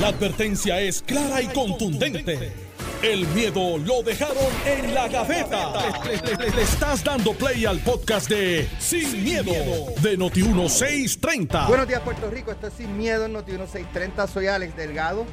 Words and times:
La 0.00 0.08
advertencia 0.08 0.80
es 0.80 1.02
clara 1.02 1.40
y 1.40 1.46
contundente. 1.48 2.52
El 3.02 3.26
miedo 3.28 3.78
lo 3.78 4.02
dejaron 4.02 4.36
en 4.66 4.94
la 4.94 5.08
gaveta. 5.08 5.72
Le, 6.04 6.16
le- 6.16 6.36
le- 6.46 6.56
le 6.56 6.62
estás 6.62 7.04
dando 7.04 7.32
play 7.34 7.64
al 7.66 7.78
podcast 7.80 8.28
de 8.28 8.66
Sin, 8.78 9.22
miedo, 9.22 9.52
de 10.02 10.18
Noti1630. 10.18 11.68
Buenos 11.68 11.86
días, 11.86 12.00
Puerto 12.00 12.30
Rico. 12.30 12.50
Esto 12.50 12.68
es 12.68 12.72
Sin 12.74 12.96
Miedo 12.96 13.26
en 13.26 13.34
Noti 13.34 13.52
1630. 13.52 14.26
Soy 14.26 14.46
Alex 14.46 14.74
Delgado. 14.76 15.26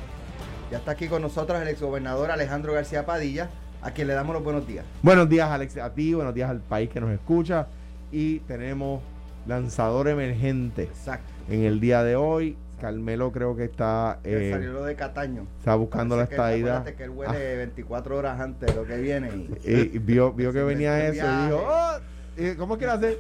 Ya 0.70 0.78
está 0.78 0.92
aquí 0.92 1.08
con 1.08 1.22
nosotros 1.22 1.62
el 1.62 1.68
exgobernador 1.70 2.30
Alejandro 2.32 2.74
García 2.74 3.06
Padilla, 3.06 3.50
a 3.82 3.92
quien 3.92 4.08
le 4.08 4.14
damos 4.14 4.34
los 4.34 4.44
buenos 4.44 4.68
días. 4.68 4.86
Buenos 5.02 5.28
días, 5.30 5.50
Alex, 5.50 5.78
a 5.78 5.94
ti, 5.94 6.14
buenos 6.14 6.34
días 6.34 6.50
al 6.50 6.60
país 6.60 6.90
que 6.90 7.00
nos 7.02 7.12
escucha. 7.12 7.68
Y 8.12 8.40
tenemos 8.40 9.02
lanzador 9.48 10.08
emergente 10.10 10.84
Exacto. 10.84 11.32
en 11.50 11.64
el 11.64 11.80
día 11.80 12.04
de 12.04 12.16
hoy. 12.16 12.58
Carmelo 12.82 13.32
creo 13.32 13.56
que 13.56 13.64
está, 13.66 14.20
eh, 14.24 14.50
salió 14.52 14.74
lo 14.74 14.84
de 14.84 14.96
Cataño. 14.96 15.46
está 15.60 15.76
buscando 15.76 16.16
la 16.18 16.24
Parece 16.26 16.30
que- 16.30 16.42
estadidad. 16.42 16.78
acuérdate 16.78 16.98
que 16.98 17.04
él 17.04 17.10
huele 17.12 17.56
24 17.58 18.18
horas 18.18 18.40
antes 18.42 18.70
de 18.70 18.82
lo 18.82 18.86
que 18.88 18.98
viene. 18.98 19.30
Y, 19.64 19.70
Y 19.96 20.00
vio, 20.00 20.34
vio 20.34 20.52
que 20.52 20.64
venía 20.64 21.08
eso 21.08 21.26
y 21.26 21.46
dijo. 21.46 21.64
"Oh", 21.66 22.42
y, 22.42 22.56
¿cómo 22.56 22.78
quiere 22.78 22.94
hacer? 22.94 23.18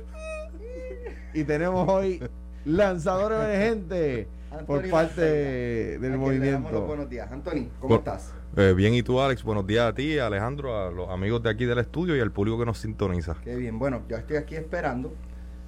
Y 1.33 1.43
tenemos 1.43 1.87
hoy 1.87 2.21
lanzador 2.65 3.31
emergente 3.33 4.27
por 4.67 4.87
parte 4.89 5.21
del 5.21 6.13
a 6.13 6.17
quien 6.17 6.39
le 6.41 6.51
damos 6.51 6.71
los 6.71 6.81
movimiento. 6.81 6.81
buenos 6.87 7.09
días. 7.09 7.31
Anthony, 7.31 7.69
¿cómo 7.79 7.95
estás? 7.95 8.33
Eh, 8.57 8.73
bien, 8.75 8.93
y 8.93 9.01
tú, 9.01 9.21
Alex, 9.21 9.43
buenos 9.43 9.65
días 9.65 9.87
a 9.89 9.93
ti, 9.93 10.19
a 10.19 10.27
Alejandro, 10.27 10.77
a 10.77 10.91
los 10.91 11.09
amigos 11.09 11.41
de 11.41 11.49
aquí 11.49 11.63
del 11.65 11.77
estudio 11.77 12.17
y 12.17 12.19
al 12.19 12.31
público 12.31 12.59
que 12.59 12.65
nos 12.65 12.79
sintoniza. 12.79 13.37
Qué 13.43 13.55
bien. 13.55 13.79
Bueno, 13.79 14.01
yo 14.09 14.17
estoy 14.17 14.35
aquí 14.37 14.55
esperando 14.55 15.13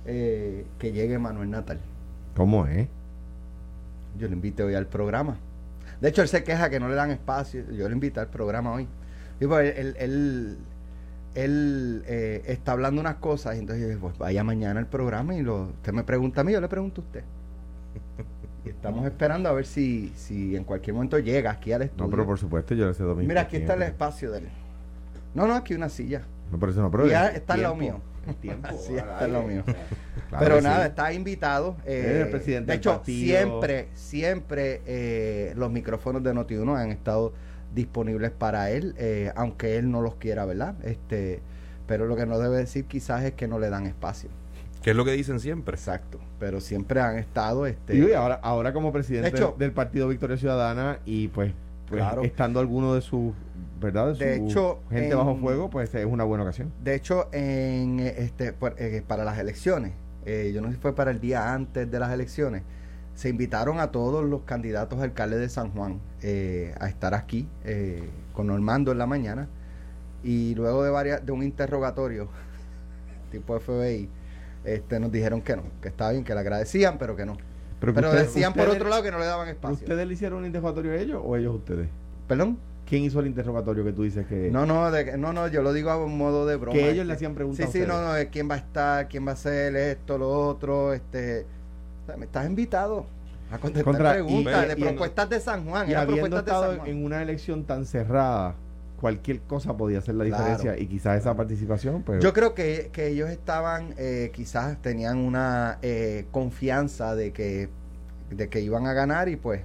eh, 0.06 0.66
que 0.80 0.92
llegue 0.92 1.18
Manuel 1.18 1.50
Natal. 1.50 1.80
¿Cómo 2.36 2.68
es? 2.68 2.90
Yo 4.18 4.28
lo 4.28 4.34
invité 4.34 4.64
hoy 4.64 4.76
al 4.76 4.88
programa. 4.88 5.38
De 6.02 6.10
hecho, 6.10 6.22
él 6.22 6.28
se 6.28 6.44
queja 6.44 6.70
que 6.70 6.80
no 6.80 6.90
le 6.90 6.96
dan 6.96 7.12
espacio. 7.12 7.64
Yo 7.72 7.88
lo 7.88 7.94
invité 7.94 8.20
al 8.20 8.28
programa 8.28 8.74
hoy. 8.74 8.88
Y 9.40 9.48
pues, 9.48 9.78
él, 9.78 9.96
él, 9.98 10.58
él, 11.36 12.04
eh, 12.08 12.44
está 12.48 12.74
hablando 12.74 13.02
unas 13.02 13.16
cosas. 13.16 13.56
Y 13.56 13.60
entonces 13.60 13.94
yo 13.94 14.00
pues 14.00 14.18
vaya 14.18 14.44
mañana 14.44 14.80
al 14.80 14.88
programa 14.88 15.36
y 15.36 15.42
lo, 15.42 15.64
usted 15.64 15.94
me 15.94 16.04
pregunta 16.04 16.42
a 16.42 16.44
mí, 16.44 16.52
yo 16.52 16.62
le 16.62 16.68
pregunto 16.68 17.02
a 17.02 17.04
usted. 17.04 17.24
Y 18.66 18.70
estamos 18.70 19.06
esperando 19.06 19.50
a 19.50 19.52
ver 19.52 19.66
si, 19.66 20.14
si 20.16 20.56
en 20.56 20.64
cualquier 20.64 20.94
momento 20.94 21.20
llega 21.20 21.52
aquí 21.52 21.74
al 21.74 21.82
estudio. 21.82 22.06
No, 22.06 22.10
pero 22.10 22.26
por 22.26 22.40
supuesto 22.40 22.74
yo 22.74 22.88
le 22.88 22.94
cedo 22.94 23.14
mi 23.14 23.28
Mira, 23.28 23.42
aquí 23.42 23.58
está 23.58 23.74
el 23.74 23.82
espacio 23.82 24.32
de 24.32 24.40
él. 24.40 24.50
No, 25.34 25.48
no, 25.48 25.56
aquí 25.56 25.74
una 25.74 25.90
silla. 25.90 26.22
No, 26.52 26.60
pero 26.60 26.72
eso 26.72 26.82
no, 26.82 26.90
pero 26.90 27.08
ya 27.08 27.28
el 27.28 27.36
está 27.36 27.56
al 27.56 27.64
lado 27.64 27.76
mío. 27.76 28.00
El 28.28 28.36
tiempo, 28.36 28.68
Así 28.72 28.96
está 28.96 29.28
lado 29.28 29.42
aire. 29.42 29.54
mío. 29.54 29.64
Claro 29.66 30.44
Pero 30.46 30.56
que 30.58 30.62
nada, 30.62 30.82
sí. 30.84 30.90
está 30.90 31.14
invitado. 31.14 31.78
eh, 31.86 32.22
el 32.26 32.30
presidente 32.30 32.72
de 32.72 32.78
hecho, 32.78 32.92
partido. 32.98 33.26
siempre, 33.38 33.90
siempre 33.94 34.82
eh, 34.86 35.54
los 35.56 35.72
micrófonos 35.72 36.24
de 36.24 36.34
Noti1 36.34 36.78
han 36.78 36.92
estado 36.92 37.34
disponibles 37.74 38.32
para 38.32 38.70
él, 38.72 38.94
eh, 38.98 39.32
aunque 39.36 39.78
él 39.78 39.90
no 39.92 40.02
los 40.02 40.16
quiera, 40.16 40.46
¿verdad? 40.46 40.76
Este, 40.84 41.42
pero 41.88 42.06
lo 42.06 42.16
que 42.16 42.26
no 42.26 42.40
debe 42.40 42.58
decir 42.58 42.86
quizás 42.86 43.24
es 43.24 43.34
que 43.34 43.48
no 43.48 43.60
le 43.60 43.70
dan 43.70 43.86
espacio. 43.86 44.30
¿Qué 44.82 44.92
es 44.92 44.96
lo 44.96 45.06
que 45.06 45.12
dicen 45.14 45.40
siempre? 45.40 45.76
Exacto. 45.76 46.20
Pero 46.40 46.60
siempre 46.60 47.00
han 47.00 47.18
estado, 47.18 47.66
este, 47.66 47.96
y 47.96 48.12
ahora, 48.14 48.36
ahora 48.44 48.74
como 48.74 48.92
presidente 48.92 49.32
De 49.32 49.38
hecho- 49.38 49.56
del 49.58 49.72
Partido 49.72 50.08
Victoria 50.10 50.36
Ciudadana 50.38 51.00
y 51.06 51.30
pues, 51.30 51.54
pues 51.88 52.02
Claro. 52.02 52.22
estando 52.24 52.60
alguno 52.60 52.94
de 52.94 53.02
sus, 53.02 53.34
¿verdad? 53.84 54.16
De 54.16 54.38
su 54.38 54.44
hecho, 54.46 54.80
gente 54.90 55.12
en- 55.12 55.18
bajo 55.18 55.36
fuego, 55.36 55.70
pues 55.70 55.94
es 55.94 56.06
una 56.06 56.24
buena 56.24 56.44
ocasión. 56.44 56.72
De 56.84 56.96
hecho, 56.96 57.28
en 57.32 58.00
este 58.00 58.56
eh, 58.78 59.04
para 59.08 59.24
las 59.24 59.38
elecciones, 59.38 59.92
eh, 60.26 60.52
yo 60.54 60.62
no 60.62 60.70
sé 60.70 60.76
si 60.76 60.80
fue 60.82 60.96
para 60.96 61.12
el 61.12 61.20
día 61.20 61.54
antes 61.54 61.90
de 61.92 62.00
las 62.00 62.12
elecciones, 62.12 62.64
se 63.14 63.30
invitaron 63.30 63.80
a 63.80 63.92
todos 63.92 64.24
los 64.26 64.42
candidatos 64.42 65.00
a 65.00 65.04
alcalde 65.04 65.38
de 65.38 65.48
San 65.50 65.70
Juan 65.72 66.00
eh, 66.24 66.74
a 66.80 66.88
estar 66.90 67.14
aquí 67.14 67.48
eh, 67.64 68.10
con 68.34 68.48
Normando 68.48 68.92
en 68.92 68.98
la 68.98 69.06
mañana 69.06 69.48
y 70.24 70.56
luego 70.56 70.84
de 70.84 70.90
varias 70.90 71.24
de 71.26 71.32
un 71.32 71.44
interrogatorio 71.44 72.30
tipo 73.32 73.60
FBI, 73.60 74.10
este, 74.64 75.00
nos 75.00 75.12
dijeron 75.12 75.42
que 75.42 75.56
no, 75.56 75.64
que 75.82 75.90
estaba 75.90 76.12
bien, 76.12 76.24
que 76.24 76.34
le 76.34 76.40
agradecían, 76.40 76.98
pero 76.98 77.16
que 77.16 77.26
no. 77.26 77.38
Pero, 77.80 77.92
ustedes- 77.92 78.28
decían 78.34 78.54
por 78.54 78.70
otro 78.70 78.88
lado 78.88 79.04
que 79.04 79.12
no 79.12 79.20
le 79.20 79.26
daban 79.26 79.50
espacio. 79.50 79.76
¿Ustedes 79.76 80.08
le 80.08 80.14
hicieron 80.14 80.40
un 80.40 80.46
interrogatorio 80.46 80.94
a 80.94 80.96
ellos 80.96 81.22
o 81.24 81.36
ellos 81.36 81.52
a 81.52 81.56
ustedes? 81.58 81.90
¿Perdón? 82.28 82.58
¿Quién 82.94 83.06
hizo 83.06 83.20
el 83.22 83.26
interrogatorio 83.26 83.84
que 83.84 83.92
tú 83.92 84.04
dices 84.04 84.28
que.? 84.28 84.52
No, 84.52 84.68
no, 84.68 84.92
de 84.92 85.04
que- 85.04 85.18
no, 85.18 85.34
no, 85.34 85.48
yo 85.48 85.64
lo 85.64 85.74
digo 85.74 85.90
a 85.90 85.98
un 85.98 86.16
modo 86.16 86.46
de 86.46 86.58
broma. 86.58 86.78
Que 86.78 86.92
ellos 86.92 87.08
le 87.08 87.14
hacían 87.14 87.34
preguntas 87.34 87.58
Sí, 87.58 87.64
a 87.64 87.66
sí, 87.72 87.80
ustedes. 87.82 87.88
no, 87.88 88.14
no, 88.24 88.30
quién 88.32 88.48
va 88.48 88.54
a 88.54 88.58
estar, 88.60 89.08
quién 89.08 89.26
va 89.26 89.32
a 89.32 89.34
hacer 89.34 89.76
esto, 89.76 90.20
lo 90.20 90.30
otro, 90.30 90.94
este... 90.94 91.48
o 92.04 92.06
sea, 92.06 92.18
me 92.18 92.26
estás 92.26 92.46
invitado 92.46 93.08
a 93.52 93.58
contestar 93.58 93.84
Contra- 93.94 94.14
preguntas 94.14 94.66
y- 94.66 94.68
de 94.68 94.74
y- 94.80 94.84
propuestas 94.84 95.28
de 95.28 95.40
San 95.40 95.66
Juan. 95.66 95.90
Y 95.90 95.96
habiendo 95.96 96.36
de 96.36 96.42
estado 96.42 96.68
San 96.68 96.78
Juan. 96.82 96.90
en 96.92 97.04
una 97.04 97.22
elección 97.24 97.64
tan 97.64 97.86
cerrada, 97.88 98.54
cualquier 99.02 99.40
cosa 99.42 99.76
podía 99.76 99.98
hacer 99.98 100.14
la 100.14 100.26
Claro. 100.26 100.44
diferencia 100.46 100.80
y 100.80 100.86
quizás 100.86 101.18
esa 101.20 101.36
participación, 101.36 102.04
pues. 102.04 102.24
Yo 102.24 102.32
creo 102.32 102.54
que, 102.54 102.90
que 102.94 103.08
ellos 103.08 103.30
estaban, 103.32 103.96
eh, 103.98 104.30
quizás 104.36 104.80
tenían 104.84 105.18
una 105.18 105.80
eh, 105.82 106.26
confianza 106.32 107.16
de 107.16 107.34
que, 107.34 107.70
de 108.30 108.50
que 108.50 108.62
iban 108.62 108.86
a 108.86 108.94
ganar 108.94 109.30
y 109.30 109.36
pues, 109.36 109.62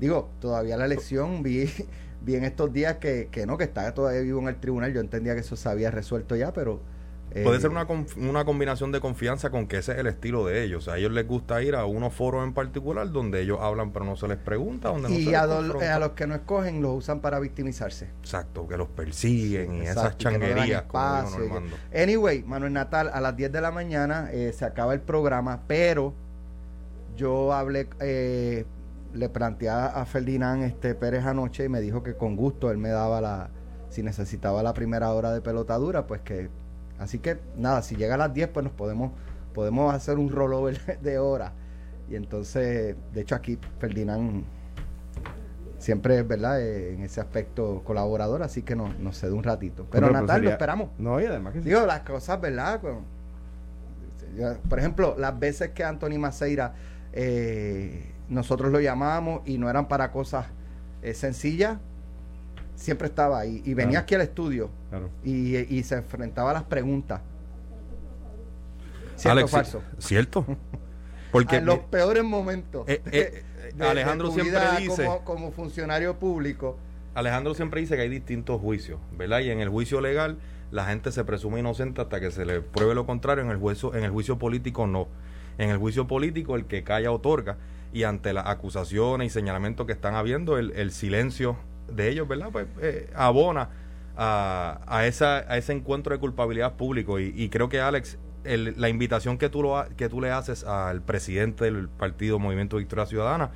digo, 0.00 0.28
todavía 0.40 0.76
la 0.76 0.84
elección 0.86 1.42
vi, 1.44 1.70
vi 2.24 2.36
en 2.36 2.44
estos 2.44 2.72
días 2.72 2.96
que, 2.96 3.28
que 3.30 3.46
no, 3.46 3.58
que 3.58 3.64
está 3.64 3.92
todavía 3.94 4.20
vivo 4.22 4.40
en 4.40 4.48
el 4.48 4.56
tribunal. 4.60 4.92
Yo 4.92 5.00
entendía 5.00 5.34
que 5.34 5.40
eso 5.40 5.56
se 5.56 5.68
había 5.68 5.90
resuelto 5.90 6.36
ya, 6.36 6.52
pero... 6.52 6.80
eh, 7.30 7.42
Puede 7.44 7.60
ser 7.60 7.70
una, 7.70 7.86
una 8.16 8.44
combinación 8.44 8.92
de 8.92 9.00
confianza 9.00 9.50
con 9.50 9.66
que 9.66 9.78
ese 9.78 9.92
es 9.92 9.98
el 9.98 10.06
estilo 10.06 10.44
de 10.46 10.62
ellos. 10.64 10.88
A 10.88 10.98
ellos 10.98 11.12
les 11.12 11.26
gusta 11.26 11.62
ir 11.62 11.74
a 11.74 11.86
unos 11.86 12.12
foros 12.14 12.44
en 12.44 12.52
particular 12.54 13.10
donde 13.10 13.40
ellos 13.40 13.58
hablan 13.60 13.92
pero 13.92 14.04
no 14.04 14.16
se 14.16 14.28
les 14.28 14.38
pregunta, 14.38 14.88
donde 14.90 15.08
no 15.10 15.18
se 15.20 15.20
Y 15.20 15.24
les 15.26 15.34
a, 15.34 15.42
a 15.44 15.98
los 15.98 16.12
que 16.12 16.26
no 16.26 16.34
escogen 16.34 16.82
los 16.82 16.98
usan 16.98 17.20
para 17.20 17.38
victimizarse. 17.40 18.14
Exacto, 18.20 18.68
que 18.68 18.76
los 18.76 18.88
persiguen 18.88 19.74
y 19.74 19.86
esas 19.86 20.16
y 20.18 20.28
no 20.28 20.38
changuerías, 20.38 20.82
como 20.82 21.10
dijo 21.14 21.34
espacio, 21.34 21.46
y 21.46 21.50
que-. 21.90 22.02
Anyway, 22.02 22.42
Manuel 22.44 22.72
Natal, 22.74 23.10
a 23.12 23.20
las 23.20 23.36
10 23.36 23.50
de 23.52 23.60
la 23.60 23.70
mañana 23.70 24.28
eh, 24.32 24.52
se 24.52 24.64
acaba 24.64 24.92
el 24.94 25.00
programa, 25.00 25.62
pero 25.66 26.14
yo 27.16 27.52
hablé, 27.52 27.88
eh, 28.00 28.64
le 29.14 29.28
planteé 29.28 29.68
a 29.70 30.04
Ferdinand 30.06 30.62
este, 30.62 30.94
Pérez 30.94 31.24
anoche 31.26 31.64
y 31.64 31.68
me 31.68 31.80
dijo 31.80 32.02
que 32.02 32.14
con 32.14 32.36
gusto 32.36 32.70
él 32.70 32.78
me 32.78 32.88
daba 32.88 33.20
la, 33.20 33.50
si 33.90 34.02
necesitaba 34.02 34.62
la 34.62 34.72
primera 34.74 35.12
hora 35.12 35.32
de 35.32 35.40
pelotadura, 35.40 36.06
pues 36.06 36.20
que, 36.22 36.48
así 36.98 37.18
que 37.18 37.38
nada, 37.56 37.82
si 37.82 37.96
llega 37.96 38.14
a 38.14 38.18
las 38.18 38.32
10 38.32 38.48
pues 38.48 38.64
nos 38.64 38.72
podemos, 38.72 39.12
podemos 39.54 39.94
hacer 39.94 40.18
un 40.18 40.30
rollover 40.30 40.98
de 41.02 41.18
hora. 41.18 41.52
Y 42.08 42.16
entonces, 42.16 42.96
de 43.12 43.20
hecho 43.20 43.34
aquí 43.34 43.58
Ferdinand 43.78 44.44
siempre 45.78 46.18
es 46.18 46.26
verdad 46.28 46.60
Eh, 46.60 46.94
en 46.94 47.02
ese 47.02 47.20
aspecto 47.20 47.82
colaborador, 47.84 48.42
así 48.42 48.62
que 48.62 48.76
nos, 48.76 48.98
nos 48.98 49.18
cede 49.18 49.32
un 49.32 49.42
ratito. 49.42 49.86
Pero 49.90 50.06
Hombre, 50.06 50.20
Natal, 50.22 50.36
lo 50.36 50.42
sería- 50.44 50.50
esperamos. 50.52 50.90
No, 50.98 51.20
y 51.20 51.24
además 51.26 51.52
que 51.54 51.62
sí. 51.62 51.68
Digo, 51.68 51.84
las 51.86 52.00
cosas, 52.00 52.40
¿verdad? 52.40 52.80
Yo- 54.36 54.56
por 54.68 54.78
ejemplo, 54.78 55.14
las 55.18 55.38
veces 55.38 55.70
que 55.70 55.84
Anthony 55.84 56.18
Maceira 56.18 56.74
eh, 57.12 58.10
nosotros 58.32 58.72
lo 58.72 58.80
llamábamos 58.80 59.42
y 59.46 59.58
no 59.58 59.68
eran 59.70 59.88
para 59.88 60.10
cosas 60.10 60.46
eh, 61.02 61.14
sencillas, 61.14 61.78
siempre 62.74 63.06
estaba 63.08 63.38
ahí. 63.40 63.62
Y 63.64 63.74
venía 63.74 63.90
Claro. 63.90 64.02
aquí 64.04 64.14
al 64.16 64.20
estudio 64.22 64.70
Claro. 64.90 65.10
y, 65.24 65.56
y 65.56 65.82
se 65.84 65.96
enfrentaba 65.96 66.50
a 66.50 66.54
las 66.54 66.62
preguntas. 66.64 67.20
¿Cierto 69.16 69.28
o 69.28 69.32
Alex, 69.32 69.50
falso? 69.50 69.82
¿Cierto? 69.98 70.46
Porque 71.32 71.56
en 71.56 71.66
los 71.66 71.78
peores 71.78 72.24
momentos. 72.24 72.88
eh, 72.88 73.00
eh, 73.06 73.44
de- 73.76 73.86
Alejandro 73.88 74.30
siempre 74.32 74.60
dice... 74.80 75.04
Como, 75.04 75.24
como 75.24 75.50
funcionario 75.52 76.18
público. 76.18 76.76
Alejandro 77.14 77.54
siempre 77.54 77.80
dice 77.80 77.94
que 77.96 78.02
hay 78.02 78.08
distintos 78.08 78.60
juicios, 78.60 78.98
¿verdad? 79.16 79.40
Y 79.40 79.50
en 79.50 79.60
el 79.60 79.68
juicio 79.68 80.00
legal 80.00 80.38
la 80.70 80.86
gente 80.86 81.12
se 81.12 81.24
presume 81.24 81.60
inocente 81.60 82.00
hasta 82.00 82.20
que 82.20 82.30
se 82.30 82.44
le 82.46 82.60
pruebe 82.62 82.94
lo 82.94 83.04
contrario, 83.06 83.44
en 83.44 83.50
el 83.50 83.58
juicio, 83.58 83.94
en 83.94 84.04
el 84.04 84.10
juicio 84.10 84.38
político 84.38 84.86
no. 84.86 85.08
En 85.58 85.68
el 85.70 85.76
juicio 85.78 86.06
político 86.06 86.56
el 86.56 86.64
que 86.64 86.82
calla 86.82 87.12
otorga 87.12 87.58
y 87.92 88.04
ante 88.04 88.32
las 88.32 88.46
acusaciones 88.46 89.26
y 89.26 89.30
señalamientos 89.30 89.86
que 89.86 89.92
están 89.92 90.14
habiendo, 90.14 90.58
el, 90.58 90.72
el 90.72 90.90
silencio 90.92 91.56
de 91.92 92.08
ellos, 92.08 92.26
¿verdad? 92.28 92.48
Pues 92.52 92.66
eh, 92.80 93.10
abona 93.14 93.68
a, 94.16 94.80
a, 94.86 95.06
esa, 95.06 95.38
a 95.38 95.56
ese 95.58 95.72
encuentro 95.72 96.12
de 96.14 96.20
culpabilidad 96.20 96.74
público 96.74 97.18
y, 97.20 97.32
y 97.36 97.48
creo 97.50 97.68
que 97.68 97.80
Alex, 97.80 98.18
el- 98.44 98.74
la 98.80 98.88
invitación 98.88 99.36
que 99.38 99.48
tú, 99.48 99.62
lo, 99.62 99.78
ha- 99.78 99.88
que 99.88 100.08
tú 100.08 100.20
le 100.20 100.30
haces 100.30 100.64
al 100.64 101.02
presidente 101.02 101.64
del 101.64 101.88
partido 101.88 102.38
Movimiento 102.38 102.76
Victoria 102.78 103.06
Ciudadana, 103.06 103.50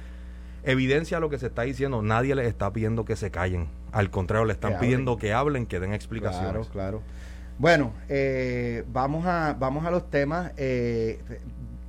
evidencia 0.64 1.20
lo 1.20 1.30
que 1.30 1.38
se 1.38 1.46
está 1.46 1.62
diciendo. 1.62 2.02
Nadie 2.02 2.34
les 2.34 2.46
está 2.46 2.72
pidiendo 2.72 3.04
que 3.04 3.16
se 3.16 3.30
callen. 3.30 3.68
Al 3.92 4.10
contrario, 4.10 4.44
le 4.46 4.52
están 4.52 4.72
Que 4.72 4.76
hablen. 4.76 4.88
pidiendo 4.90 5.16
que 5.16 5.32
hablen, 5.32 5.66
que 5.66 5.80
den 5.80 5.94
explicaciones. 5.94 6.68
Claro, 6.68 7.00
claro. 7.00 7.02
Bueno, 7.58 7.92
eh, 8.10 8.84
vamos, 8.92 9.24
a, 9.26 9.56
vamos 9.58 9.86
a 9.86 9.90
los 9.90 10.10
temas. 10.10 10.52
Eh, 10.58 11.20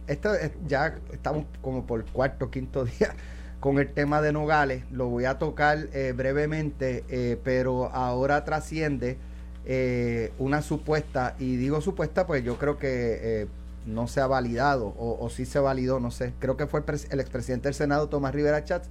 esto 0.07 0.33
es- 0.33 0.51
ya 0.67 0.97
estamos 1.11 1.45
como 1.61 1.85
por 1.85 2.05
cuarto, 2.05 2.49
quinto 2.51 2.85
día 2.99 3.13
con 3.59 3.79
el 3.79 3.89
tema 3.93 4.21
de 4.21 4.31
Nogales. 4.33 4.83
Lo 4.91 5.07
voy 5.07 5.25
a 5.25 5.37
tocar 5.39 5.87
eh, 5.93 6.13
brevemente, 6.15 7.03
eh, 7.09 7.39
pero 7.43 7.89
ahora 7.91 8.43
trasciende 8.45 9.17
eh, 9.65 10.31
una 10.39 10.61
supuesta, 10.61 11.35
y 11.39 11.57
digo 11.57 11.81
supuesta, 11.81 12.25
pues 12.27 12.43
yo 12.43 12.57
creo 12.57 12.77
que 12.77 13.47
no 13.85 14.07
se 14.07 14.21
ha 14.21 14.27
validado, 14.27 14.87
o, 14.97 15.17
o 15.19 15.29
sí 15.29 15.45
se 15.45 15.59
validó, 15.59 15.99
no 15.99 16.11
sé. 16.11 16.33
Creo 16.39 16.57
que 16.57 16.67
fue 16.67 16.81
el, 16.85 16.99
el 17.11 17.19
expresidente 17.19 17.67
del 17.69 17.73
Senado, 17.75 18.07
Tomás 18.09 18.33
Rivera 18.35 18.63
Chats, 18.63 18.89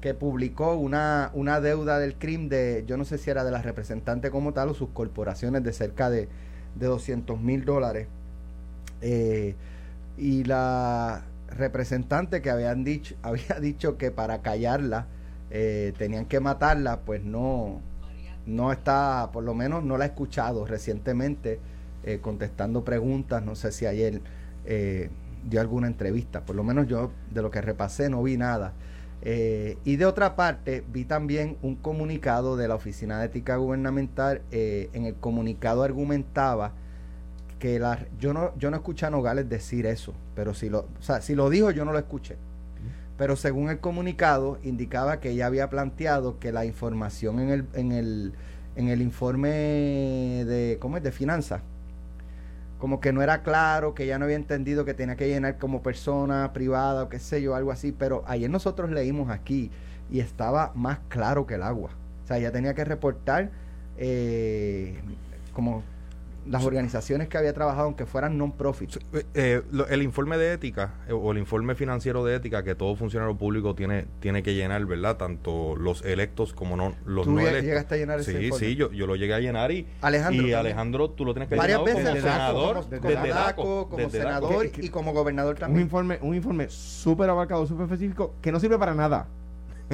que 0.00 0.14
publicó 0.14 0.74
una, 0.74 1.30
una 1.34 1.60
deuda 1.60 1.98
del 1.98 2.14
crimen 2.16 2.48
de, 2.50 2.84
yo 2.86 2.96
no 2.96 3.04
sé 3.04 3.18
si 3.18 3.30
era 3.30 3.44
de 3.44 3.50
la 3.50 3.62
representante 3.62 4.30
como 4.30 4.52
tal 4.52 4.68
o 4.70 4.74
sus 4.74 4.90
corporaciones 4.90 5.62
de 5.64 5.72
cerca 5.72 6.10
de, 6.10 6.28
de 6.74 6.86
200 6.86 7.40
mil 7.40 7.64
dólares. 7.64 8.08
Y 10.16 10.44
la 10.44 11.24
representante 11.48 12.42
que 12.42 12.50
habían 12.50 12.84
dicho, 12.84 13.14
había 13.22 13.58
dicho 13.60 13.96
que 13.96 14.10
para 14.10 14.42
callarla 14.42 15.06
eh, 15.50 15.92
tenían 15.96 16.26
que 16.26 16.40
matarla, 16.40 17.00
pues 17.00 17.24
no, 17.24 17.80
no 18.46 18.72
está, 18.72 19.30
por 19.32 19.44
lo 19.44 19.54
menos 19.54 19.84
no 19.84 19.96
la 19.96 20.04
he 20.04 20.08
escuchado 20.08 20.66
recientemente 20.66 21.60
eh, 22.02 22.18
contestando 22.20 22.84
preguntas, 22.84 23.42
no 23.44 23.54
sé 23.54 23.72
si 23.72 23.86
ayer 23.86 24.20
eh, 24.66 25.10
dio 25.48 25.60
alguna 25.60 25.86
entrevista, 25.86 26.44
por 26.44 26.56
lo 26.56 26.64
menos 26.64 26.86
yo 26.86 27.12
de 27.30 27.42
lo 27.42 27.50
que 27.50 27.60
repasé 27.60 28.10
no 28.10 28.22
vi 28.22 28.36
nada. 28.36 28.74
Y 29.26 29.96
de 29.96 30.04
otra 30.04 30.36
parte, 30.36 30.84
vi 30.92 31.06
también 31.06 31.56
un 31.62 31.76
comunicado 31.76 32.58
de 32.58 32.68
la 32.68 32.74
Oficina 32.74 33.18
de 33.18 33.24
Ética 33.24 33.56
Gubernamental. 33.56 34.42
en 34.50 35.06
el 35.06 35.14
comunicado 35.14 35.82
argumentaba 35.82 36.74
que 37.64 37.80
yo 38.20 38.34
no 38.34 38.52
yo 38.58 38.70
no 38.70 38.76
escuché 38.76 39.06
a 39.06 39.10
Nogales 39.10 39.48
decir 39.48 39.86
eso, 39.86 40.12
pero 40.34 40.52
si 40.52 40.68
lo, 40.68 40.80
o 40.80 41.02
sea, 41.02 41.22
si 41.22 41.34
lo 41.34 41.48
dijo 41.48 41.70
yo 41.70 41.86
no 41.86 41.92
lo 41.92 41.98
escuché. 41.98 42.36
Pero 43.16 43.36
según 43.36 43.70
el 43.70 43.78
comunicado 43.78 44.58
indicaba 44.62 45.18
que 45.18 45.30
ella 45.30 45.46
había 45.46 45.70
planteado 45.70 46.38
que 46.38 46.52
la 46.52 46.66
información 46.66 47.40
en 47.40 47.48
el 47.48 47.66
en 47.72 47.92
el 47.92 48.34
en 48.76 48.88
el 48.88 49.00
informe 49.00 49.48
de 49.48 50.76
¿cómo 50.78 50.98
es? 50.98 51.02
de 51.02 51.10
finanzas 51.10 51.62
como 52.78 53.00
que 53.00 53.14
no 53.14 53.22
era 53.22 53.42
claro, 53.42 53.94
que 53.94 54.04
ella 54.04 54.18
no 54.18 54.26
había 54.26 54.36
entendido 54.36 54.84
que 54.84 54.92
tenía 54.92 55.16
que 55.16 55.26
llenar 55.26 55.56
como 55.56 55.82
persona 55.82 56.52
privada 56.52 57.04
o 57.04 57.08
qué 57.08 57.18
sé 57.18 57.40
yo, 57.40 57.54
algo 57.54 57.72
así, 57.72 57.92
pero 57.92 58.24
ayer 58.26 58.50
nosotros 58.50 58.90
leímos 58.90 59.30
aquí 59.30 59.70
y 60.10 60.20
estaba 60.20 60.70
más 60.74 60.98
claro 61.08 61.46
que 61.46 61.54
el 61.54 61.62
agua. 61.62 61.92
O 62.24 62.26
sea, 62.26 62.36
ella 62.36 62.52
tenía 62.52 62.74
que 62.74 62.84
reportar 62.84 63.52
eh, 63.96 65.00
como 65.54 65.82
las 66.46 66.64
organizaciones 66.64 67.28
que 67.28 67.38
había 67.38 67.52
trabajado, 67.52 67.84
aunque 67.86 68.06
fueran 68.06 68.36
non-profit. 68.38 68.96
Eh, 69.12 69.24
eh, 69.34 69.62
lo- 69.72 69.86
el 69.88 70.02
informe 70.02 70.36
de 70.36 70.52
ética 70.52 70.94
eh, 71.08 71.12
o 71.12 71.32
el 71.32 71.38
informe 71.38 71.74
financiero 71.74 72.24
de 72.24 72.36
ética 72.36 72.62
que 72.62 72.74
todo 72.74 72.94
funcionario 72.96 73.36
público 73.36 73.74
tiene 73.74 74.06
tiene 74.20 74.42
que 74.42 74.54
llenar, 74.54 74.84
¿verdad? 74.86 75.16
Tanto 75.16 75.76
los 75.76 76.02
electos 76.04 76.52
como 76.52 76.76
no 76.76 76.94
los 77.06 77.24
¿Tú 77.26 77.32
no 77.32 77.40
electos. 77.40 77.64
llegaste 77.64 77.94
a 77.94 77.98
llenar 77.98 78.20
ese 78.20 78.32
Sí, 78.38 78.44
informe? 78.46 78.66
sí, 78.66 78.74
yo, 78.76 78.92
yo 78.92 79.06
lo 79.06 79.16
llegué 79.16 79.34
a 79.34 79.40
llenar 79.40 79.70
y 79.72 79.86
Alejandro 80.00 80.46
y. 80.46 80.52
Alejandro 80.52 81.10
tú 81.10 81.24
lo 81.24 81.32
tienes 81.34 81.48
que 81.48 81.56
Varias 81.56 81.80
llenar 81.80 81.94
veces 81.96 82.10
como 82.10 82.22
senador, 82.22 82.74
como, 82.74 82.82
desde 82.90 82.98
como 83.00 83.10
desde 83.14 83.28
DACO, 83.28 83.88
como 83.88 83.96
desde 84.04 84.18
senador 84.18 84.66
y 84.78 84.88
como 84.90 85.12
gobernador 85.12 85.54
Un 85.54 85.60
también. 85.60 85.82
informe, 85.82 86.18
un 86.22 86.34
informe 86.34 86.68
súper 86.68 87.30
abarcado, 87.30 87.66
súper 87.66 87.84
específico, 87.84 88.34
que 88.42 88.52
no 88.52 88.60
sirve 88.60 88.78
para 88.78 88.94
nada. 88.94 89.28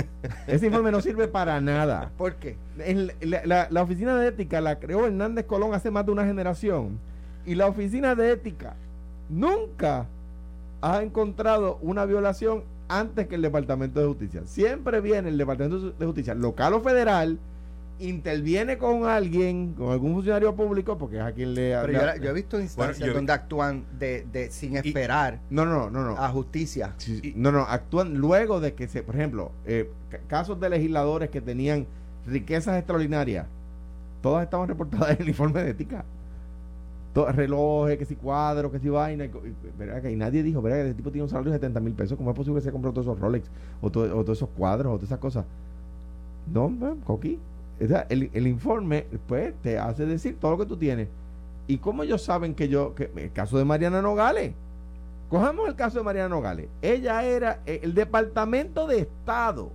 Ese 0.46 0.66
informe 0.66 0.90
no 0.90 1.00
sirve 1.00 1.28
para 1.28 1.60
nada. 1.60 2.10
¿Por 2.16 2.34
qué? 2.36 2.56
En 2.78 3.08
la, 3.20 3.44
la- 3.44 3.68
la 3.70 3.82
oficina 3.82 4.16
de 4.18 4.28
ética 4.28 4.60
la 4.60 4.78
creó 4.78 5.06
Hernández 5.06 5.46
Colón 5.46 5.74
hace 5.74 5.90
más 5.90 6.06
de 6.06 6.12
una 6.12 6.24
generación. 6.26 6.98
Y 7.46 7.54
la 7.54 7.66
oficina 7.66 8.14
de 8.14 8.32
ética 8.32 8.74
nunca 9.28 10.06
ha 10.82 11.02
encontrado 11.02 11.78
una 11.82 12.04
violación 12.04 12.64
antes 12.88 13.28
que 13.28 13.36
el 13.36 13.42
Departamento 13.42 14.00
de 14.00 14.06
Justicia. 14.06 14.42
Siempre 14.46 15.00
viene 15.00 15.28
el 15.28 15.38
Departamento 15.38 15.90
de 15.92 16.06
Justicia, 16.06 16.34
local 16.34 16.74
o 16.74 16.80
federal, 16.80 17.38
interviene 18.00 18.78
con 18.78 19.04
alguien, 19.04 19.74
con 19.74 19.90
algún 19.92 20.14
funcionario 20.14 20.54
público, 20.54 20.96
porque 20.98 21.16
es 21.16 21.22
a 21.22 21.32
quien 21.32 21.54
le 21.54 21.76
Pero 21.80 21.92
yo, 22.16 22.22
yo 22.24 22.30
he 22.30 22.32
visto 22.32 22.60
instancias 22.60 23.08
vi- 23.08 23.14
donde 23.14 23.32
actúan 23.32 23.84
de, 23.98 24.26
de 24.32 24.50
sin 24.50 24.76
esperar 24.76 25.40
No, 25.50 25.64
no, 25.64 25.90
no, 25.90 26.04
no. 26.04 26.16
a 26.16 26.28
justicia. 26.30 26.94
Sí, 26.98 27.32
no, 27.36 27.52
no, 27.52 27.60
actúan 27.60 28.14
luego 28.14 28.60
de 28.60 28.74
que 28.74 28.88
se, 28.88 29.02
por 29.02 29.14
ejemplo, 29.16 29.52
eh, 29.66 29.90
ca- 30.08 30.18
casos 30.26 30.58
de 30.60 30.68
legisladores 30.70 31.30
que 31.30 31.40
tenían 31.40 31.86
riquezas 32.26 32.76
extraordinarias, 32.78 33.46
todas 34.22 34.44
estaban 34.44 34.68
reportadas 34.68 35.10
en 35.16 35.22
el 35.22 35.28
informe 35.28 35.62
de 35.62 35.70
ética. 35.70 36.04
Relojes, 37.12 37.98
que 37.98 38.04
si 38.04 38.14
cuadros, 38.14 38.70
que 38.70 38.78
si 38.78 38.88
vaina, 38.88 39.24
y, 39.24 39.28
y- 39.28 40.08
y 40.12 40.16
nadie 40.16 40.42
dijo, 40.44 40.62
¿verdad? 40.62 40.78
que 40.78 40.84
ese 40.86 40.94
tipo 40.94 41.10
tiene 41.10 41.24
un 41.24 41.28
salario 41.28 41.50
de 41.50 41.56
70 41.58 41.80
mil 41.80 41.92
pesos, 41.92 42.16
¿cómo 42.16 42.30
es 42.30 42.36
posible 42.36 42.60
que 42.60 42.64
se 42.66 42.70
compró 42.72 42.92
todos 42.92 43.06
esos 43.08 43.18
Rolex 43.18 43.50
o, 43.82 43.90
to- 43.90 44.02
o 44.16 44.22
todos 44.24 44.38
esos 44.38 44.48
cuadros 44.50 44.92
o 44.92 44.94
todas 44.96 45.08
esas 45.08 45.18
cosas? 45.18 45.44
No, 46.52 46.72
sea, 46.78 46.94
el, 47.80 48.30
el 48.32 48.46
informe, 48.46 49.06
pues, 49.26 49.54
te 49.62 49.78
hace 49.78 50.06
decir 50.06 50.36
todo 50.38 50.52
lo 50.52 50.58
que 50.58 50.66
tú 50.66 50.76
tienes. 50.76 51.08
¿Y 51.66 51.78
cómo 51.78 52.02
ellos 52.02 52.22
saben 52.22 52.54
que 52.54 52.68
yo, 52.68 52.94
que 52.94 53.10
el 53.16 53.32
caso 53.32 53.56
de 53.58 53.64
Mariana 53.64 54.02
Nogales? 54.02 54.52
Cojamos 55.28 55.68
el 55.68 55.76
caso 55.76 55.98
de 55.98 56.04
Mariana 56.04 56.28
Nogales. 56.28 56.66
Ella 56.82 57.24
era 57.24 57.60
eh, 57.64 57.80
el 57.82 57.94
Departamento 57.94 58.86
de 58.86 59.00
Estado. 59.00 59.70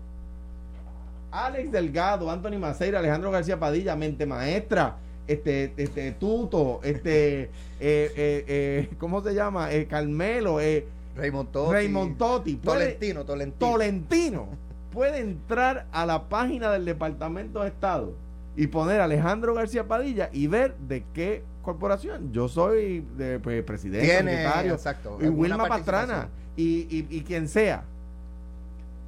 Alex 1.31 1.72
Delgado, 1.72 2.30
Anthony 2.30 2.60
Maceira, 2.60 3.00
Alejandro 3.00 3.31
García 3.31 3.60
Padilla, 3.60 3.96
mente 3.96 4.25
maestra, 4.25 4.98
este, 5.28 5.74
este 5.78 6.12
Tuto, 6.13 6.80
este, 6.84 7.44
eh, 7.44 7.50
eh, 7.80 8.46
eh, 8.48 8.90
¿cómo 9.00 9.22
se 9.22 9.34
llama? 9.34 9.72
Eh, 9.74 9.86
Carmelo, 9.88 10.60
eh, 10.62 10.86
Raymond 11.16 11.50
Totti. 11.51 11.74
Raymond 11.74 12.18
Totti, 12.18 12.56
puede- 12.56 12.80
Tolentino, 12.80 13.25
Tolentino. 13.25 13.72
Tolentino 13.72 14.48
puede 14.95 15.19
entrar 15.19 15.86
a 15.92 16.06
la 16.06 16.30
página 16.30 16.71
del 16.71 16.86
Departamento 16.86 17.62
de 17.62 17.68
Estado 17.68 18.13
y 18.56 18.68
poner 18.68 19.01
Alejandro 19.01 19.53
García 19.53 19.88
Padilla 19.88 20.30
y 20.31 20.47
ver 20.47 20.75
de 20.77 21.03
qué 21.13 21.44
corporación. 21.62 22.31
Yo 22.31 22.47
soy 22.47 23.06
de, 23.18 23.39
pues, 23.39 23.62
presidente, 23.63 24.07
Tiene, 24.07 24.31
secretario, 24.38 24.74
exacto. 24.74 25.18
y 25.21 25.27
Wilma. 25.27 25.68
Pastrana 25.68 26.30
y, 26.56 26.88
y, 26.89 27.07
y 27.09 27.21
quien 27.21 27.50
sea. 27.50 27.83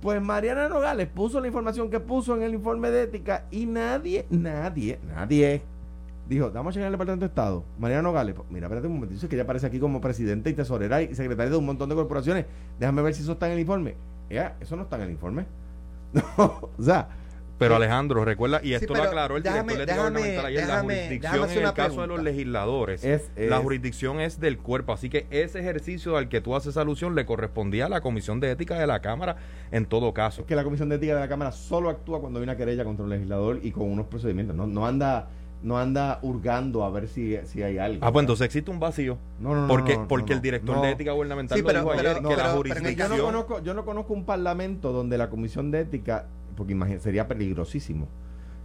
Pues 0.01 0.21
Mariana 0.21 0.67
Nogales 0.67 1.07
puso 1.07 1.39
la 1.39 1.47
información 1.47 1.89
que 1.89 2.01
puso 2.01 2.35
en 2.35 2.43
el 2.43 2.53
informe 2.53 2.91
de 2.91 3.03
ética 3.03 3.45
y 3.49 3.65
nadie, 3.65 4.25
nadie, 4.29 4.99
nadie 5.15 5.61
dijo, 6.27 6.51
vamos 6.51 6.71
a 6.71 6.73
checar 6.73 6.87
el 6.87 6.91
Departamento 6.91 7.25
de 7.25 7.29
Estado. 7.29 7.63
Mariana 7.79 8.03
Nogales, 8.03 8.35
pues, 8.35 8.47
mira, 8.51 8.67
espérate 8.67 8.87
un 8.87 8.93
momento, 8.95 9.13
dice 9.13 9.29
que 9.29 9.35
ella 9.35 9.43
aparece 9.43 9.65
aquí 9.65 9.79
como 9.79 10.01
presidente 10.01 10.49
y 10.49 10.53
tesorera 10.53 11.01
y 11.01 11.15
secretaria 11.15 11.49
de 11.49 11.57
un 11.57 11.65
montón 11.65 11.87
de 11.87 11.95
corporaciones. 11.95 12.45
Déjame 12.77 13.01
ver 13.01 13.13
si 13.13 13.23
eso 13.23 13.31
está 13.31 13.47
en 13.47 13.53
el 13.53 13.59
informe. 13.59 13.95
Ella, 14.29 14.57
eso 14.59 14.75
no 14.75 14.83
está 14.83 14.97
en 14.97 15.03
el 15.03 15.11
informe. 15.11 15.45
No, 16.37 16.71
o 16.77 16.83
sea, 16.83 17.09
Pero 17.57 17.75
Alejandro, 17.75 18.23
recuerda, 18.23 18.59
y 18.61 18.67
Sí, 18.67 18.73
esto 18.75 18.87
lo 18.93 18.93
pero 18.99 19.05
aclaró 19.09 19.35
el 19.37 19.41
déjame- 19.43 19.73
director 19.73 20.13
déjame- 20.13 20.19
ayer, 20.45 20.67
la 20.67 20.73
déjame- 20.83 20.93
jurisdicción 20.93 21.33
déjame 21.33 21.53
en 21.61 21.65
el 21.65 21.73
caso 21.73 22.01
de 22.01 22.07
los 22.07 22.21
legisladores, 22.21 23.03
es, 23.03 23.31
la 23.35 23.57
es- 23.57 23.63
jurisdicción 23.63 24.19
es 24.21 24.39
del 24.39 24.59
cuerpo, 24.59 24.93
así 24.93 25.09
que 25.09 25.25
ese 25.31 25.59
ejercicio 25.59 26.17
al 26.17 26.29
que 26.29 26.39
tú 26.39 26.55
haces 26.55 26.77
alusión 26.77 27.15
le 27.15 27.25
correspondía 27.25 27.87
a 27.87 27.89
la 27.89 28.01
Comisión 28.01 28.39
de 28.39 28.51
Ética 28.51 28.77
de 28.79 28.85
la 28.85 28.99
Cámara 29.01 29.37
en 29.71 29.85
todo 29.87 30.13
caso. 30.13 30.45
que 30.45 30.55
la 30.55 30.63
Comisión 30.63 30.87
de 30.89 30.97
Ética 30.97 31.15
de 31.15 31.19
la 31.21 31.27
Cámara 31.27 31.51
solo 31.51 31.89
actúa 31.89 32.19
cuando 32.21 32.37
hay 32.39 32.43
una 32.43 32.55
querella 32.57 32.83
contra 32.83 33.03
un 33.03 33.09
legislador 33.09 33.59
y 33.63 33.71
con 33.71 33.91
unos 33.91 34.05
procedimientos. 34.05 34.55
No, 34.55 34.67
no 34.67 34.85
anda 34.85 35.27
no 35.63 35.77
anda 35.77 36.19
hurgando 36.21 36.83
a 36.83 36.89
ver 36.89 37.07
si, 37.07 37.37
si 37.45 37.63
hay 37.63 37.77
algo. 37.77 38.05
Ah, 38.05 38.11
pues 38.11 38.23
entonces 38.23 38.45
existe 38.45 38.69
un 38.71 38.79
vacío. 38.79 39.17
No, 39.39 39.55
no, 39.55 39.61
no, 39.61 39.67
porque 39.67 39.95
no, 39.95 40.01
no, 40.01 40.07
porque 40.07 40.31
no, 40.33 40.35
el 40.37 40.41
director 40.41 40.75
no. 40.77 40.81
de 40.83 40.91
ética 40.91 41.11
gubernamental 41.11 41.57
Sí, 41.57 41.61
lo 41.61 41.67
pero- 41.67 41.79
dijo 41.79 41.91
pero- 41.95 42.09
ayer, 42.09 42.21
no, 42.21 42.29
que 42.29 42.35
la 42.35 42.49
jurisdicción... 42.49 43.09
Yo 43.09 43.17
no 43.17 43.23
conozco, 43.23 43.63
yo 43.63 43.73
no 43.73 43.85
conozco 43.85 44.13
un 44.13 44.25
parlamento 44.25 44.91
donde 44.91 45.17
la 45.17 45.29
comisión 45.29 45.71
de 45.71 45.81
ética, 45.81 46.27
porque 46.55 46.99
sería 46.99 47.27
peligrosísimo, 47.27 48.07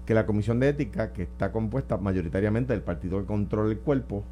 que 0.07 0.15
la 0.15 0.27
comisión 0.27 0.61
de 0.61 0.69
ética, 0.69 1.13
que 1.13 1.23
está 1.23 1.53
compuesta 1.53 1.97
mayoritariamente 1.97 2.73
del 2.73 2.83
partido 2.83 3.21
que 3.21 3.27
controla 3.27 3.71
el 3.71 3.79
cuerpo, 3.79 4.25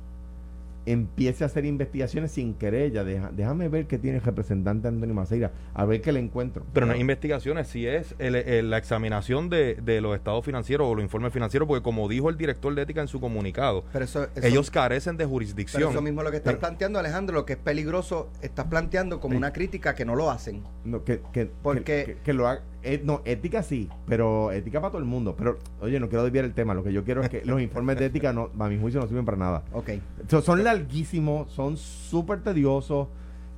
empiece 0.86 1.44
a 1.44 1.46
hacer 1.46 1.64
investigaciones 1.64 2.32
sin 2.32 2.54
querella. 2.54 3.04
Deja- 3.04 3.30
déjame 3.32 3.68
ver 3.68 3.86
qué 3.86 3.98
tiene 3.98 4.18
el 4.18 4.22
representante 4.24 4.88
Antonio 4.88 5.14
Maceira, 5.14 5.52
a 5.74 5.84
ver 5.84 6.00
qué 6.00 6.12
le 6.12 6.20
encuentro. 6.20 6.64
Pero 6.72 6.86
no 6.86 6.92
hay 6.92 7.00
investigaciones, 7.00 7.68
si 7.68 7.86
es 7.86 8.14
el- 8.18 8.34
el- 8.36 8.70
la 8.70 8.78
examinación 8.78 9.48
de, 9.50 9.74
de 9.76 10.00
los 10.00 10.16
estados 10.16 10.44
financieros 10.44 10.88
o 10.88 10.94
los 10.94 11.04
informes 11.04 11.32
financieros, 11.32 11.68
porque 11.68 11.82
como 11.82 12.08
dijo 12.08 12.30
el 12.30 12.36
director 12.36 12.74
de 12.74 12.82
ética 12.82 13.00
en 13.02 13.08
su 13.08 13.20
comunicado, 13.20 13.84
Pero 13.92 14.04
eso, 14.04 14.24
eso- 14.34 14.46
ellos 14.46 14.70
carecen 14.70 15.16
de 15.16 15.24
pero 15.24 15.30
jurisdicción. 15.30 15.90
eso 15.90 16.02
mismo 16.02 16.22
lo 16.22 16.30
que 16.30 16.38
estás 16.38 16.52
Pero- 16.54 16.60
planteando, 16.60 16.98
Alejandro, 16.98 17.34
lo 17.36 17.44
que 17.46 17.52
es 17.54 17.58
peligroso, 17.58 18.28
estás 18.42 18.66
planteando 18.66 19.20
como 19.20 19.32
Sí. 19.32 19.36
una 19.38 19.52
crítica 19.52 19.94
que 19.94 20.04
no 20.04 20.14
lo 20.16 20.30
hacen. 20.30 20.62
No, 20.84 21.04
que, 21.04 21.20
que, 21.32 21.46
Porque- 21.62 21.82
que, 21.84 22.04
que- 22.14 22.16
que 22.22 22.32
lo 22.32 22.48
haga. 22.48 22.62
Eh, 22.82 23.00
no, 23.04 23.20
ética 23.24 23.62
sí, 23.62 23.88
pero 24.06 24.52
ética 24.52 24.80
para 24.80 24.92
todo 24.92 25.00
el 25.00 25.08
mundo. 25.08 25.34
Pero, 25.36 25.58
oye, 25.80 26.00
no 26.00 26.08
quiero 26.08 26.24
desviar 26.24 26.44
el 26.44 26.54
tema. 26.54 26.74
Lo 26.74 26.82
que 26.82 26.92
yo 26.92 27.04
quiero 27.04 27.22
es 27.22 27.28
que 27.28 27.42
los 27.44 27.60
informes 27.60 27.98
de 27.98 28.06
ética, 28.06 28.32
no, 28.32 28.50
a 28.58 28.68
mi 28.68 28.78
juicio, 28.78 29.00
no 29.00 29.06
sirven 29.06 29.24
para 29.24 29.36
nada. 29.36 29.64
Ok. 29.72 29.90
So- 30.28 30.42
son 30.42 30.64
larguísimos, 30.64 31.52
son 31.52 31.76
súper 31.76 32.42
tediosos. 32.42 33.08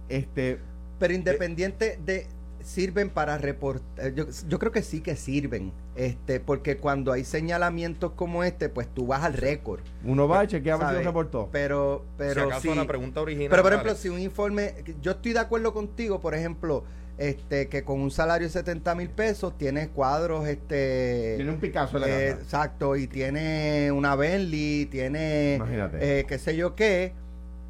Este, 0.09 0.59
Pero 0.99 1.15
independiente 1.15 1.99
de 2.05 2.27
sirven 2.63 3.11
para 3.11 3.39
reportar, 3.39 4.15
yo, 4.15 4.27
yo 4.49 4.59
creo 4.59 4.73
que 4.73 4.83
sí 4.83 5.01
que 5.01 5.17
sirven, 5.17 5.73
este, 5.97 6.41
porque 6.41 6.77
cuando 6.77 7.13
hay 7.13 7.25
señalamientos 7.25 8.13
como 8.13 8.45
este, 8.45 8.69
pues 8.69 8.89
tú 8.89 9.07
vas 9.07 9.25
al 9.25 9.35
récord. 9.35 9.81
uno 10.05 10.29
va 10.29 10.41
a 10.41 10.47
chequear 10.47 10.83
a 10.83 10.93
ver 10.93 11.01
si 11.01 11.05
reportó. 11.05 11.49
Pero, 11.51 12.05
si 12.11 12.15
pero 12.19 12.45
acaso 12.45 12.61
sí. 12.73 12.75
la 12.75 12.87
pregunta 12.87 13.21
original... 13.21 13.51
Pero 13.51 13.63
por 13.63 13.73
ejemplo, 13.73 13.95
si 13.95 14.09
un 14.09 14.21
informe, 14.21 14.75
yo 15.01 15.13
estoy 15.13 15.33
de 15.33 15.41
acuerdo 15.41 15.73
contigo, 15.73 16.21
por 16.21 16.35
ejemplo, 16.35 16.85
este, 17.29 17.69
que 17.69 17.85
con 17.85 18.01
un 18.01 18.11
salario 18.11 18.47
de 18.49 18.53
70 18.53 18.95
mil 18.95 19.09
pesos 19.11 19.57
tienes 19.57 19.89
cuadros, 19.89 20.47
este, 20.49 21.35
Tiene 21.37 21.51
un 21.53 21.59
Picasso 21.61 21.97
en 21.97 22.03
la 22.03 22.09
eh, 22.09 22.31
exacto, 22.31 22.97
y 22.97 23.07
tiene 23.07 23.91
una 23.93 24.17
Bentley, 24.17 24.87
tiene, 24.87 25.55
Imagínate. 25.57 26.21
eh, 26.21 26.25
qué 26.27 26.39
sé 26.39 26.57
yo 26.57 26.75
qué, 26.75 27.13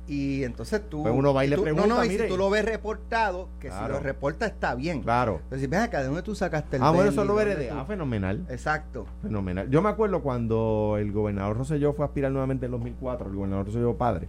Y 0.08 0.42
entonces 0.42 0.82
tú. 0.90 1.02
Pues 1.04 1.14
uno 1.14 1.32
va 1.32 1.44
y 1.44 1.48
le 1.48 1.54
tú- 1.56 1.62
pregunta, 1.62 1.86
No, 1.86 1.94
no, 1.98 2.04
y 2.04 2.08
mire. 2.08 2.24
si 2.24 2.28
tú 2.28 2.36
lo 2.36 2.50
ves 2.50 2.64
reportado, 2.64 3.48
que 3.60 3.68
Claro. 3.68 3.86
si 3.86 3.92
lo 3.92 4.00
reporta 4.00 4.46
está 4.46 4.74
bien. 4.74 5.00
Claro. 5.00 5.40
Pero 5.48 5.60
si 5.60 5.68
ven 5.68 5.80
acá, 5.80 6.00
¿de 6.00 6.06
dónde 6.06 6.22
tú 6.22 6.34
sacaste 6.34 6.76
el 6.76 6.82
Ah, 6.82 6.90
bueno, 6.90 7.10
eso 7.10 7.24
lo 7.24 7.34
¿Dónde 7.34 7.52
heredé. 7.52 7.68
tú- 7.68 7.76
Ah, 7.78 7.84
fenomenal. 7.86 8.44
Exacto. 8.50 9.06
Fenomenal. 9.22 9.70
Yo 9.70 9.80
me 9.80 9.88
acuerdo 9.88 10.20
cuando 10.20 10.96
el 10.98 11.12
gobernador 11.12 11.56
Rosselló 11.56 11.92
fue 11.92 12.04
a 12.04 12.08
aspirar 12.08 12.32
nuevamente 12.32 12.66
en 12.66 12.72
2004, 12.72 13.28
el 13.28 13.36
gobernador 13.36 13.66
Rosselló 13.66 13.96
padre. 13.96 14.26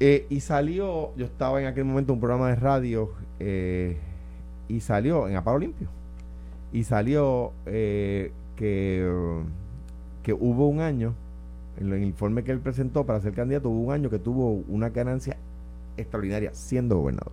Eh, 0.00 0.26
y 0.30 0.40
salió, 0.40 1.14
yo 1.16 1.26
estaba 1.26 1.60
en 1.60 1.66
aquel 1.66 1.84
momento 1.84 2.12
en 2.12 2.16
un 2.16 2.20
programa 2.20 2.48
de 2.48 2.54
radio 2.54 3.10
eh, 3.40 3.96
y 4.68 4.80
salió 4.80 5.28
en 5.28 5.36
Aparo 5.36 5.58
Limpio. 5.58 5.88
Y 6.72 6.84
salió 6.84 7.52
eh, 7.66 8.32
que, 8.54 9.10
que 10.22 10.32
hubo 10.32 10.68
un 10.68 10.80
año, 10.80 11.14
en 11.78 11.92
el 11.92 12.04
informe 12.04 12.44
que 12.44 12.52
él 12.52 12.60
presentó 12.60 13.06
para 13.06 13.20
ser 13.20 13.32
candidato, 13.32 13.70
hubo 13.70 13.88
un 13.88 13.92
año 13.92 14.10
que 14.10 14.18
tuvo 14.18 14.62
una 14.68 14.90
ganancia 14.90 15.36
extraordinaria 15.96 16.54
siendo 16.54 16.98
gobernador. 16.98 17.32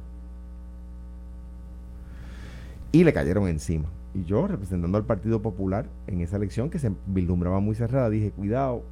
Y 2.91 3.03
le 3.03 3.13
cayeron 3.13 3.47
encima. 3.47 3.89
Y 4.13 4.23
yo, 4.23 4.47
representando 4.47 4.97
al 4.97 5.03
Partido 5.03 5.41
Popular 5.41 5.85
en 6.07 6.21
esa 6.21 6.37
elección 6.37 6.69
que 6.69 6.79
se 6.79 6.91
vislumbraba 7.05 7.59
muy 7.59 7.75
cerrada, 7.75 8.09
dije, 8.09 8.31
cuidado, 8.31 8.83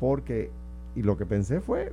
porque, 0.00 0.50
y 0.96 1.02
lo 1.02 1.16
que 1.16 1.24
pensé 1.24 1.60
fue 1.60 1.92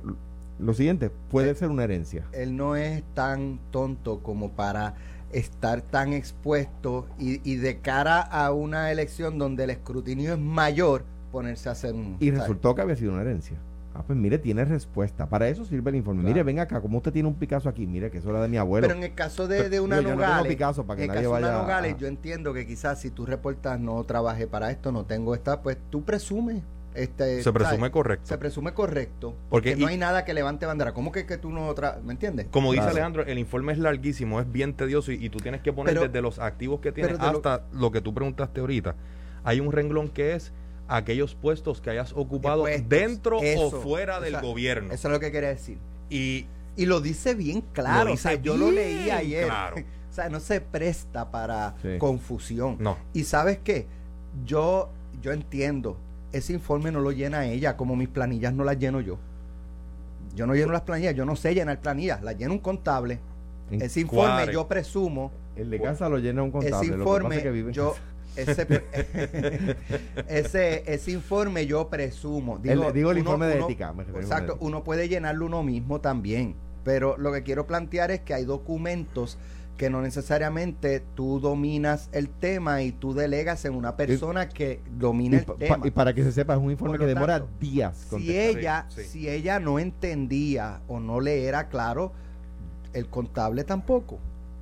lo 0.58 0.74
siguiente, 0.74 1.10
puede 1.30 1.50
Eh, 1.50 1.54
ser 1.54 1.68
una 1.68 1.84
herencia. 1.84 2.24
Él 2.32 2.56
no 2.56 2.76
es 2.76 3.02
tan 3.14 3.58
tonto 3.70 4.20
como 4.22 4.50
para 4.52 4.94
estar 5.32 5.82
tan 5.82 6.12
expuesto 6.12 7.06
y, 7.18 7.40
y 7.50 7.56
de 7.56 7.78
cara 7.80 8.20
a 8.20 8.52
una 8.52 8.90
elección 8.90 9.38
donde 9.38 9.64
el 9.64 9.70
escrutinio 9.70 10.32
es 10.32 10.38
mayor, 10.38 11.04
ponerse 11.30 11.68
a 11.68 11.72
hacer 11.72 11.94
un... 11.94 12.16
Y 12.18 12.26
¿sabes? 12.28 12.40
resultó 12.40 12.74
que 12.74 12.82
había 12.82 12.96
sido 12.96 13.12
una 13.12 13.20
herencia. 13.22 13.58
Ah, 13.94 14.02
pues 14.06 14.16
mire, 14.18 14.38
tiene 14.38 14.64
respuesta. 14.64 15.28
Para 15.28 15.48
eso 15.48 15.64
sirve 15.64 15.90
el 15.90 15.96
informe. 15.96 16.20
Claro. 16.22 16.32
Mire, 16.32 16.44
venga 16.44 16.62
acá, 16.62 16.80
como 16.80 16.98
usted 16.98 17.12
tiene 17.12 17.28
un 17.28 17.34
Picasso 17.34 17.68
aquí, 17.68 17.86
mire 17.86 18.10
que 18.10 18.18
eso 18.18 18.30
era 18.30 18.40
de 18.40 18.48
mi 18.48 18.56
abuelo. 18.56 18.86
Pero 18.86 18.96
en 18.98 19.04
el 19.04 19.14
caso 19.14 19.48
de, 19.48 19.68
de 19.68 19.68
Pero, 19.70 19.84
una 19.84 19.98
digo, 19.98 20.10
yo 20.10 20.14
no 20.16 20.20
tengo 20.22 20.32
Nogales, 20.32 20.52
Picasso 20.52 20.86
para 20.86 20.96
que 20.98 21.04
en 21.04 21.10
el 21.10 21.14
nadie 21.16 21.28
caso 21.28 21.36
de 21.36 21.42
una 21.50 21.62
Nogales, 21.62 21.94
a- 21.94 21.96
yo 21.98 22.06
entiendo 22.06 22.54
que 22.54 22.66
quizás 22.66 23.00
si 23.00 23.10
tú 23.10 23.26
reportas 23.26 23.80
no 23.80 24.02
trabajé 24.04 24.46
para 24.46 24.70
esto, 24.70 24.92
no 24.92 25.04
tengo 25.04 25.34
esta, 25.34 25.62
pues 25.62 25.78
tú 25.90 26.04
presumes. 26.04 26.62
Este, 26.94 27.42
Se 27.42 27.52
presume 27.52 27.76
¿sabes? 27.78 27.90
correcto. 27.92 28.26
Se 28.26 28.38
presume 28.38 28.74
correcto. 28.74 29.34
Porque 29.50 29.70
Porque 29.70 29.76
no 29.82 29.88
y- 29.88 29.92
hay 29.92 29.98
nada 29.98 30.24
que 30.24 30.34
levante 30.34 30.66
bandera. 30.66 30.92
¿Cómo 30.94 31.12
que, 31.12 31.26
que 31.26 31.38
tú 31.38 31.50
no 31.50 31.72
tra 31.74 32.00
¿Me 32.02 32.12
entiendes? 32.12 32.46
Como 32.50 32.72
dice 32.72 32.82
Claro. 32.82 32.92
Alejandro, 32.96 33.22
el 33.26 33.38
informe 33.38 33.72
es 33.72 33.78
larguísimo, 33.78 34.40
es 34.40 34.50
bien 34.50 34.74
tedioso 34.74 35.12
y, 35.12 35.24
y 35.24 35.30
tú 35.30 35.38
tienes 35.38 35.60
que 35.60 35.72
poner 35.72 35.94
Pero- 35.94 36.06
desde 36.06 36.20
los 36.22 36.38
activos 36.38 36.80
que 36.80 36.90
tienes 36.92 37.18
lo- 37.18 37.24
hasta 37.24 37.62
lo, 37.72 37.92
que 37.92 38.00
tú 38.00 38.12
preguntaste 38.14 38.60
ahorita. 38.60 38.96
Hay 39.44 39.60
un 39.60 39.70
renglón 39.70 40.08
que 40.08 40.34
es 40.34 40.52
aquellos 40.88 41.34
puestos 41.34 41.80
que 41.80 41.90
hayas 41.90 42.12
ocupado 42.16 42.62
Puestos, 42.62 42.88
dentro 42.88 43.40
eso, 43.42 43.66
o 43.66 43.70
fuera 43.82 44.20
del 44.20 44.40
gobierno. 44.40 44.92
Eso 44.92 45.08
es 45.08 45.12
lo 45.12 45.20
que 45.20 45.30
quería 45.30 45.50
decir. 45.50 45.78
Y 46.10 46.46
Y 46.76 46.86
lo 46.86 47.00
dice 47.00 47.34
bien 47.34 47.62
claro. 47.72 48.08
Lo 48.08 48.14
o 48.14 48.16
sea, 48.16 48.34
yo 48.34 48.56
lo 48.56 48.70
leí 48.70 49.10
ayer. 49.10 49.46
claro. 49.46 49.76
o 50.10 50.12
sea, 50.12 50.28
no 50.30 50.40
se 50.40 50.60
presta 50.60 51.30
para 51.30 51.74
Sí. 51.82 51.98
confusión. 51.98 52.76
no. 52.80 52.96
Y 53.12 53.24
sabes 53.24 53.58
qué? 53.62 53.86
Yo, 54.44 54.90
yo 55.20 55.32
entiendo. 55.32 55.98
Ese 56.32 56.52
informe 56.52 56.90
no 56.92 57.00
lo 57.00 57.10
llena 57.12 57.46
ella, 57.46 57.76
como 57.76 57.96
mis 57.96 58.08
planillas 58.08 58.52
no 58.52 58.64
las 58.64 58.78
lleno 58.78 59.00
yo. 59.00 59.18
Yo 60.34 60.46
no 60.46 60.54
lleno 60.54 60.72
las 60.72 60.82
planillas, 60.82 61.14
yo 61.14 61.24
no 61.24 61.36
sé 61.36 61.54
llenar 61.54 61.80
planillas, 61.80 62.22
las 62.22 62.36
llena 62.36 62.52
un 62.52 62.58
contable. 62.58 63.18
En- 63.70 63.82
Ese 63.82 64.00
informe 64.00 64.52
yo 64.52 64.68
presumo, 64.68 65.30
el 65.56 65.70
de 65.70 65.80
casa 65.80 66.08
lo 66.08 66.18
llena 66.18 66.42
un 66.42 66.50
contable. 66.50 66.76
ese 66.76 66.86
lo 66.86 66.92
que 66.92 66.98
informe 67.00 67.28
pasa 67.28 67.36
es 67.36 67.42
que 67.42 67.50
vive 67.50 67.68
en 67.68 67.74
yo 67.74 67.90
casa. 68.36 68.52
ese, 68.52 68.66
ese 70.28 70.82
ese 70.86 71.10
informe 71.10 71.66
yo 71.66 71.88
presumo. 71.88 72.58
El- 72.62 72.92
digo 72.92 73.10
el 73.10 73.18
uno- 73.18 73.18
informe 73.18 73.46
de 73.46 73.56
uno- 73.56 73.64
ética, 73.66 73.92
me 73.92 74.02
Exacto, 74.04 74.56
uno 74.60 74.84
puede 74.84 75.08
llenarlo 75.08 75.46
uno 75.46 75.62
mismo 75.62 76.00
también, 76.00 76.54
pero 76.84 77.16
lo 77.18 77.32
que 77.32 77.42
quiero 77.42 77.66
plantear 77.66 78.10
es 78.10 78.20
que 78.20 78.34
hay 78.34 78.44
documentos 78.44 79.38
que 79.78 79.88
no 79.88 80.02
necesariamente 80.02 81.00
tú 81.14 81.40
dominas 81.40 82.10
el 82.12 82.28
tema 82.28 82.82
y 82.82 82.92
tú 82.92 83.14
delegas 83.14 83.64
en 83.64 83.74
una 83.74 83.96
persona 83.96 84.48
que 84.50 84.82
domina 84.98 85.36
Y, 85.36 85.38
el 85.38 85.44
pa- 85.46 85.54
tema. 85.56 85.86
y 85.86 85.90
para 85.90 86.12
que 86.12 86.22
se 86.24 86.32
sepa, 86.32 86.52
es 86.54 86.60
un 86.60 86.70
informe 86.70 86.98
que 86.98 87.06
demora 87.06 87.38
tanto, 87.38 87.54
días. 87.60 87.96
si 88.18 88.36
ella, 88.36 88.84
Sí, 88.90 89.02
sí. 89.04 89.08
si 89.08 89.28
ella 89.30 89.60
no 89.60 89.78
entendía 89.78 90.80
o 90.88 91.00
no 91.00 91.20
le 91.20 91.44
era 91.46 91.68
claro, 91.68 92.12
el 92.92 93.06
contable 93.08 93.64
tampoco. 93.64 94.18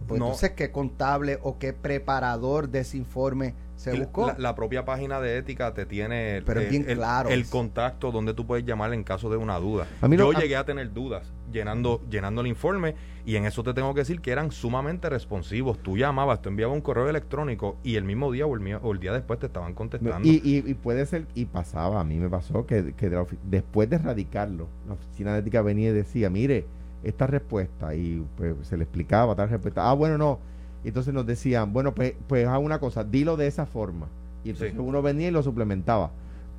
Pues 0.06 0.20
No. 0.20 0.26
entonces, 0.26 0.50
¿qué 0.52 0.70
contable 0.70 1.38
o 1.42 1.58
qué 1.58 1.72
preparador 1.72 2.68
de 2.68 2.80
ese 2.80 2.96
informe 2.98 3.54
se 3.76 3.98
buscó? 3.98 4.28
La, 4.28 4.36
la 4.38 4.54
propia 4.54 4.84
página 4.84 5.20
de 5.20 5.38
ética 5.38 5.74
te 5.74 5.86
tiene 5.86 6.42
Pero 6.46 6.60
es 6.60 6.70
bien 6.70 6.84
el, 6.88 6.96
claro 6.98 7.30
el 7.30 7.46
contacto 7.48 8.12
donde 8.12 8.32
tú 8.34 8.46
puedes 8.46 8.64
llamar 8.64 8.92
en 8.92 9.02
caso 9.02 9.30
de 9.30 9.36
una 9.38 9.58
duda. 9.58 9.86
A 10.00 10.06
mí 10.08 10.16
no- 10.16 10.30
Yo 10.30 10.38
a- 10.38 10.40
llegué 10.42 10.56
a 10.56 10.64
tener 10.64 10.92
dudas 10.92 11.32
llenando, 11.52 12.00
llenando 12.10 12.40
el 12.40 12.46
informe 12.46 12.94
y 13.24 13.36
en 13.36 13.44
eso 13.46 13.62
te 13.62 13.74
tengo 13.74 13.92
que 13.94 14.00
decir 14.00 14.20
que 14.20 14.30
eran 14.30 14.50
sumamente 14.52 15.08
responsivos. 15.08 15.78
Tú 15.78 15.96
llamabas, 15.96 16.42
tú 16.42 16.48
enviabas 16.48 16.74
un 16.74 16.80
correo 16.82 17.08
electrónico 17.08 17.76
y 17.82 17.96
el 17.96 18.04
mismo 18.04 18.30
día 18.32 18.46
o 18.46 18.54
el, 18.54 18.60
mío- 18.60 18.80
o 18.82 18.92
el 18.92 19.00
día 19.00 19.12
después 19.12 19.38
te 19.38 19.46
estaban 19.46 19.74
contestando. 19.74 20.26
Y, 20.26 20.40
y, 20.44 20.62
y 20.70 20.74
puede 20.74 21.04
ser, 21.06 21.26
y 21.34 21.44
pasaba, 21.46 22.00
a 22.00 22.04
mí 22.04 22.16
me 22.18 22.28
pasó 22.28 22.66
que, 22.66 22.94
que 22.94 23.08
de 23.10 23.24
después 23.44 23.88
de 23.90 23.98
radicarlo, 23.98 24.68
la 24.86 24.94
oficina 24.94 25.32
de 25.34 25.40
ética 25.40 25.62
venía 25.62 25.90
y 25.90 25.92
decía, 25.92 26.30
mire, 26.30 26.66
esta 27.02 27.26
respuesta, 27.26 27.94
y 27.94 28.24
pues 28.36 28.54
se 28.62 28.76
le 28.76 28.84
explicaba 28.84 29.34
tal 29.34 29.48
respuesta. 29.48 29.88
Ah, 29.88 29.92
bueno, 29.94 30.18
no. 30.18 30.38
Entonces 30.84 31.12
nos 31.12 31.26
decían, 31.26 31.72
bueno, 31.72 31.94
pues, 31.94 32.14
pues 32.28 32.46
haz 32.46 32.58
una 32.60 32.78
cosa, 32.78 33.02
dilo 33.04 33.36
de 33.36 33.46
esa 33.48 33.66
forma. 33.66 34.06
Y 34.44 34.50
entonces 34.50 34.72
Sí. 34.74 34.78
uno 34.78 35.02
venía 35.02 35.28
y 35.28 35.30
lo 35.32 35.42
suplementaba. 35.42 36.12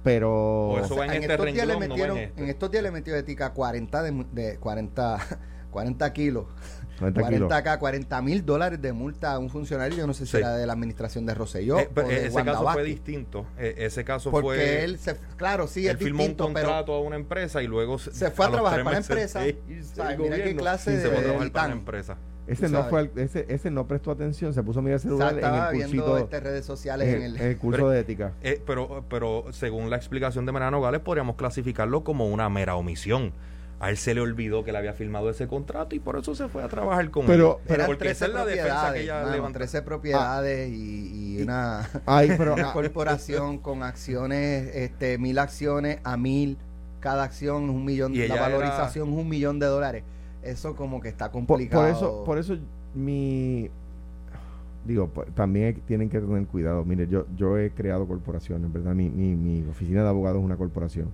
Pero... 0.08 0.70
O 0.70 0.80
eso 0.80 0.96
va 0.96 1.06
en 1.06 1.22
este 1.24 1.34
estos 1.34 1.46
días 1.54 1.68
le 1.68 1.74
no 1.76 1.84
en 1.84 1.90
metieron, 1.90 2.18
este. 2.18 2.42
en 2.44 2.50
estos 2.50 2.72
días 2.72 2.84
le 2.84 2.92
metió 2.92 3.16
ética 3.16 3.52
40 3.54 4.04
de, 4.04 4.26
de 4.32 4.58
40, 4.58 5.18
40 5.70 6.14
kilos. 6.14 6.46
40 7.00 7.20
kilos. 7.30 7.30
40 7.50 7.58
acá, 7.58 7.78
40 7.78 8.22
mil 8.22 8.46
dólares 8.46 8.82
de 8.82 8.92
multa 8.94 9.34
a 9.34 9.38
un 9.40 9.50
funcionario. 9.50 9.98
Yo 9.98 10.08
no 10.08 10.14
sé 10.14 10.26
si 10.26 10.32
Sí. 10.32 10.38
era 10.38 10.56
de 10.56 10.66
la 10.66 10.74
administración 10.74 11.26
de 11.26 11.34
Rosselló 11.36 11.78
Eh, 11.80 11.90
pero 11.94 12.08
o 12.08 12.10
de 12.10 12.26
ese 12.28 12.36
Wanda 12.36 12.54
caso 12.54 12.64
fue 12.64 12.66
Vázquez. 12.74 12.86
distinto. 12.86 13.46
Eh, 13.58 13.76
ese 13.80 14.04
caso 14.04 14.32
Porque 14.32 14.48
fue. 14.48 14.84
él 14.84 14.98
se, 14.98 15.16
claro, 15.36 15.68
sí, 15.68 15.86
él 15.88 15.98
es 15.98 16.02
firmó 16.04 16.24
un 16.24 16.30
distinto, 16.30 16.46
pero 16.54 16.68
contrato 16.68 16.94
a 16.94 17.02
una 17.02 17.16
empresa 17.18 17.62
y 17.62 17.68
luego 17.68 18.00
se 18.00 18.32
fue 18.32 18.46
a, 18.46 18.50
los 18.50 18.56
trabajar 18.56 18.84
para 18.84 18.92
la 18.94 18.98
empresa. 19.02 19.40
¿sabes? 19.42 19.56
del 19.68 20.18
Mira 20.20 20.44
qué 20.44 20.56
clase 20.56 20.92
Sí, 20.92 20.96
de 20.98 21.02
se 21.04 21.08
fue 21.10 21.18
a 21.18 21.20
de 21.20 21.26
trabajar 21.26 21.52
para 21.52 21.68
la 21.68 21.74
empresa. 21.74 22.18
Ese 22.48 22.70
no 22.70 22.84
fue 22.86 23.02
el- 23.02 23.12
ese, 23.18 23.46
ese 23.50 23.70
no 23.70 23.88
prestó 23.88 24.12
atención, 24.12 24.54
se 24.54 24.64
puso 24.64 24.80
a 24.80 24.82
mirar 24.82 25.00
el 25.04 25.12
O 25.12 25.18
sea, 25.18 25.30
celular 25.30 25.72
en 25.74 25.82
el 25.82 25.88
viendo 25.90 26.18
este, 26.18 26.40
redes 26.40 26.66
sociales 26.66 27.08
en, 27.10 27.16
en 27.16 27.22
el, 27.24 27.36
el... 27.36 27.42
en 27.42 27.48
el 27.50 27.58
curso 27.58 27.78
Pero- 27.78 27.90
de 27.90 28.00
ética. 28.00 28.32
Eh, 28.42 28.62
pero, 28.66 29.04
pero 29.10 29.46
según 29.52 29.90
la 29.90 29.98
explicación 29.98 30.46
de 30.46 30.52
Mariano 30.54 30.82
Gales, 30.82 31.02
podríamos 31.02 31.36
clasificarlo 31.36 32.04
como 32.04 32.28
una 32.28 32.50
mera 32.50 32.76
omisión. 32.76 33.34
A 33.80 33.92
él 33.92 33.98
se 33.98 34.16
le 34.16 34.22
olvidó 34.22 34.64
que 34.64 34.72
le 34.72 34.80
había 34.80 34.94
firmado 34.94 35.30
ese 35.30 35.46
contrato 35.48 35.94
y 35.96 36.00
por 36.00 36.18
eso 36.18 36.34
se 36.34 36.48
fue 36.48 36.64
a 36.64 36.68
trabajar 36.68 37.12
con 37.12 37.28
Pero- 37.28 37.60
él. 37.68 37.76
Eran 37.76 37.86
porque 37.86 38.06
13 38.06 38.12
esa 38.12 38.26
es 38.26 38.34
la 38.34 38.46
defensa 38.46 38.64
que 38.64 38.72
propiedades, 38.72 39.04
ella 39.04 39.20
mano, 39.22 39.32
levantó. 39.36 39.60
13 39.60 39.82
propiedades 39.84 40.70
y, 40.74 41.36
y 41.38 41.42
una, 41.44 41.88
Ay, 42.08 42.34
pero 42.38 42.54
una 42.56 42.70
ah, 42.70 42.74
corporación 42.74 43.60
con 43.60 43.84
acciones, 43.84 44.72
este, 44.74 45.20
mil 45.20 45.38
acciones 45.38 46.00
a 46.04 46.18
mil, 46.18 46.58
cada 47.02 47.24
acción 47.24 47.66
es 47.66 47.70
un 47.70 47.86
millón, 47.86 48.16
Y 48.16 48.28
la 48.28 48.36
valorización 48.40 49.10
es 49.10 49.16
un 49.16 49.30
millón 49.30 49.60
de 49.60 49.68
dólares. 49.68 50.04
Eso 50.48 50.76
como 50.76 51.00
que 51.02 51.10
está 51.10 51.30
complicado. 51.32 51.84
por 51.84 51.92
eso, 51.92 52.24
por 52.26 52.38
eso 52.38 52.58
mi 52.96 53.70
digo, 54.86 55.12
también 55.36 55.82
tienen 55.86 56.10
que 56.10 56.20
tener 56.20 56.46
cuidado. 56.48 56.86
Mire, 56.86 57.08
yo, 57.08 57.26
yo 57.36 57.58
he 57.58 57.72
creado 57.72 58.08
corporaciones, 58.08 58.72
¿verdad? 58.72 58.96
Mi, 58.96 59.10
mi, 59.10 59.36
mi 59.36 59.68
oficina 59.70 60.02
de 60.04 60.08
abogados 60.10 60.40
es 60.40 60.46
una 60.46 60.56
corporación. 60.56 61.10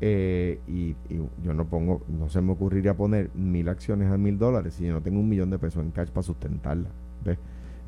Eh, 0.00 0.58
y, 0.66 0.94
y 1.10 1.20
yo 1.44 1.54
no 1.54 1.66
pongo, 1.66 2.02
no 2.08 2.28
se 2.28 2.40
me 2.40 2.52
ocurriría 2.52 2.94
poner 2.94 3.30
mil 3.34 3.68
acciones 3.68 4.10
a 4.10 4.18
mil 4.18 4.38
dólares 4.38 4.74
si 4.74 4.84
yo 4.86 4.92
no 4.92 5.00
tengo 5.00 5.20
un 5.20 5.28
millón 5.28 5.48
de 5.50 5.58
pesos 5.58 5.82
en 5.84 5.90
cash 5.90 6.08
para 6.08 6.22
sustentarla. 6.22 6.88
¿ves? 7.24 7.38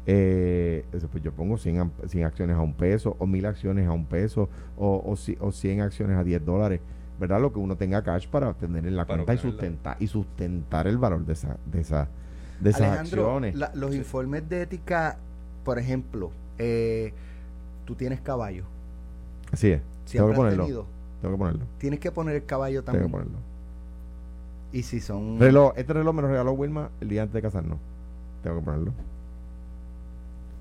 Eh, 0.07 0.85
pues 1.11 1.23
yo 1.23 1.33
pongo 1.33 1.59
100, 1.59 1.79
am- 1.81 1.91
100 2.07 2.25
acciones 2.25 2.57
a 2.57 2.61
un 2.61 2.73
peso, 2.75 3.17
o 3.19 3.27
mil 3.27 3.45
acciones 3.47 3.87
a 3.87 3.93
un 3.93 4.07
peso, 4.07 4.49
o, 4.77 4.97
o, 4.97 5.47
o 5.47 5.53
100 5.53 5.81
acciones 5.83 6.17
a 6.17 6.25
10 6.25 6.45
dólares. 6.45 6.81
¿Verdad? 7.19 7.41
Lo 7.41 7.53
que 7.53 7.59
uno 7.59 7.77
tenga 7.77 8.03
cash 8.03 8.29
para 8.29 8.53
tener 8.55 8.87
en 8.87 8.95
la 8.97 9.05
Para 9.05 9.25
cuenta 9.25 9.35
y 9.35 9.39
sustentar, 9.51 9.97
y 9.99 10.07
sustentar 10.07 10.87
el 10.87 10.99
valor 10.99 11.25
de 11.27 11.33
esa, 11.33 11.57
de 11.67 11.81
esa, 11.81 12.09
de 12.61 12.71
esas 12.71 12.83
Alejandro, 12.83 13.23
acciones. 13.25 13.55
la- 13.57 13.73
los 13.75 13.95
informes 13.95 14.49
de 14.49 14.63
ética, 14.63 15.17
por 15.65 15.79
ejemplo, 15.79 16.31
eh, 16.59 17.13
tú 17.85 17.95
tienes 17.97 18.21
caballo. 18.21 18.65
Así 19.53 19.71
es. 19.71 19.81
Tengo 19.81 19.93
Siempre 20.05 20.27
que 20.27 20.31
has 20.33 20.37
ponerlo. 20.37 20.63
tenido. 20.65 20.87
Tengo 21.21 21.35
que 21.35 21.39
ponerlo. 21.39 21.65
Tienes 21.79 21.99
que 22.01 22.13
poner 22.13 22.37
el 22.37 22.45
caballo 22.45 22.83
Tengo 22.85 22.99
que 22.99 23.03
también. 23.05 23.11
ponerlo. 23.11 23.39
Y 24.73 24.83
si 24.85 25.01
son... 25.01 25.41
Reloj, 25.41 25.73
este 25.77 25.93
reloj 25.95 26.15
me 26.15 26.23
lo 26.23 26.29
regaló 26.29 26.53
Wilma 26.53 26.91
el 27.01 27.09
día 27.09 27.23
antes 27.23 27.35
de 27.35 27.43
casarnos. 27.43 27.79
Tengo 28.45 28.59
que 28.61 28.65
ponerlo. 28.65 28.93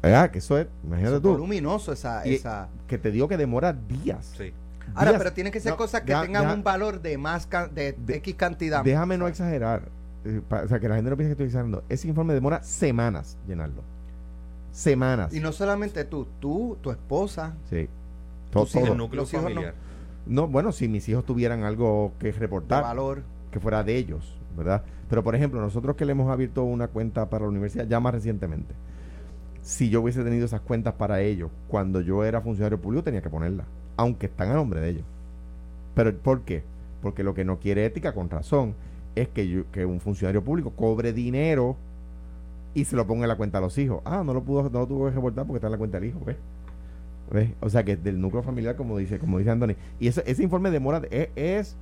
Ah, 0.01 0.29
que 0.31 0.37
eso 0.39 0.57
es, 0.57 0.67
imagínate 0.85 1.19
tú, 1.19 1.29
voluminoso 1.31 1.91
esa... 1.91 2.25
Y- 2.25 2.35
esa... 2.35 2.69
que 2.87 2.97
te 2.97 3.11
digo 3.11 3.27
que 3.27 3.35
demora 3.37 3.73
días. 3.73 4.33
Sí. 4.37 4.53
Ahora, 4.95 5.11
Días. 5.11 5.19
pero 5.21 5.33
tienen 5.33 5.53
que 5.53 5.59
ser 5.59 5.71
No, 5.73 5.77
cosas 5.77 6.01
que 6.01 6.07
deja- 6.07 6.21
tengan 6.23 6.43
deja- 6.43 6.53
un 6.55 6.63
valor 6.63 7.01
de 7.01 7.17
más 7.17 7.45
can- 7.47 7.73
de, 7.73 7.93
De- 7.93 8.15
X 8.17 8.35
cantidad. 8.35 8.83
Déjame 8.83 9.17
no 9.17 9.27
exagerar. 9.27 9.83
eh, 10.25 10.41
pa- 10.47 10.63
o 10.63 10.67
sea, 10.67 10.79
que 10.79 10.89
la 10.89 10.95
gente 10.95 11.09
no 11.09 11.15
piense 11.15 11.29
que 11.29 11.33
estoy 11.33 11.45
exagerando. 11.45 11.83
Ese 11.89 12.07
informe 12.07 12.33
demora 12.33 12.61
semanas 12.63 13.37
llenarlo. 13.47 13.81
Semanas. 14.71 15.33
Y 15.33 15.39
no 15.39 15.51
solamente 15.51 16.03
tú, 16.05 16.27
tú, 16.39 16.77
tu 16.81 16.91
esposa, 16.91 17.53
Sí. 17.69 17.87
Todo, 18.51 18.65
todo. 18.65 18.85
El 18.87 18.97
núcleo 18.97 19.21
los 19.23 19.33
hijos 19.33 19.43
no. 19.43 19.49
familiar. 19.49 19.73
No, 20.25 20.47
bueno, 20.47 20.71
si 20.71 20.87
mis 20.87 21.07
hijos 21.09 21.25
tuvieran 21.25 21.63
algo 21.63 22.11
que 22.19 22.31
De 22.31 22.39
reportar, 22.39 22.83
valor. 22.83 23.23
que 23.51 23.59
fuera 23.59 23.83
de 23.83 23.95
ellos, 23.95 24.35
¿verdad? 24.57 24.83
Pero, 25.09 25.23
por 25.23 25.35
ejemplo, 25.35 25.61
nosotros 25.61 25.95
que 25.95 26.05
le 26.05 26.11
hemos 26.11 26.29
abierto 26.29 26.63
una 26.63 26.87
cuenta 26.89 27.29
para 27.29 27.43
la 27.45 27.49
universidad 27.49 27.87
ya 27.87 27.99
más 27.99 28.13
recientemente, 28.13 28.73
si 29.61 29.89
yo 29.89 30.01
hubiese 30.01 30.23
tenido 30.23 30.45
esas 30.45 30.61
cuentas 30.61 30.93
para 30.95 31.21
ellos 31.21 31.49
cuando 31.67 32.01
yo 32.01 32.23
era 32.25 32.41
funcionario 32.41 32.79
público, 32.79 33.03
tenía 33.03 33.21
que 33.21 33.29
ponerlas, 33.29 33.65
aunque 33.97 34.27
están 34.27 34.51
a 34.51 34.53
nombre 34.55 34.79
de 34.79 34.89
ellos. 34.89 35.03
Pero, 35.95 36.15
¿por 36.17 36.41
qué? 36.41 36.63
Porque 37.01 37.23
lo 37.23 37.33
que 37.33 37.43
no 37.43 37.59
quiere 37.59 37.85
ética, 37.85 38.13
con 38.13 38.29
razón, 38.29 38.73
es 39.15 39.27
que, 39.27 39.47
yo- 39.47 39.69
que 39.71 39.85
un 39.85 39.99
funcionario 39.99 40.43
público 40.43 40.71
cobre 40.71 41.11
dinero 41.13 41.75
y 42.73 42.85
se 42.85 42.95
lo 42.95 43.05
ponga 43.07 43.23
en 43.23 43.29
la 43.29 43.35
cuenta 43.37 43.57
a 43.57 43.61
los 43.61 43.77
hijos. 43.77 44.01
Ah, 44.05 44.23
no 44.25 44.33
lo 44.33 44.43
pudo, 44.43 44.63
no 44.69 44.79
lo 44.79 44.87
tuvo 44.87 45.05
que 45.05 45.11
reportar 45.15 45.45
porque 45.45 45.57
está 45.57 45.67
en 45.67 45.71
la 45.71 45.77
cuenta 45.77 45.99
del 45.99 46.09
hijo, 46.09 46.19
¿ves? 46.25 46.37
¿Ves? 47.31 47.49
O 47.59 47.69
sea 47.69 47.83
que 47.83 47.97
del 47.97 48.21
núcleo 48.21 48.43
familiar, 48.43 48.75
como 48.75 48.97
dice, 48.97 49.17
como 49.19 49.39
dice 49.39 49.49
Anthony. 49.51 49.75
Y 49.99 50.07
eso, 50.07 50.21
ese 50.25 50.43
informe 50.43 50.69
demora, 50.71 51.01
es, 51.09 51.29
es 51.35 51.75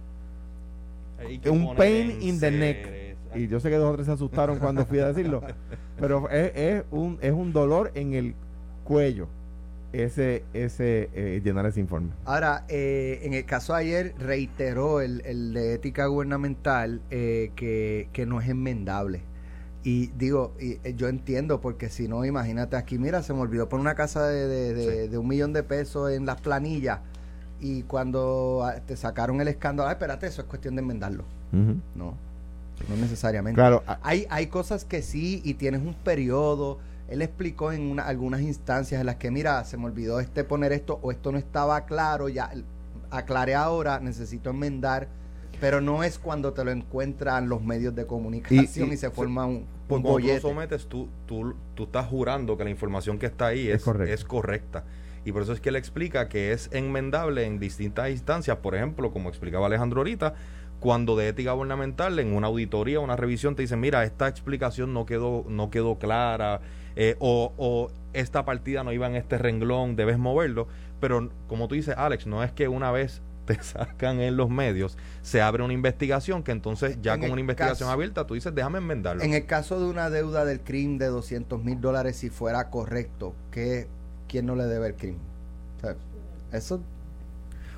un 1.51 1.75
pain 1.75 2.21
in 2.21 2.39
the 2.39 2.51
neck. 2.51 2.87
Y 3.35 3.47
yo 3.47 3.59
sé 3.59 3.69
que 3.69 3.75
dos 3.75 3.91
o 3.91 3.95
tres 3.95 4.05
se 4.05 4.13
asustaron 4.13 4.59
cuando 4.59 4.85
fui 4.85 4.99
a 4.99 5.07
decirlo. 5.07 5.41
Pero 5.99 6.29
es, 6.29 6.51
es 6.55 6.83
un, 6.91 7.17
es 7.21 7.31
un 7.33 7.51
dolor 7.51 7.91
en 7.95 8.13
el 8.13 8.33
cuello 8.85 9.27
ese, 10.03 10.43
ese 10.53 11.09
eh, 11.13 11.41
llenar 11.43 11.65
ese 11.65 11.79
informe. 11.79 12.09
Ahora, 12.25 12.65
eh, 12.67 13.19
en 13.23 13.33
el 13.33 13.45
caso 13.45 13.73
de 13.73 13.79
ayer 13.79 14.15
reiteró 14.19 15.01
el, 15.01 15.21
el 15.25 15.53
de 15.53 15.73
ética 15.73 16.05
gubernamental 16.07 17.01
eh, 17.11 17.51
que, 17.55 18.09
que 18.13 18.25
no 18.25 18.41
es 18.41 18.49
enmendable. 18.49 19.21
Y 19.83 20.07
digo, 20.17 20.53
y, 20.59 20.77
yo 20.95 21.07
entiendo, 21.07 21.61
porque 21.61 21.89
si 21.89 22.07
no, 22.07 22.25
imagínate 22.25 22.75
aquí, 22.75 22.97
mira, 22.97 23.21
se 23.21 23.33
me 23.33 23.41
olvidó 23.41 23.69
poner 23.69 23.81
una 23.81 23.95
casa 23.95 24.27
de, 24.27 24.47
de- 24.47 24.73
de- 24.73 25.03
Sí. 25.03 25.07
de 25.09 25.17
un 25.17 25.27
millón 25.27 25.53
de 25.53 25.61
pesos 25.63 26.11
en 26.11 26.25
las 26.25 26.41
planillas. 26.41 26.99
Y 27.61 27.83
cuando 27.83 28.63
ah, 28.65 28.75
te 28.85 28.97
sacaron 28.97 29.39
el 29.41 29.47
escándalo, 29.47 29.87
ah, 29.87 29.93
espérate, 29.93 30.27
eso 30.27 30.41
es 30.41 30.47
cuestión 30.47 30.75
de 30.75 30.81
enmendarlo. 30.81 31.23
No, 31.51 32.15
no 32.89 32.95
necesariamente. 32.99 33.55
Claro, 33.55 33.83
a- 33.87 33.99
Hay, 34.03 34.25
hay 34.29 34.47
cosas 34.47 34.83
que 34.85 35.01
sí 35.01 35.41
y 35.45 35.53
tienes 35.53 35.81
un 35.81 35.93
periodo. 35.93 36.79
Él 37.07 37.21
explicó 37.21 37.71
en 37.71 37.83
una- 37.83 38.03
algunas 38.03 38.41
instancias 38.41 38.99
en 38.99 39.05
las 39.05 39.17
que, 39.17 39.29
mira, 39.31 39.63
se 39.63 39.77
me 39.77 39.85
olvidó 39.85 40.19
este 40.19 40.43
poner 40.43 40.71
esto 40.71 40.99
o 41.01 41.11
esto 41.11 41.31
no 41.31 41.37
estaba 41.37 41.85
claro, 41.85 42.29
ya 42.29 42.51
aclaré 43.11 43.53
ahora, 43.55 43.99
necesito 43.99 44.49
enmendar, 44.49 45.07
pero 45.61 45.81
no 45.81 46.03
es 46.03 46.17
cuando 46.19 46.51
te 46.53 46.63
lo 46.65 46.71
encuentran 46.71 47.47
los 47.47 47.63
medios 47.63 47.95
de 47.95 48.05
comunicación 48.07 48.87
y, 48.87 48.91
Y- 48.91 48.93
y- 48.95 48.97
se 48.97 49.09
forma 49.11 49.45
un, 49.45 49.55
un 49.55 49.67
Cuando 49.87 50.15
tú 50.17 50.19
lo 50.19 50.39
sometes, 50.39 50.87
tú, 50.87 51.07
tú, 51.27 51.53
tú 51.75 51.83
estás 51.83 52.07
jurando 52.07 52.57
que 52.57 52.63
la 52.63 52.69
información 52.71 53.19
que 53.19 53.27
está 53.27 53.47
ahí 53.47 53.67
Es 53.67 53.75
es, 53.77 53.83
correcta. 53.83 54.13
es 54.13 54.25
correcta. 54.25 54.83
Y 55.23 55.31
por 55.31 55.41
eso 55.43 55.53
es 55.53 55.61
que 55.61 55.69
él 55.69 55.75
explica 55.75 56.27
que 56.27 56.51
es 56.51 56.69
enmendable 56.71 57.45
en 57.45 57.59
distintas 57.59 58.09
instancias. 58.11 58.57
Por 58.57 58.75
ejemplo, 58.75 59.11
como 59.11 59.29
explicaba 59.29 59.65
Alejandro 59.67 60.01
ahorita, 60.01 60.33
cuando 60.79 61.15
de 61.15 61.29
ética 61.29 61.53
gubernamental 61.53 62.19
en 62.19 62.33
una 62.33 62.47
auditoría, 62.47 62.99
una 62.99 63.15
revisión, 63.15 63.55
te 63.55 63.63
dicen, 63.63 63.79
mira, 63.79 64.03
esta 64.03 64.27
explicación 64.27 64.93
no 64.93 65.05
quedó, 65.07 65.45
no 65.47 65.71
quedó 65.71 65.97
clara, 65.97 66.59
eh, 66.95 67.15
o, 67.19 67.53
o 67.57 67.91
esta 68.13 68.45
partida 68.45 68.83
no 68.83 68.91
iba 68.93 69.07
en 69.07 69.15
este 69.15 69.37
renglón, 69.37 69.95
debes 69.95 70.17
moverlo. 70.17 70.67
Pero 71.01 71.29
como 71.47 71.67
tú 71.67 71.75
dices, 71.75 71.95
Alex, 71.97 72.25
no 72.27 72.43
es 72.43 72.51
que 72.51 72.67
una 72.67 72.91
vez 72.91 73.21
te 73.45 73.61
sacan 73.61 74.21
en 74.21 74.37
los 74.37 74.49
medios, 74.49 74.97
se 75.21 75.41
abre 75.41 75.61
una 75.63 75.73
investigación 75.73 76.41
que 76.41 76.51
entonces 76.51 76.97
ya 77.01 77.13
En 77.13 77.21
con 77.21 77.31
una 77.31 77.41
investigación 77.41 77.87
caso- 77.87 77.91
abierta 77.93 78.25
tú 78.25 78.33
dices, 78.33 78.55
déjame 78.55 78.79
enmendarlo. 78.79 79.21
En 79.21 79.33
el 79.33 79.45
caso 79.45 79.79
de 79.79 79.85
una 79.85 80.09
deuda 80.09 80.45
del 80.45 80.61
crimen 80.61 80.97
de 80.97 81.07
200 81.07 81.63
mil 81.63 81.79
dólares, 81.79 82.15
si 82.15 82.29
fuera 82.31 82.69
correcto, 82.71 83.35
¿qué, 83.51 83.87
¿quién 84.27 84.47
no 84.47 84.55
le 84.55 84.63
debe 84.65 84.87
el 84.87 84.95
crimen? 84.95 85.19
O 85.77 85.81
sea, 85.81 85.95
eso 86.53 86.81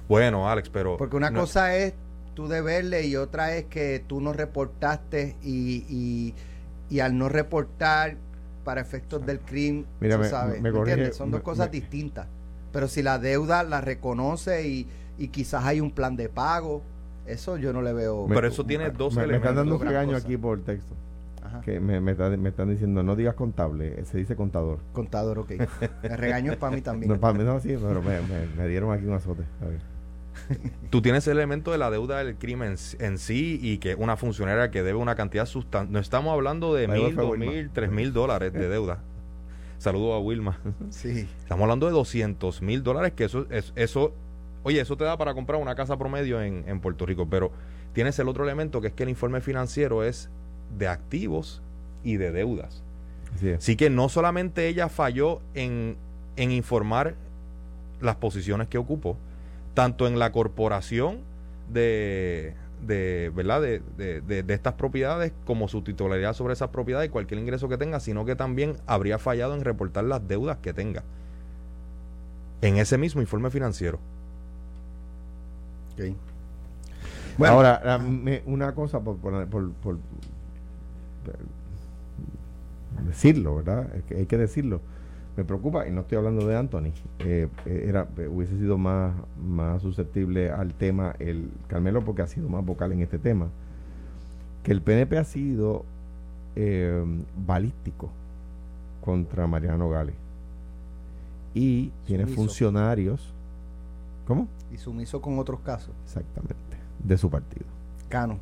Bueno, 0.07 0.49
Alex, 0.49 0.69
pero... 0.69 0.95
Porque 0.97 1.17
una 1.17 1.31
no- 1.31 1.41
cosa 1.41 1.75
es 1.75 1.93
tú 2.33 2.47
deberle 2.47 3.05
y 3.07 3.15
otra 3.15 3.55
es 3.55 3.65
que 3.65 4.01
tú 4.07 4.21
no 4.21 4.31
reportaste 4.31 5.35
y, 5.43 5.83
y, 5.89 6.33
y 6.89 6.99
al 7.01 7.17
no 7.17 7.27
reportar 7.29 8.15
para 8.67 8.81
efectos 8.81 9.25
del 9.25 9.39
crimen, 9.39 9.85
Mira, 10.01 10.17
me- 10.17 10.27
sabes, 10.27 10.61
me 10.61 10.69
¿me 10.71 10.77
corrige- 10.77 10.91
entiendes? 10.91 11.15
Son 11.15 11.31
dos 11.31 11.39
cosas 11.39 11.67
me- 11.67 11.79
distintas. 11.79 12.27
Pero 12.73 12.89
si 12.89 13.01
la 13.01 13.17
deuda 13.17 13.63
la 13.63 13.79
reconoce 13.79 14.67
y, 14.67 14.85
y 15.17 15.29
quizás 15.29 15.63
hay 15.63 15.79
un 15.79 15.89
plan 15.91 16.17
de 16.17 16.27
pago, 16.27 16.81
eso 17.25 17.55
yo 17.55 17.71
no 17.71 17.81
le 17.81 17.93
veo. 17.93 18.25
Pero 18.27 18.45
eso 18.45 18.65
tiene 18.65 18.89
dos 18.89 19.15
me, 19.15 19.25
me 19.25 19.35
están 19.35 19.53
elementos, 19.53 19.55
dando 19.55 19.75
un 19.77 19.81
regaño 19.87 20.13
cosa. 20.15 20.25
aquí 20.27 20.35
por 20.35 20.59
texto. 20.65 20.93
Ajá. 21.45 21.61
Que 21.61 21.79
me, 21.79 22.01
me, 22.01 22.11
está- 22.11 22.29
me 22.35 22.49
están 22.49 22.69
diciendo, 22.69 23.03
no 23.03 23.15
digas 23.15 23.35
contable, 23.35 24.01
eh, 24.01 24.03
se 24.03 24.17
dice 24.17 24.35
contador. 24.35 24.79
Contador, 24.91 25.39
ok. 25.39 25.51
El 26.03 26.17
regaño 26.17 26.51
es 26.51 26.57
para 26.57 26.75
mí 26.75 26.81
también. 26.81 27.09
No, 27.09 27.17
para 27.21 27.37
mí 27.37 27.45
no, 27.45 27.57
sí, 27.61 27.69
pero 27.81 28.01
me, 28.01 28.19
me- 28.19 28.47
me 28.57 28.67
dieron 28.67 28.91
aquí 28.91 29.05
un 29.05 29.13
azote. 29.13 29.43
A 29.61 29.65
ver. 29.67 29.79
Tú 30.89 31.01
tienes 31.01 31.27
el 31.27 31.37
elemento 31.37 31.71
de 31.71 31.77
la 31.77 31.89
deuda 31.89 32.23
del 32.23 32.35
crimen 32.35 32.75
en, 32.99 33.05
en 33.05 33.17
sí 33.17 33.59
y 33.61 33.77
que 33.77 33.95
una 33.95 34.17
funcionaria 34.17 34.71
que 34.71 34.83
debe 34.83 34.97
una 34.97 35.15
cantidad 35.15 35.45
sustancial. 35.45 35.91
No 35.91 35.99
estamos 35.99 36.33
hablando 36.33 36.73
de 36.73 36.87
mil, 36.87 37.15
dos 37.15 37.37
mil, 37.37 37.69
tres 37.71 37.91
mil 37.91 38.13
dólares 38.13 38.53
de 38.53 38.69
deuda. 38.69 38.99
Saludo 39.77 40.13
a 40.13 40.19
Wilma. 40.19 40.59
Sí. 40.89 41.27
Estamos 41.39 41.63
hablando 41.63 41.85
de 41.85 41.91
200 41.91 42.61
mil 42.61 42.83
dólares, 42.83 43.13
que 43.15 43.25
eso, 43.25 43.45
es, 43.49 43.73
eso, 43.75 44.13
oye, 44.63 44.81
eso 44.81 44.97
te 44.97 45.03
da 45.03 45.17
para 45.17 45.33
comprar 45.33 45.61
una 45.61 45.75
casa 45.75 45.97
promedio 45.97 46.41
en, 46.41 46.63
en 46.67 46.79
Puerto 46.79 47.05
Rico, 47.05 47.27
pero 47.29 47.51
tienes 47.93 48.17
el 48.19 48.27
otro 48.27 48.43
elemento 48.43 48.81
que 48.81 48.87
es 48.87 48.93
que 48.93 49.03
el 49.03 49.09
informe 49.09 49.41
financiero 49.41 50.03
es 50.03 50.29
de 50.77 50.87
activos 50.87 51.61
y 52.03 52.17
de 52.17 52.31
deudas. 52.31 52.83
Así. 53.35 53.51
Así 53.51 53.75
que 53.75 53.89
no 53.89 54.09
solamente 54.09 54.67
ella 54.67 54.89
falló 54.89 55.41
en, 55.53 55.97
en 56.37 56.51
informar 56.51 57.15
las 58.01 58.15
posiciones 58.15 58.67
que 58.67 58.77
ocupó, 58.77 59.17
tanto 59.77 60.07
en 60.07 60.17
la 60.17 60.31
corporación 60.31 61.19
de, 61.71 62.55
de 62.87 63.31
¿verdad? 63.35 63.61
De, 63.61 63.79
de- 63.95 64.21
de- 64.21 64.41
de 64.41 64.53
estas 64.55 64.73
propiedades 64.73 65.33
como 65.45 65.67
su 65.67 65.83
titularidad 65.83 66.33
sobre 66.33 66.53
esas 66.53 66.69
propiedades 66.69 67.09
y 67.09 67.11
cualquier 67.11 67.39
ingreso 67.39 67.69
que 67.69 67.77
tenga, 67.77 67.99
sino 67.99 68.25
que 68.25 68.35
también 68.35 68.77
habría 68.87 69.19
fallado 69.19 69.53
en 69.53 69.63
reportar 69.63 70.03
las 70.05 70.27
deudas 70.27 70.57
que 70.63 70.73
tenga 70.73 71.03
en 72.63 72.77
ese 72.77 72.97
mismo 72.97 73.21
informe 73.21 73.51
financiero. 73.51 73.99
ok. 75.93 76.15
Bueno, 77.37 77.53
Ahora, 77.53 77.99
una 78.47 78.73
cosa 78.73 78.99
por, 78.99 79.17
por, 79.17 79.45
por- 79.47 79.71
por- 79.73 79.97
decirlo, 83.05 83.57
¿verdad? 83.57 83.95
Es 83.95 84.03
que 84.05 84.15
hay 84.15 84.25
que 84.25 84.37
decirlo. 84.37 84.81
Me 85.37 85.45
preocupa, 85.45 85.87
y 85.87 85.91
no 85.91 86.01
estoy 86.01 86.17
hablando 86.17 86.47
de 86.47 86.57
Anthony, 86.57 86.93
eh, 87.19 87.47
eh, 87.67 87.85
era, 87.87 88.07
eh, 88.17 88.27
hubiese 88.27 88.57
sido 88.57 88.79
más, 88.79 89.13
más 89.39 89.83
susceptible 89.83 90.49
al 90.49 90.73
tema 90.73 91.15
el 91.19 91.51
Carmelo 91.67 92.03
porque 92.03 92.23
ha 92.23 92.27
sido 92.27 92.49
más 92.49 92.65
vocal 92.65 92.91
en 92.91 93.03
este 93.03 93.19
tema, 93.19 93.47
que 94.63 94.71
el 94.71 94.81
PNP 94.81 95.15
ha 95.15 95.23
sido 95.23 95.85
eh, 96.55 97.05
balístico 97.45 98.09
contra 99.05 99.45
Mariano 99.45 99.87
Gales. 99.91 100.15
Y 101.53 101.91
tiene 102.07 102.25
funcionarios, 102.25 103.31
¿cómo? 104.25 104.47
y 104.73 104.77
sumiso 104.77 105.21
con 105.21 105.37
otros 105.37 105.59
casos. 105.59 105.93
Exactamente, 106.03 106.55
de 107.03 107.15
su 107.15 107.29
partido. 107.29 107.67
Cano. 108.09 108.39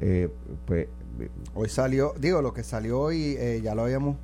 Eh, 0.00 0.30
pues, 0.66 0.88
Hoy 1.54 1.68
salió, 1.68 2.14
digo, 2.18 2.40
lo 2.40 2.54
que 2.54 2.62
salió 2.62 2.98
hoy, 3.00 3.36
ya 3.62 3.74
lo 3.74 3.82
habíamos 3.82 4.16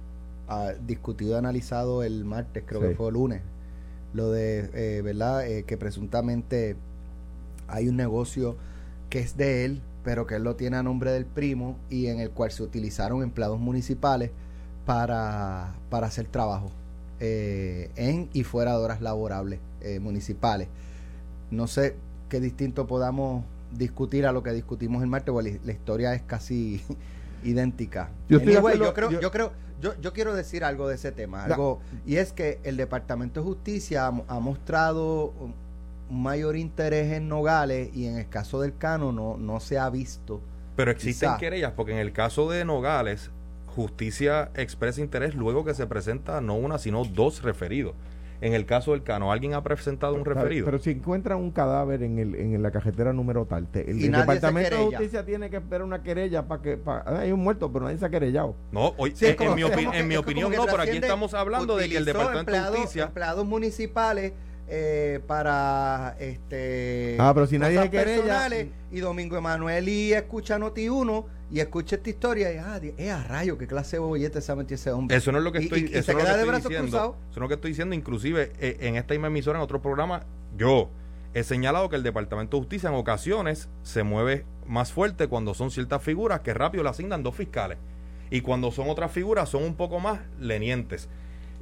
ah, 0.49 0.73
discutido 0.87 1.33
y 1.33 1.39
analizado 1.39 2.03
el 2.03 2.25
martes, 2.25 2.65
creo 2.67 2.81
Sí. 2.83 2.89
que 2.89 2.95
fue 2.95 3.09
el 3.09 3.15
lunes. 3.15 3.43
Lo 4.15 4.31
de, 4.31 4.71
eh, 4.73 5.03
¿verdad? 5.03 5.47
Eh, 5.47 5.65
que 5.65 5.77
presuntamente 5.77 6.77
hay 7.69 7.89
un 7.89 7.97
negocio 7.97 8.57
que 9.11 9.19
es 9.21 9.37
de 9.37 9.65
él, 9.65 9.83
pero 10.05 10.27
que 10.27 10.37
él 10.37 10.43
lo 10.45 10.57
tiene 10.57 10.77
a 10.79 10.83
nombre 10.83 11.11
del 11.13 11.27
primo 11.27 11.77
y 11.91 12.07
en 12.07 12.21
el 12.21 12.31
cual 12.31 12.51
se 12.51 12.63
utilizaron 12.63 13.23
empleados 13.23 13.59
municipales 13.61 14.31
para, 14.87 15.75
para 15.91 16.07
hacer 16.07 16.27
trabajo 16.27 16.71
eh, 17.21 17.91
en 17.97 18.31
y 18.33 18.45
fuera 18.45 18.73
de 18.73 18.79
horas 18.79 19.01
laborables 19.03 19.61
municipales. 20.01 20.69
No 21.51 21.67
sé 21.67 21.95
qué 22.29 22.41
distinto 22.41 22.87
podamos 22.87 23.45
discutir 23.77 24.27
a 24.27 24.33
lo 24.33 24.43
que 24.43 24.53
discutimos 24.53 25.03
el 25.03 25.09
martes, 25.09 25.33
porque 25.33 25.53
la, 25.53 25.59
la 25.65 25.73
historia 25.73 26.15
es 26.15 26.23
casi 26.23 26.83
idéntica. 27.45 28.11
Yo 28.29 28.39
estoy 28.39 28.53
de 28.55 28.59
Anyway, 28.59 28.75
acuerdo, 28.75 28.85
yo 28.91 28.95
creo, 28.95 29.11
yo- 29.11 29.21
yo 29.21 29.31
creo, 29.31 29.53
yo, 29.81 29.99
yo 30.01 30.13
quiero 30.13 30.35
decir 30.35 30.65
algo 30.65 30.89
de 30.89 30.97
ese 30.97 31.13
tema, 31.13 31.45
algo, 31.45 31.81
y 32.07 32.17
es 32.17 32.33
que 32.33 32.59
el 32.65 32.77
Departamento 32.77 33.41
de 33.41 33.47
Justicia 33.47 34.07
ha, 34.07 34.09
ha 34.29 34.41
mostrado 34.41 35.35
un 35.41 35.55
un 36.11 36.23
mayor 36.23 36.57
interés 36.57 37.13
en 37.13 37.29
Nogales 37.29 37.91
y 37.95 38.07
en 38.07 38.17
el 38.17 38.29
caso 38.29 38.61
del 38.61 38.77
Cano 38.77 39.13
no, 39.13 39.37
no 39.37 39.61
se 39.61 39.79
ha 39.79 39.89
visto. 39.91 40.41
Pero 40.77 40.91
existen 40.91 41.31
Quizá. 41.31 41.39
querellas, 41.39 41.73
porque 41.73 41.93
en 41.93 41.99
el 41.99 42.13
caso 42.13 42.51
de 42.51 42.65
Nogales, 42.65 43.31
justicia 43.67 44.51
expresa 44.55 45.01
interés 45.01 45.35
luego 45.35 45.65
que 45.65 45.75
se 45.75 45.87
presenta 45.87 46.41
no 46.41 46.55
una, 46.55 46.79
sino 46.79 47.05
dos 47.05 47.43
referidos. 47.43 47.95
En 48.41 48.55
el 48.55 48.67
caso 48.67 48.93
del 48.93 49.03
Cano, 49.03 49.33
¿alguien 49.33 49.55
ha 49.55 49.63
presentado 49.65 50.15
un 50.15 50.25
referido? 50.25 50.65
Pero 50.65 50.79
si 50.79 50.91
encuentran 50.91 51.39
un 51.39 51.51
cadáver 51.51 52.05
en, 52.05 52.19
el, 52.21 52.35
en 52.37 52.63
la 52.63 52.71
cajetera 52.71 53.13
número 53.13 53.47
tal, 53.47 53.67
te- 53.67 53.91
el, 53.91 54.13
Departamento 54.13 54.77
de. 54.77 54.85
Justicia 54.87 55.25
tiene 55.27 55.51
que 55.51 55.57
esperar 55.57 55.83
una 55.83 56.03
querella 56.05 56.47
para 56.47 56.63
que... 56.63 56.77
pa- 56.77 57.03
ah, 57.05 57.19
hay 57.21 57.33
un 57.33 57.41
muerto, 57.41 57.73
pero 57.73 57.87
nadie 57.87 57.99
se 57.99 58.07
ha 58.07 58.11
querellado. 58.11 58.55
no, 58.71 58.95
hoy, 58.97 59.13
Sí, 59.17 59.27
en, 59.27 59.35
como- 59.37 59.55
mi, 59.57 59.63
opi- 59.63 59.93
en 59.93 60.17
opinión 60.17 60.53
no, 60.53 60.67
pero 60.67 60.83
aquí 60.83 60.99
estamos 60.99 61.35
hablando 61.35 61.77
de 61.77 61.89
que 61.89 61.97
el 61.97 62.05
Departamento 62.05 62.53
de 62.53 62.61
Justicia... 62.61 63.05
empleados 63.07 63.45
municipales 63.45 64.33
eh, 64.69 65.21
para 65.27 66.15
este 66.21 67.17
Ah, 67.19 67.33
pero 67.35 67.47
si 67.47 67.59
nadie 67.59 67.81
se 67.83 67.91
querella- 67.91 68.23
personales, 68.23 68.69
y 68.91 69.01
Domingo 69.01 69.37
Emanuel 69.37 69.89
y 69.89 70.13
escucha 70.13 70.59
Noti 70.59 70.89
1 70.89 71.27
y 71.51 71.61
escucha 71.61 71.97
esta 71.97 72.11
historia 72.11 72.53
y 72.53 72.57
ah, 72.59 72.81
eh, 72.99 73.11
a 73.11 73.23
rayo, 73.25 73.57
qué 73.59 73.67
clase 73.67 73.97
de 73.97 74.01
bollete 74.01 74.41
se 74.41 74.53
ha 74.53 74.57
metido 74.57 74.75
ese 74.77 74.91
hombre. 74.91 75.17
Eso 75.17 75.33
no 75.33 75.39
es 75.39 75.45
lo 75.45 75.53
que 75.53 75.61
Y- 75.61 75.65
estoy, 75.65 75.81
y- 75.81 75.83
y 75.85 75.95
eso 75.95 76.03
se 76.03 76.13
lo 76.13 76.19
queda 76.21 76.37
de 76.37 76.45
brazos 76.45 76.69
diciendo. 76.69 76.91
cruzados. 76.91 77.17
Eso 77.23 77.31
es 77.33 77.37
lo 77.39 77.49
que 77.49 77.55
estoy 77.55 77.71
diciendo. 77.71 77.95
Inclusive 77.95 78.53
eh, 78.61 78.77
en 78.81 78.97
esta 78.97 79.15
misma 79.15 79.29
emisora, 79.29 79.59
en 79.59 79.63
otro 79.65 79.81
programa, 79.83 80.25
yo 80.57 80.91
he 81.35 81.43
señalado 81.45 81.89
que 81.89 81.97
el 81.97 82.03
Departamento 82.03 82.57
de 82.57 82.61
Justicia 82.63 82.89
en 82.89 82.95
ocasiones 82.97 83.69
se 83.83 84.03
mueve 84.03 84.45
más 84.67 84.93
fuerte 84.93 85.29
cuando 85.29 85.55
son 85.55 85.71
ciertas 85.71 86.03
figuras 86.03 86.41
que 86.41 86.53
rápido 86.55 86.83
le 86.85 86.91
asignan 86.91 87.23
dos 87.23 87.35
fiscales. 87.35 87.79
Y 88.31 88.43
cuando 88.43 88.71
son 88.71 88.91
otras 88.91 89.11
figuras 89.13 89.49
son 89.49 89.63
un 89.65 89.75
poco 89.75 90.01
más 90.01 90.21
lenientes. 90.39 91.09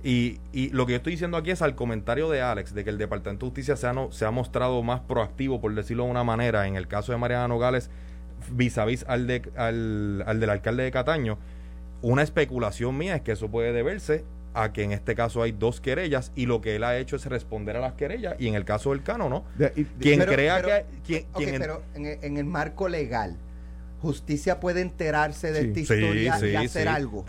Y, 0.08 0.38
y 0.52 0.70
lo 0.70 0.86
que 0.86 0.92
yo 0.92 0.96
estoy 0.98 1.14
diciendo 1.14 1.36
aquí 1.36 1.50
es 1.50 1.62
al 1.62 1.74
comentario 1.74 2.30
de 2.30 2.40
Alex, 2.40 2.74
de 2.74 2.84
que 2.84 2.90
el 2.90 2.98
Departamento 2.98 3.44
de 3.46 3.50
Justicia 3.50 3.74
se 3.76 3.88
ha, 3.88 3.92
no- 3.92 4.12
se 4.12 4.24
ha 4.24 4.30
mostrado 4.30 4.80
más 4.84 5.00
proactivo, 5.00 5.60
por 5.60 5.74
decirlo 5.74 6.04
de 6.04 6.10
una 6.10 6.22
manera, 6.22 6.68
en 6.68 6.76
el 6.76 6.86
caso 6.86 7.10
de 7.10 7.18
Mariana 7.18 7.48
Nogales, 7.48 7.90
vis 8.52 8.78
a 8.78 8.84
vis 8.84 9.04
al, 9.08 9.26
de, 9.26 9.42
al, 9.56 10.22
al 10.26 10.38
del 10.38 10.50
alcalde 10.50 10.84
de 10.84 10.92
Cataño. 10.92 11.38
Una 12.02 12.22
especulación 12.22 12.96
mía 12.96 13.16
es 13.16 13.22
que 13.22 13.32
eso 13.32 13.48
puede 13.50 13.72
deberse 13.72 14.24
a 14.54 14.72
que 14.72 14.84
en 14.84 14.92
este 14.92 15.14
caso 15.16 15.42
hay 15.42 15.50
dos 15.52 15.80
querellas 15.80 16.30
y 16.36 16.46
lo 16.46 16.60
que 16.60 16.76
él 16.76 16.84
ha 16.84 16.96
hecho 16.96 17.16
es 17.16 17.26
responder 17.26 17.76
a 17.76 17.80
las 17.80 17.94
querellas 17.94 18.36
y 18.38 18.46
en 18.46 18.54
el 18.54 18.64
caso 18.64 18.90
del 18.90 19.02
Cano 19.02 19.28
no. 19.28 19.44
De- 19.58 19.70
Quien 20.00 20.20
Pero- 20.20 20.32
crea 20.32 20.56
pero- 20.62 20.68
que... 20.68 20.84
Quien, 21.04 21.24
Ok, 21.32 21.36
quien 21.38 21.54
en- 21.56 21.60
pero 21.60 21.82
en 21.94 22.36
el 22.36 22.44
marco 22.44 22.88
legal, 22.88 23.36
justicia 24.06 24.60
puede 24.60 24.80
enterarse 24.80 25.52
de 25.52 25.60
Sí. 25.62 25.66
esta 25.68 25.80
historia 25.80 26.36
sí, 26.38 26.46
y 26.46 26.56
hacer 26.56 26.82
sí, 26.82 26.88
algo. 26.88 27.24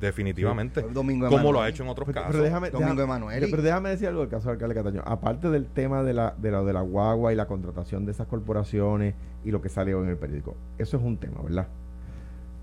Definitivamente. 0.00 0.82
Domingo 0.82 1.28
Como 1.28 1.52
lo 1.52 1.60
ha 1.62 1.68
hecho 1.68 1.82
en 1.82 1.88
otros 1.88 2.06
pero, 2.06 2.14
casos. 2.20 2.32
pero 2.32 2.44
déjame, 2.44 2.70
Domingo 2.70 3.02
Emanuel. 3.02 3.46
Pero 3.50 3.62
déjame 3.62 3.90
decir 3.90 4.08
algo 4.08 4.20
del 4.20 4.28
caso 4.30 4.48
del 4.48 4.54
alcalde 4.54 4.74
Cataño. 4.74 5.02
Aparte 5.06 5.50
del 5.50 5.66
tema 5.66 6.02
de 6.02 6.14
la, 6.14 6.34
de 6.36 6.50
la 6.50 6.62
de 6.62 6.72
la 6.72 6.80
guagua 6.82 7.32
y 7.32 7.36
la 7.36 7.46
contratación 7.46 8.04
de 8.04 8.12
esas 8.12 8.26
corporaciones 8.26 9.14
y 9.44 9.50
lo 9.50 9.62
que 9.62 9.68
salió 9.68 10.02
en 10.02 10.08
el 10.10 10.16
periódico. 10.16 10.54
Eso 10.78 10.96
es 10.96 11.02
un 11.02 11.16
tema, 11.16 11.40
¿verdad? 11.42 11.68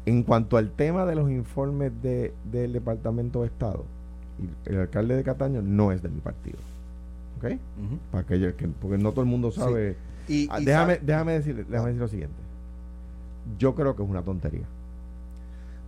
En 0.05 0.23
cuanto 0.23 0.57
al 0.57 0.69
tema 0.71 1.05
de 1.05 1.15
los 1.15 1.29
informes 1.31 1.91
de, 2.01 2.33
del 2.51 2.73
Departamento 2.73 3.41
de 3.41 3.47
Estado, 3.47 3.85
y 4.65 4.69
el 4.69 4.79
alcalde 4.81 5.15
de 5.15 5.23
Cataño 5.23 5.61
no 5.61 5.91
es 5.91 6.01
de 6.03 6.09
mi 6.09 6.19
partido. 6.19 6.57
¿Ok? 7.37 7.57
Para 8.11 8.23
aquellos 8.23 8.53
que, 8.55 8.67
porque 8.67 8.97
no 8.97 9.11
todo 9.11 9.21
el 9.21 9.27
mundo 9.27 9.51
sabe. 9.51 9.95
Y, 10.27 10.47
Ah, 10.49 10.59
y 10.61 10.65
déjame, 10.65 10.95
sabe- 10.95 11.05
déjame, 11.05 11.31
decir, 11.33 11.55
déjame 11.55 11.77
No. 11.77 11.85
decir 11.85 12.01
lo 12.01 12.07
siguiente. 12.07 12.35
Yo 13.57 13.75
creo 13.75 13.95
que 13.95 14.03
es 14.03 14.09
una 14.09 14.21
tontería. 14.23 14.63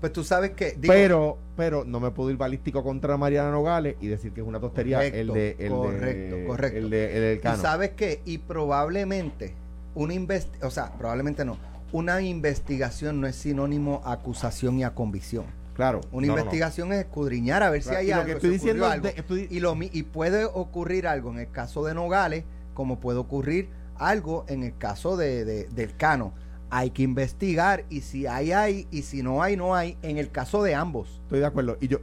pues 0.02 0.14
tú 0.14 0.24
sabes 0.24 0.52
que 0.52 0.72
digo, 0.78 0.94
pero, 0.94 1.38
pero 1.58 1.84
no 1.86 2.00
me 2.00 2.12
puedo 2.12 2.30
ir 2.30 2.38
balístico 2.38 2.84
contra 2.84 3.18
Mariana 3.18 3.50
Nogales 3.52 3.96
y 4.02 4.08
decir 4.08 4.34
que 4.34 4.42
es 4.42 4.48
una 4.48 4.60
tontería 4.60 4.98
Correcto, 4.98 5.18
el 5.20 5.28
de 5.34 5.56
el 5.60 5.72
correcto, 5.72 6.36
de, 6.36 6.46
correcto. 6.48 6.78
el 6.78 6.90
de 6.90 7.16
el 7.16 7.22
del 7.22 7.38
y 7.38 7.42
Cano. 7.42 7.62
sabes 7.62 7.92
que 7.92 8.22
y 8.26 8.38
probablemente 8.38 9.56
una 9.96 10.14
o 10.62 10.70
sea, 10.70 10.92
probablemente 10.98 11.44
no, 11.46 11.58
una 11.92 12.22
investigación 12.22 13.22
no 13.22 13.28
es 13.28 13.36
sinónimo 13.38 14.02
a 14.06 14.12
acusación 14.14 14.78
y 14.80 14.84
a 14.84 14.94
convicción. 14.94 15.46
Claro. 15.76 16.02
Una 16.12 16.28
No, 16.28 16.34
no, 16.34 16.36
no. 16.38 16.42
investigación 16.44 16.94
es 16.94 17.00
escudriñar 17.00 17.64
a 17.64 17.70
ver 17.70 17.82
si 17.84 17.90
hay 17.96 18.08
y 18.08 18.10
lo 18.10 18.16
algo. 18.18 18.26
que 18.28 18.32
estoy 18.34 18.50
diciendo 18.52 18.86
algo. 18.86 19.08
de- 19.08 19.14
estoy- 19.18 19.48
y, 19.50 19.60
lo, 19.60 19.76
y 19.82 20.04
puede 20.04 20.46
ocurrir 20.46 21.08
algo 21.08 21.32
en 21.32 21.40
el 21.40 21.50
caso 21.52 21.84
de 21.86 21.94
Nogales, 21.94 22.44
como 22.74 23.00
puede 23.00 23.18
ocurrir 23.20 23.70
algo 23.98 24.46
en 24.50 24.64
el 24.64 24.78
caso 24.78 25.18
de, 25.18 25.46
de- 25.46 25.64
del 25.70 25.96
Cano. 25.96 26.34
Hay 26.78 26.90
que 26.90 27.04
investigar 27.04 27.86
y 27.90 28.02
si 28.02 28.28
hay, 28.28 28.52
hay, 28.52 28.86
y 28.92 29.04
si 29.04 29.24
no 29.24 29.42
hay, 29.42 29.56
no 29.56 29.74
hay, 29.76 29.98
en 30.02 30.18
el 30.18 30.30
caso 30.30 30.62
de 30.62 30.76
ambos. 30.76 31.22
Estoy 31.24 31.40
de 31.40 31.46
acuerdo. 31.46 31.78
Y 31.80 31.88
yo, 31.88 32.00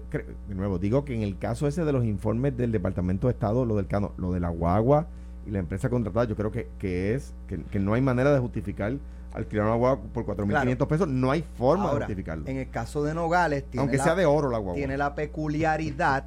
de 0.49 0.55
nuevo, 0.55 0.79
digo 0.79 1.05
que 1.05 1.15
en 1.15 1.21
el 1.21 1.37
caso 1.37 1.67
ese 1.67 1.85
de 1.85 1.93
los 1.93 2.07
informes 2.07 2.57
del 2.57 2.73
Departamento 2.73 3.27
de 3.27 3.35
Estado, 3.35 3.67
lo 3.67 3.77
del 3.77 3.87
Cano, 3.87 4.13
lo 4.17 4.33
de 4.33 4.41
la 4.41 4.49
guagua 4.49 5.09
y 5.47 5.51
la 5.51 5.59
empresa 5.59 5.91
contratada, 5.91 6.25
yo 6.27 6.37
creo 6.37 6.51
que, 6.51 6.69
que 6.79 7.13
es, 7.13 7.35
que, 7.49 7.63
que 7.65 7.79
no 7.81 7.93
hay 7.93 8.01
manera 8.01 8.33
de 8.33 8.39
justificar 8.39 8.95
alquilar 9.35 9.67
una 9.67 9.75
guagua 9.75 10.01
por 10.15 10.25
4.500 10.25 10.87
pesos. 10.87 11.07
No 11.07 11.31
hay 11.31 11.45
forma 11.59 11.85
Ahora, 11.85 11.95
de 11.99 12.05
justificarlo. 12.07 12.49
En 12.49 12.57
el 12.57 12.71
caso 12.71 13.05
de 13.05 13.13
Nogales, 13.13 13.65
tiene 13.65 13.83
Aunque 13.83 13.99
la- 13.99 14.05
sea 14.05 14.15
de 14.15 14.25
oro 14.25 14.49
la 14.49 14.57
guagua. 14.57 14.75
tiene 14.75 14.97
la 14.97 15.15
peculiaridad 15.15 16.25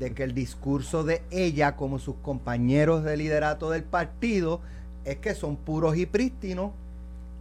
de 0.00 0.12
que 0.14 0.24
el 0.24 0.34
discurso 0.34 1.04
de 1.04 1.22
ella, 1.30 1.76
como 1.76 2.00
sus 2.00 2.16
compañeros 2.16 3.04
de 3.04 3.16
liderato 3.16 3.70
del 3.70 3.84
partido, 3.84 4.60
es 5.04 5.18
que 5.18 5.34
son 5.34 5.54
puros 5.54 5.96
y 5.96 6.06
prístinos 6.06 6.72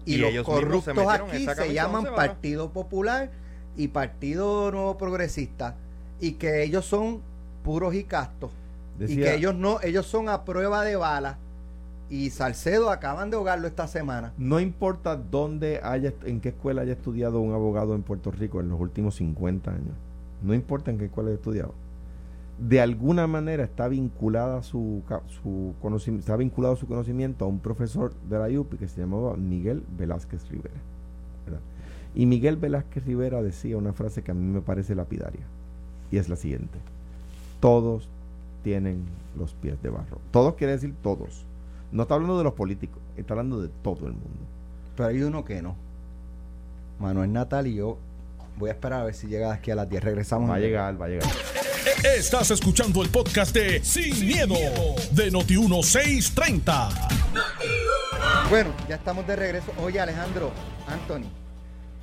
y, 0.05 0.15
Y 0.15 0.17
los 0.17 0.31
ellos 0.31 0.45
se 0.45 0.51
corruptos 0.51 1.07
aquí 1.07 1.45
se 1.45 1.73
llaman. 1.73 2.05
Partido 2.15 2.71
Popular 2.71 3.31
y 3.75 3.87
Partido 3.89 4.71
Nuevo 4.71 4.97
Progresista 4.97 5.75
y 6.19 6.33
que 6.33 6.63
ellos 6.63 6.85
son 6.85 7.21
puros 7.63 7.95
y 7.95 8.03
castos 8.03 8.51
y 8.99 9.17
que 9.17 9.33
ellos 9.33 9.55
no 9.55 9.79
ellos 9.81 10.05
son 10.05 10.29
a 10.29 10.45
prueba 10.45 10.83
de 10.83 10.95
bala 10.95 11.37
y 12.09 12.29
Salcedo 12.29 12.91
acaban 12.91 13.29
de 13.31 13.37
ahogarlo 13.37 13.67
esta 13.67 13.87
semana 13.87 14.33
No 14.37 14.59
importa 14.59 15.15
dónde 15.15 15.79
haya, 15.81 16.13
en 16.25 16.41
qué 16.41 16.49
escuela 16.49 16.81
haya 16.81 16.93
estudiado 16.93 17.39
un 17.39 17.53
abogado 17.53 17.95
en 17.95 18.03
Puerto 18.03 18.29
Rico 18.29 18.59
en 18.59 18.69
los 18.69 18.79
últimos 18.79 19.15
50 19.15 19.71
años. 19.71 19.95
No 20.43 20.53
importa 20.53 20.91
en 20.91 20.99
qué 20.99 21.05
escuela 21.05 21.29
haya 21.29 21.37
estudiado. 21.37 21.73
De 22.63 22.79
alguna 22.79 23.27
manera 23.27 23.65
está 23.65 23.89
vinculada 23.89 24.63
su, 24.63 25.03
conocimiento, 25.81 26.21
está 26.21 26.37
vinculado 26.37 26.77
su 26.77 26.87
conocimiento 26.87 27.43
a 27.43 27.49
un 27.49 27.59
profesor 27.59 28.13
de 28.29 28.39
la 28.39 28.59
UPI 28.59 28.77
que 28.77 28.87
se 28.87 29.01
llamaba 29.01 29.35
Miguel 29.35 29.83
Velázquez 29.97 30.47
Rivera. 30.49 30.75
¿verdad? 31.43 31.59
Y 32.15 32.25
Miguel 32.25 32.55
Velázquez 32.55 33.03
Rivera 33.03 33.41
decía 33.41 33.75
una 33.75 33.91
frase 33.91 34.21
que 34.21 34.31
a 34.31 34.33
mí 34.33 34.45
me 34.45 34.61
parece 34.61 34.95
lapidaria. 34.95 35.41
Y 36.09 36.17
es 36.17 36.29
la 36.29 36.37
siguiente. 36.37 36.79
Todos 37.59 38.07
tienen 38.63 39.03
los 39.37 39.53
pies 39.55 39.81
de 39.83 39.89
barro. 39.89 40.19
Todos 40.31 40.53
quiere 40.55 40.71
decir 40.71 40.95
todos. 41.03 41.45
No 41.91 42.03
está 42.03 42.15
hablando 42.15 42.37
de 42.37 42.45
los 42.45 42.53
políticos, 42.53 42.99
está 43.17 43.33
hablando 43.33 43.61
de 43.61 43.67
todo 43.83 44.07
el 44.07 44.13
mundo. 44.13 44.39
pero 44.95 45.09
hay 45.09 45.21
uno 45.21 45.43
que 45.43 45.61
no 45.61 45.75
Manuel 46.99 47.33
Natal 47.33 47.67
y 47.67 47.75
yo 47.75 47.97
voy 48.57 48.69
a 48.69 48.73
esperar 48.73 49.01
a 49.01 49.03
ver 49.03 49.13
si 49.13 49.27
llega 49.27 49.51
aquí 49.51 49.69
a 49.71 49.75
las 49.75 49.89
10 49.89 50.01
regresamos 50.01 50.49
Va 50.49 50.55
a 50.55 50.59
llegar, 50.59 50.99
va 50.99 51.07
a 51.07 51.09
llegar. 51.09 51.29
Estás 51.85 52.49
escuchando 52.51 53.03
el 53.03 53.09
podcast 53.09 53.53
de 53.53 53.83
Sin, 53.83 54.25
miedo, 54.25 54.55
de 55.11 55.29
Noti1630. 55.31 56.89
Bueno, 58.49 58.69
ya 58.87 58.95
estamos 58.95 59.27
de 59.27 59.35
regreso. 59.35 59.69
Oye, 59.81 59.99
Alejandro, 59.99 60.51
Anthony, 60.87 61.27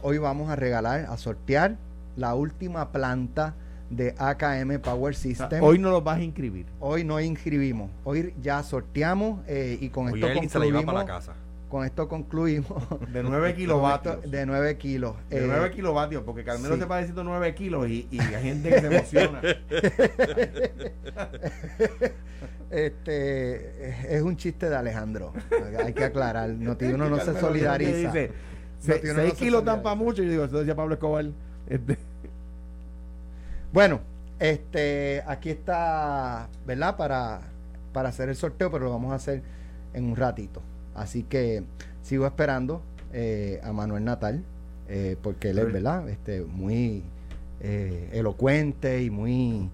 hoy 0.03 0.19
vamos 0.19 0.51
a 0.51 0.57
regalar, 0.57 1.07
a 1.09 1.17
sortear 1.17 1.77
la 2.17 2.35
última 2.35 2.93
planta 2.93 3.55
de 3.89 4.15
AKM 4.19 4.81
Power 4.81 5.15
System. 5.15 5.63
Hoy 5.63 5.79
no 5.79 5.91
los 5.91 6.05
vas 6.05 6.19
a 6.19 6.23
inscribir. 6.23 6.67
Hoy 6.79 7.03
no 7.05 7.19
inscribimos. 7.19 7.91
Hoy 8.05 8.35
ya 8.43 8.63
sorteamos 8.63 9.41
eh, 9.49 9.79
y 9.81 9.89
con 9.89 10.09
Hoy 10.09 10.23
esto 10.23 10.27
Eli 10.27 10.49
se 10.49 10.59
la 10.59 10.65
lleva 10.67 10.79
concluimos. 10.83 10.85
para 10.85 10.99
la 10.99 11.07
casa. 11.07 11.33
Con 11.71 11.85
esto 11.87 12.09
concluimos. 12.09 12.83
De 13.13 13.23
9 13.23 13.55
kilovatios. 13.57 14.31
De 14.31 14.45
9 14.45 14.77
kilos. 14.77 15.15
De 15.31 15.39
Eh, 15.39 15.47
9 15.47 15.71
kilovatios, 15.71 16.23
porque 16.25 16.45
Carmelo 16.45 16.75
sí. 16.75 16.81
se 16.81 16.87
va 16.87 16.99
diciendo 16.99 17.25
9 17.25 17.55
kilos 17.55 17.89
y, 17.89 18.07
y 18.11 18.19
hay 18.21 18.43
gente 18.43 18.69
que 18.71 18.81
se 18.81 18.87
emociona. 18.89 19.41
este 22.71 24.17
es 24.17 24.23
un 24.23 24.37
chiste 24.37 24.69
de 24.69 24.77
Alejandro. 24.77 25.33
Hay 25.85 25.93
que 25.95 26.05
aclarar. 26.05 26.51
Notiuno 26.51 27.09
no 27.09 27.19
se 27.21 27.39
solidariza. 27.39 28.13
Dice, 28.13 28.33
No 28.87 28.95
tiene 28.97 29.15
6 29.15 29.33
no 29.33 29.39
kilos 29.39 29.59
solidariza. 29.61 29.83
para 29.83 29.95
mucho. 29.97 30.23
Y 30.23 30.27
yo 30.27 30.33
digo, 30.33 30.45
eso 30.45 30.59
decía 30.59 30.75
Pablo 30.75 30.95
Escobar. 30.95 31.27
Este, 31.69 31.99
Bueno, 33.73 34.01
este, 34.39 35.23
aquí 35.27 35.51
está, 35.51 36.49
¿verdad? 36.67 36.97
Para, 36.97 37.41
para 37.93 38.09
hacer 38.09 38.29
el 38.29 38.37
sorteo, 38.37 38.71
pero 38.71 38.85
lo 38.87 38.91
vamos 38.91 39.13
a 39.13 39.17
hacer 39.17 39.43
en 39.95 40.05
un 40.05 40.17
ratito. 40.17 40.63
Así 40.95 41.23
que 41.23 41.63
sigo 42.03 42.27
esperando 42.27 42.83
eh, 43.13 43.61
a 43.63 43.73
Manuel 43.73 44.05
Natal, 44.05 44.43
eh, 44.89 45.17
porque 45.23 45.51
él 45.51 45.59
es, 45.59 45.73
¿verdad? 45.73 46.09
Este, 46.09 46.43
muy 46.43 47.03
eh, 47.61 48.09
elocuente 48.13 49.03
y 49.03 49.11
muy 49.11 49.69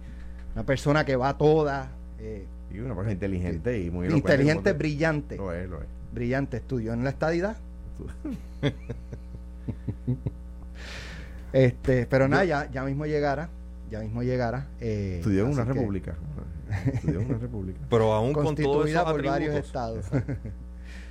una 0.55 0.65
persona 0.65 1.05
que 1.05 1.17
va 1.17 1.31
a 1.31 1.39
toda, 1.39 1.91
eh, 2.19 2.45
y 2.73 2.79
una 2.81 2.95
persona 2.95 3.13
inteligente 3.13 3.81
y 3.81 3.91
muy 3.91 4.07
inteligente, 4.09 4.43
elocuente. 4.71 4.73
brillante, 4.73 5.37
Lo 5.37 5.53
es, 5.53 5.69
lo 5.69 5.81
es. 5.83 5.87
brillante. 6.13 6.57
Estudió 6.59 6.93
en 6.93 7.05
la 7.05 7.11
estadidad. 7.11 7.57
este, 11.53 12.07
pero 12.07 12.29
nada, 12.29 12.45
ya, 12.45 12.71
ya 12.71 12.85
mismo 12.85 13.07
llegará, 13.07 13.49
ya 13.91 14.01
mismo 14.01 14.23
llegará. 14.23 14.67
eh, 14.81 15.17
Estudió 15.19 15.47
en 15.47 15.53
una 15.53 15.65
que- 15.65 15.73
república. 15.73 16.15
Estudió 16.93 17.21
en 17.21 17.27
una 17.31 17.39
república. 17.47 17.79
Pero 17.89 18.13
aún 18.13 18.33
con 18.33 18.43
todos 18.43 18.55
constituida 18.57 19.01
esos 19.03 19.13
por 19.13 19.25
varios 19.25 19.55
estados. 19.55 20.07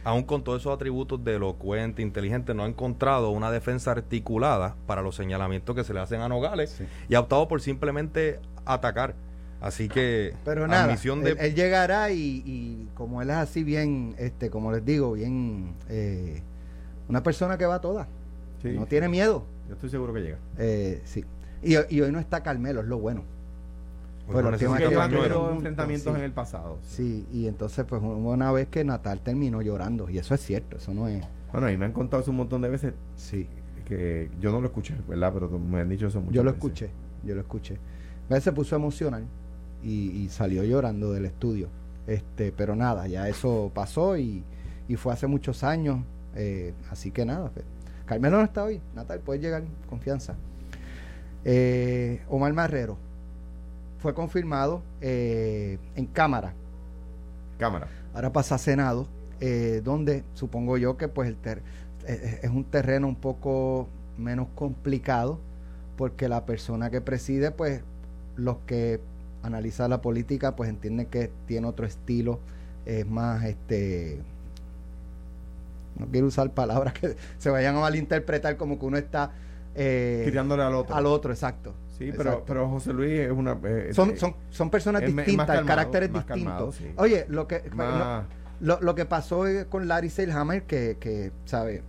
aún 0.06 0.24
con 0.24 0.44
todos 0.44 0.62
esos 0.62 0.74
atributos 0.74 1.22
de 1.26 1.36
elocuente, 1.36 2.02
inteligente, 2.02 2.54
no 2.54 2.64
ha 2.64 2.68
encontrado 2.68 3.32
una 3.32 3.52
defensa 3.52 3.92
articulada 3.92 4.76
para 4.88 5.02
los 5.02 5.16
señalamientos 5.16 5.76
que 5.76 5.84
se 5.84 5.94
le 5.94 6.00
hacen 6.00 6.22
a 6.22 6.30
Nogales 6.30 6.70
Sí. 6.70 6.86
y 7.10 7.16
ha 7.16 7.20
optado 7.20 7.48
por 7.50 7.60
simplemente 7.62 8.40
atacar. 8.66 9.16
Así 9.62 9.90
que 9.90 10.34
Pero 10.46 10.68
nada, 10.68 10.84
admisión 10.86 11.24
de 11.24 11.32
él, 11.32 11.38
él 11.40 11.56
llegará 11.56 12.12
y, 12.12 12.44
y 12.46 12.88
como 12.94 13.22
él 13.22 13.30
es 13.32 13.36
así 13.38 13.64
bien, 13.64 14.16
este, 14.20 14.50
como 14.50 14.72
les 14.72 14.86
digo, 14.86 15.14
bien, 15.14 15.74
eh, 15.90 16.42
una 17.10 17.24
persona 17.24 17.58
que 17.58 17.66
va 17.66 17.76
a 17.76 17.82
todas, 17.82 18.08
Sí. 18.62 18.70
no 18.78 18.86
tiene 18.86 19.10
miedo, 19.10 19.46
Yo 19.68 19.74
estoy 19.74 19.90
seguro 19.90 20.14
que 20.14 20.22
llega. 20.22 20.38
eh, 20.58 21.02
sí. 21.06 21.26
Y, 21.64 21.74
y 21.90 22.02
hoy 22.02 22.12
no 22.12 22.20
está 22.20 22.44
Carmelo, 22.44 22.82
es 22.82 22.88
lo 22.88 23.00
bueno. 23.00 23.24
No 24.28 24.42
los 24.42 24.60
temas 24.60 24.80
necesita 24.80 25.10
que 25.10 25.16
Llevan 25.16 25.54
enfrentamientos 25.56 26.14
sí. 26.14 26.20
en 26.20 26.26
el 26.26 26.32
pasado. 26.32 26.78
Sí, 26.84 27.26
y 27.32 27.48
entonces 27.48 27.86
pues 27.86 28.02
una 28.04 28.52
vez 28.52 28.68
que 28.68 28.84
Natal 28.84 29.20
terminó 29.22 29.62
llorando, 29.62 30.10
y 30.10 30.18
eso 30.18 30.34
es 30.34 30.42
cierto, 30.42 30.78
eso 30.78 30.94
no 30.94 31.08
es... 31.08 31.24
Bueno, 31.52 31.70
y 31.70 31.78
me 31.78 31.86
han 31.86 31.92
contado 31.94 32.22
eso 32.22 32.32
un 32.32 32.38
montón 32.38 32.62
de 32.62 32.70
veces 32.70 32.94
Sí, 33.16 33.48
que 33.86 34.30
yo 34.42 34.52
no 34.52 34.60
lo 34.62 34.68
escuché, 34.68 34.96
¿verdad? 35.08 35.32
Pero 35.34 35.50
me 35.60 35.80
han 35.82 35.90
dicho 35.90 36.08
eso 36.08 36.20
muchas 36.20 36.34
yo 36.36 36.44
lo 36.44 36.52
veces. 36.52 36.66
escuché, 36.66 36.90
yo 37.24 37.36
lo 37.36 37.42
escuché. 37.42 37.76
A 38.30 38.34
veces 38.34 38.44
se 38.46 38.52
puso 38.52 38.76
emocional 38.76 39.24
y, 39.84 40.10
y 40.10 40.30
salió 40.30 40.64
llorando 40.64 41.12
del 41.14 41.26
estudio. 41.26 41.70
Este, 42.08 42.52
pero 42.52 42.76
nada, 42.76 43.08
ya 43.08 43.30
eso 43.30 43.72
pasó 43.74 44.18
y, 44.18 44.44
y 44.88 44.96
fue 44.96 45.14
hace 45.14 45.28
muchos 45.28 45.64
años, 45.64 46.00
eh, 46.36 46.74
así 46.90 47.12
que 47.12 47.26
nada. 47.26 47.50
pues. 47.52 47.66
Carmelo 48.06 48.38
no 48.38 48.44
está 48.44 48.64
hoy, 48.64 48.82
Natal, 48.96 49.20
puedes 49.24 49.42
llegar, 49.42 49.64
confianza. 49.88 50.36
Eh, 51.44 52.22
Omar 52.30 52.54
Marrero 52.54 52.98
fue 54.00 54.14
confirmado 54.14 54.82
eh, 55.02 55.78
en 55.96 56.06
Cámara 56.06 56.54
Cámara. 57.58 57.88
ahora 58.14 58.32
pasa 58.34 58.56
a 58.56 58.58
Senado, 58.58 59.08
eh, 59.40 59.82
donde 59.84 60.24
supongo 60.34 60.78
yo 60.78 60.98
que 60.98 61.08
pues 61.08 61.28
el 61.30 61.38
ter- 61.38 61.62
eh, 62.08 62.40
es 62.44 62.50
un 62.50 62.64
terreno 62.66 63.08
un 63.08 63.16
poco 63.16 63.88
menos 64.18 64.48
complicado, 64.56 65.40
porque 65.98 66.28
la 66.30 66.46
persona 66.46 66.90
que 66.90 67.02
preside, 67.02 67.52
pues 67.52 67.82
los 68.36 68.58
que 68.66 69.00
analizan 69.44 69.90
la 69.90 70.02
política, 70.02 70.56
pues 70.56 70.70
entienden 70.70 71.06
que 71.08 71.32
tiene 71.48 71.68
otro 71.68 71.86
estilo, 71.86 72.40
es 72.86 73.08
más, 73.08 73.44
este, 73.46 74.20
no 75.98 76.08
quiero 76.08 76.28
usar 76.28 76.52
palabras 76.52 76.94
que 76.94 77.16
se 77.38 77.50
vayan 77.50 77.76
a 77.78 77.80
malinterpretar 77.80 78.58
como 78.58 78.78
que 78.80 78.86
uno 78.86 78.98
está 78.98 79.32
eh, 79.76 80.24
Tirándole 80.26 80.64
al 80.64 80.74
otro. 80.76 80.96
al 80.96 81.06
otro, 81.06 81.32
exacto. 81.32 81.74
Sí, 81.98 82.12
pero, 82.12 82.24
Exacto. 82.32 82.44
pero 82.48 82.70
José 82.70 82.92
Luis 82.94 83.12
es 83.20 83.32
una... 83.32 83.58
eh, 83.64 83.92
son, 83.94 84.12
eh, 84.12 84.18
son, 84.18 84.36
son 84.50 84.70
personas 84.70 85.02
me- 85.02 85.08
es 85.08 85.16
distintas, 85.16 85.48
calmado, 85.48 85.66
carácter 85.68 86.04
es 86.04 86.12
más 86.12 86.26
distinto. 86.28 86.50
calmado, 86.50 86.72
sí. 86.74 86.92
Oye, 86.98 87.26
lo 87.30 87.48
que 87.48 87.64
lo- 87.76 88.24
lo, 88.60 88.82
lo 88.82 88.96
que 88.96 89.06
pasó 89.06 89.48
eh, 89.48 89.66
con 89.70 89.88
Larry 89.88 90.10
Seilhammer, 90.10 90.64
que, 90.64 90.98
que 91.00 91.32
sabe, 91.46 91.84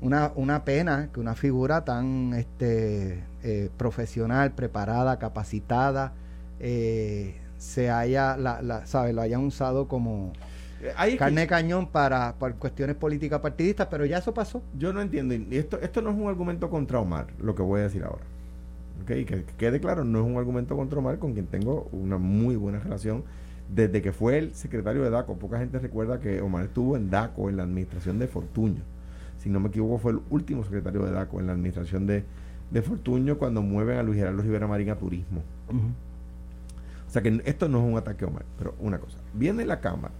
una, 0.00 0.32
una 0.34 0.64
pena 0.64 1.08
que 1.12 1.20
una 1.20 1.34
figura 1.34 1.84
tan 1.84 2.34
este 2.34 3.24
eh, 3.42 3.70
profesional, 3.78 4.52
preparada, 4.52 5.18
capacitada, 5.18 6.12
eh, 6.60 7.36
se 7.58 7.90
haya, 7.90 8.36
la, 8.36 8.60
la, 8.60 8.84
sabe, 8.86 9.12
lo 9.14 9.22
hayan 9.22 9.44
usado 9.44 9.88
como 9.88 10.32
que 10.80 11.16
carne 11.16 11.40
de 11.42 11.46
cañón 11.46 11.86
para, 11.88 12.34
para 12.38 12.54
cuestiones 12.54 12.96
políticas 12.96 13.40
partidistas, 13.40 13.88
pero 13.90 14.04
ya 14.04 14.18
eso 14.18 14.34
pasó. 14.34 14.62
yo 14.76 14.92
no 14.92 15.00
entiendo. 15.00 15.34
Y 15.34 15.56
esto, 15.56 15.78
esto 15.80 16.02
no 16.02 16.10
es 16.10 16.16
un 16.16 16.28
argumento 16.28 16.68
contra 16.68 17.00
Omar, 17.00 17.28
lo 17.38 17.54
que 17.54 17.62
voy 17.62 17.80
a 17.80 17.84
decir 17.84 18.04
ahora. 18.04 18.24
¿Ok? 19.02 19.06
Que, 19.08 19.24
que 19.24 19.44
quede 19.56 19.80
claro, 19.80 20.04
no 20.04 20.20
es 20.20 20.26
un 20.26 20.36
argumento 20.36 20.76
contra 20.76 20.98
Omar, 20.98 21.18
con 21.18 21.32
quien 21.32 21.46
tengo 21.46 21.88
una 21.92 22.18
muy 22.18 22.56
buena 22.56 22.78
relación. 22.78 23.24
Desde 23.68 24.00
que 24.00 24.12
fue 24.12 24.38
el 24.38 24.54
secretario 24.54 25.02
de 25.02 25.10
DACO, 25.10 25.36
poca 25.38 25.58
gente 25.58 25.78
recuerda 25.78 26.20
que 26.20 26.40
Omar 26.40 26.64
estuvo 26.64 26.96
en 26.96 27.10
DACO, 27.10 27.50
en 27.50 27.56
la 27.56 27.64
administración 27.64 28.18
de 28.18 28.28
Fortuño. 28.28 28.82
Si 29.38 29.50
no 29.50 29.60
me 29.60 29.68
equivoco, 29.68 29.98
fue 29.98 30.12
el 30.12 30.20
último 30.30 30.62
secretario 30.62 31.02
de 31.04 31.10
DACO 31.10 31.40
en 31.40 31.48
la 31.48 31.52
administración 31.52 32.06
de, 32.06 32.24
de 32.70 32.82
Fortuño 32.82 33.38
cuando 33.38 33.62
mueven 33.62 33.98
a 33.98 34.02
Luis 34.02 34.18
Gerardo 34.18 34.42
Rivera 34.42 34.66
Marín 34.66 34.90
a 34.90 34.96
turismo. 34.96 35.42
O 37.06 37.10
sea 37.10 37.22
que 37.22 37.42
esto 37.44 37.68
no 37.68 37.78
es 37.78 37.92
un 37.92 37.98
ataque 37.98 38.24
a 38.24 38.28
Omar, 38.28 38.44
pero 38.58 38.74
una 38.78 38.98
cosa. 38.98 39.18
Viene 39.34 39.64
la 39.64 39.80
Cámara 39.80 40.14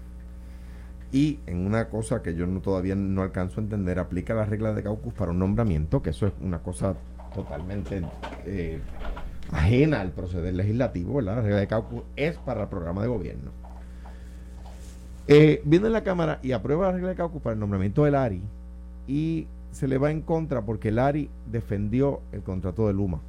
y 1.13 1.39
en 1.47 1.65
una 1.67 1.89
cosa 1.89 2.23
que 2.23 2.35
yo 2.35 2.47
no, 2.47 2.61
todavía 2.61 2.95
no 2.95 3.23
alcanzo 3.23 3.61
a 3.61 3.65
entender, 3.65 3.99
aplica 3.99 4.35
las 4.35 4.49
reglas 4.49 4.75
de 4.75 4.83
caucus 4.83 5.15
para 5.15 5.31
un 5.31 5.39
nombramiento, 5.39 6.03
que 6.03 6.11
eso 6.11 6.27
es 6.27 6.33
una 6.41 6.59
cosa 6.59 6.97
totalmente 7.37 8.03
eh, 8.47 8.81
ajena 9.53 10.01
al 10.01 10.11
proceder 10.11 10.55
legislativo, 10.55 11.15
¿verdad? 11.15 11.37
La 11.37 11.43
regla 11.43 11.59
de 11.59 11.67
caucus 11.69 12.03
es 12.17 12.37
para 12.39 12.63
el 12.63 12.69
programa 12.69 13.03
de 13.03 13.09
gobierno. 13.09 13.51
Eh, 15.29 15.61
viene 15.65 15.89
la 15.91 16.03
Cámara 16.03 16.41
y 16.43 16.53
aprueba 16.53 16.87
la 16.87 16.93
regla 16.93 17.09
de 17.11 17.15
caucus 17.17 17.43
para 17.43 17.55
el 17.55 17.61
nombramiento 17.61 18.05
del 18.05 18.15
ARI 18.15 18.43
y 19.07 19.47
se 19.71 19.87
le 19.87 19.99
va 19.99 20.11
en 20.11 20.23
contra 20.23 20.63
porque 20.63 20.89
el 20.89 20.99
ARI 20.99 21.29
defendió 21.51 22.21
el 22.33 22.43
contrato 22.43 22.87
de 22.87 22.95
Luma. 22.95 23.21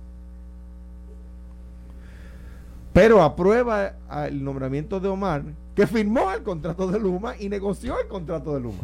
Pero 2.94 3.22
aprueba 3.22 3.94
el 4.26 4.44
nombramiento 4.44 5.00
de 5.00 5.08
Omar, 5.08 5.44
que 5.76 5.86
firmó 5.86 6.32
el 6.32 6.42
contrato 6.42 6.88
de 6.88 7.00
Luma 7.00 7.36
y 7.38 7.48
negoció 7.48 8.00
el 8.00 8.08
contrato 8.08 8.56
de 8.56 8.62
Luma. 8.62 8.82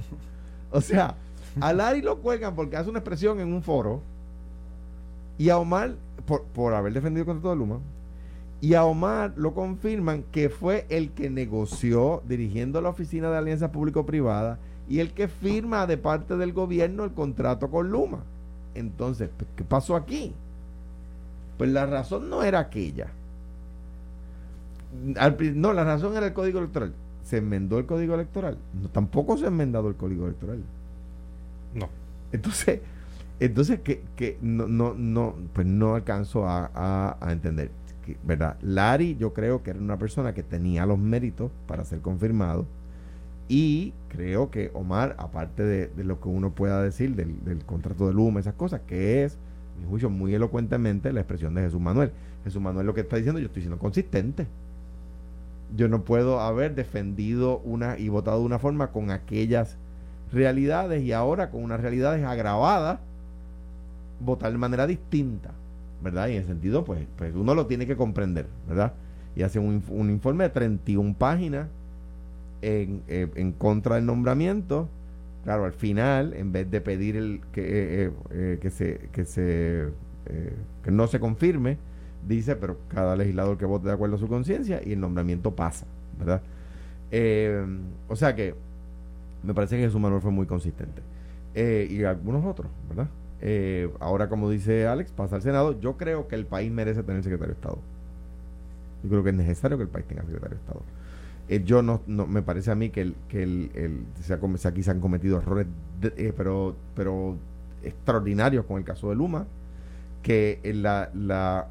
O 0.70 0.82
sea, 0.82 1.16
a 1.60 1.74
Lari 1.74 2.02
lo 2.02 2.20
cuelgan 2.20 2.56
porque 2.56 2.78
hace 2.78 2.90
una 2.90 3.00
expresión 3.00 3.40
en 3.40 3.54
un 3.54 3.64
foro 3.64 4.02
y 5.38 5.50
a 5.50 5.58
Omar, 5.58 5.96
por, 6.26 6.44
por 6.44 6.74
haber 6.74 6.94
defendido 6.94 7.22
el 7.22 7.28
contrato 7.28 7.50
de 7.50 7.56
Luma, 7.56 7.80
y 8.62 8.76
a 8.76 8.86
Omar 8.86 9.34
lo 9.36 9.54
confirman 9.54 10.24
que 10.32 10.50
fue 10.50 10.86
el 10.90 11.12
que 11.12 11.30
negoció 11.30 12.24
dirigiendo 12.28 12.80
la 12.80 12.90
oficina 12.90 13.30
de 13.30 13.38
alianza 13.38 13.72
público-privada 13.74 14.58
y 14.88 15.00
el 15.00 15.12
que 15.12 15.28
firma 15.28 15.86
de 15.86 15.98
parte 15.98 16.38
del 16.38 16.54
gobierno 16.54 17.04
el 17.04 17.12
contrato 17.12 17.70
con 17.70 17.92
Luma. 17.92 18.24
Entonces, 18.76 19.30
¿qué 19.56 19.64
pasó 19.64 19.96
aquí? 19.96 20.34
Pues 21.58 21.72
la 21.72 21.86
razón 21.86 22.30
no 22.30 22.44
era 22.44 22.60
aquella. 22.60 23.08
Al 25.18 25.38
no, 25.60 25.74
la 25.74 25.84
razón 25.84 26.16
era 26.16 26.28
el 26.28 26.34
código 26.34 26.60
electoral. 26.60 26.94
¿Se 27.24 27.38
enmendó 27.38 27.80
el 27.80 27.86
código 27.86 28.16
electoral? 28.16 28.58
No, 28.82 28.90
tampoco 28.90 29.38
se 29.38 29.46
ha 29.46 29.50
enmendado 29.50 29.88
el 29.90 29.96
código 29.96 30.26
electoral. 30.26 30.64
No. 31.74 31.90
Entonces, 32.32 32.80
entonces 33.46 33.80
que, 33.82 34.04
que 34.16 34.38
no, 34.42 34.68
no, 34.68 34.94
no, 34.96 35.36
pues 35.54 35.68
no 35.68 35.96
alcanzo 35.96 36.48
a, 36.48 36.72
a- 37.20 37.32
entender. 37.32 37.72
¿Verdad? 38.24 38.58
Lari, 38.62 39.16
yo 39.18 39.34
creo 39.34 39.64
que 39.64 39.70
era 39.72 39.80
una 39.80 39.98
persona 39.98 40.34
que 40.34 40.44
tenía 40.44 40.86
los 40.86 41.00
méritos 41.00 41.52
para 41.68 41.86
ser 41.86 42.02
confirmado. 42.02 42.66
Y 43.48 43.94
creo 44.10 44.52
que 44.52 44.72
Omar, 44.74 45.16
aparte 45.20 45.64
de, 45.64 45.88
de 45.88 46.04
lo 46.04 46.20
que 46.22 46.30
uno 46.30 46.52
pueda 46.56 46.82
decir 46.82 47.16
del, 47.16 47.44
del 47.46 47.66
contrato 47.66 48.08
de 48.08 48.14
Luma, 48.14 48.40
esas 48.40 48.56
cosas, 48.56 48.82
que 48.88 49.24
es, 49.24 49.38
a 49.78 49.82
mi 49.82 49.88
juicio, 49.88 50.10
muy 50.10 50.34
elocuentemente 50.34 51.14
la 51.14 51.22
expresión 51.22 51.54
de 51.56 51.62
Jesús 51.64 51.82
Manuel. 51.82 52.12
Jesús 52.44 52.62
Manuel 52.62 52.88
lo 52.88 52.94
que 52.94 53.02
está 53.02 53.18
diciendo, 53.18 53.40
yo 53.40 53.48
estoy 53.48 53.62
siendo 53.64 53.80
consistente. 53.80 54.48
Yo 55.76 55.88
no 55.88 56.04
puedo 56.04 56.40
haber 56.40 56.76
defendido 56.76 57.60
una 57.60 57.98
y 57.98 58.10
votado 58.10 58.40
de 58.40 58.46
una 58.46 58.60
forma 58.60 58.92
con 58.92 59.10
aquellas 59.12 59.78
realidades 60.32 61.04
y 61.04 61.12
ahora 61.14 61.50
con 61.50 61.64
unas 61.64 61.82
realidades 61.82 62.24
agravadas, 62.26 63.00
votar 64.20 64.52
de 64.52 64.58
manera 64.58 64.88
distinta, 64.88 65.52
¿verdad? 66.02 66.28
Y 66.28 66.34
en 66.34 66.38
ese 66.40 66.48
sentido, 66.48 66.84
pues, 66.84 67.06
pues 67.18 67.34
uno 67.36 67.56
lo 67.56 67.66
tiene 67.68 67.86
que 67.88 67.96
comprender, 67.96 68.48
¿verdad? 68.68 68.94
Y 69.36 69.44
hace 69.44 69.60
un, 69.60 69.84
un 69.90 70.10
informe 70.10 70.46
de 70.46 70.50
31 70.52 71.16
páginas 71.16 71.68
en, 72.62 73.02
eh, 73.08 73.30
en 73.36 73.52
contra 73.52 73.96
del 73.96 74.06
nombramiento. 74.06 74.88
Claro, 75.44 75.66
al 75.66 75.74
final, 75.74 76.34
en 76.34 76.52
vez 76.52 76.72
de 76.72 76.80
pedir 76.80 77.18
el 77.18 77.42
que, 77.52 77.62
eh, 77.62 78.06
eh, 78.06 78.12
eh, 78.32 78.60
que 78.62 78.70
se 78.70 79.10
que 79.12 79.26
se 79.26 79.90
que 80.82 80.90
no 80.90 81.06
se 81.08 81.20
confirme, 81.20 81.78
dice, 82.26 82.56
pero 82.56 82.78
cada 82.88 83.18
legislador 83.18 83.58
que 83.58 83.66
vote 83.66 83.88
de 83.88 83.94
acuerdo 83.94 84.16
a 84.16 84.20
su 84.20 84.30
conciencia 84.30 84.82
y 84.86 84.94
el 84.94 85.02
nombramiento 85.02 85.54
pasa, 85.54 85.86
¿verdad? 86.18 86.42
O 88.08 88.16
sea 88.16 88.34
que 88.34 88.56
me 89.44 89.54
parece 89.54 89.76
que 89.76 89.84
Jesús 89.84 90.00
Manuel 90.00 90.22
fue 90.22 90.32
muy 90.32 90.46
consistente. 90.46 91.02
Y 91.54 92.06
algunos 92.06 92.46
otros, 92.46 92.72
¿verdad? 92.88 93.10
Eh, 93.46 93.92
ahora, 94.00 94.30
como 94.30 94.50
dice 94.50 94.88
Alex, 94.88 95.12
pasa 95.12 95.36
al 95.36 95.42
Senado. 95.42 95.78
Yo 95.82 95.98
creo 95.98 96.28
que 96.30 96.36
el 96.36 96.46
país 96.46 96.72
merece 96.72 97.04
tener 97.04 97.24
secretario 97.24 97.54
de 97.54 97.60
Estado. 97.60 97.78
Yo 99.04 99.10
creo 99.10 99.24
que 99.24 99.30
es 99.32 99.36
necesario 99.36 99.78
que 99.78 99.84
el 99.84 99.90
país 99.90 100.06
tenga 100.08 100.22
secretario 100.24 100.56
de 100.56 100.62
Estado. 100.62 100.82
Eh, 101.50 101.62
yo 101.66 101.82
no, 101.82 102.02
no, 102.08 102.26
me 102.26 102.42
parece 102.42 102.72
a 102.72 102.76
mí 102.76 102.90
que, 102.90 103.02
el, 103.02 103.16
que 103.28 103.44
el, 103.44 103.70
el- 103.76 104.06
se 104.24 104.34
ha 104.34 104.40
aquí 104.70 104.82
se 104.82 104.92
han 104.92 105.02
cometido 105.02 105.40
errores, 105.40 105.68
de- 106.00 106.14
eh, 106.16 106.34
pero, 106.36 106.74
pero 106.96 107.36
extraordinarios 107.84 108.64
con 108.66 108.78
el 108.78 108.86
caso 108.86 109.10
de 109.10 109.16
Luma, 109.16 109.46
que 110.22 110.62
eh, 110.64 110.74
la, 110.74 111.10
la 111.14 111.68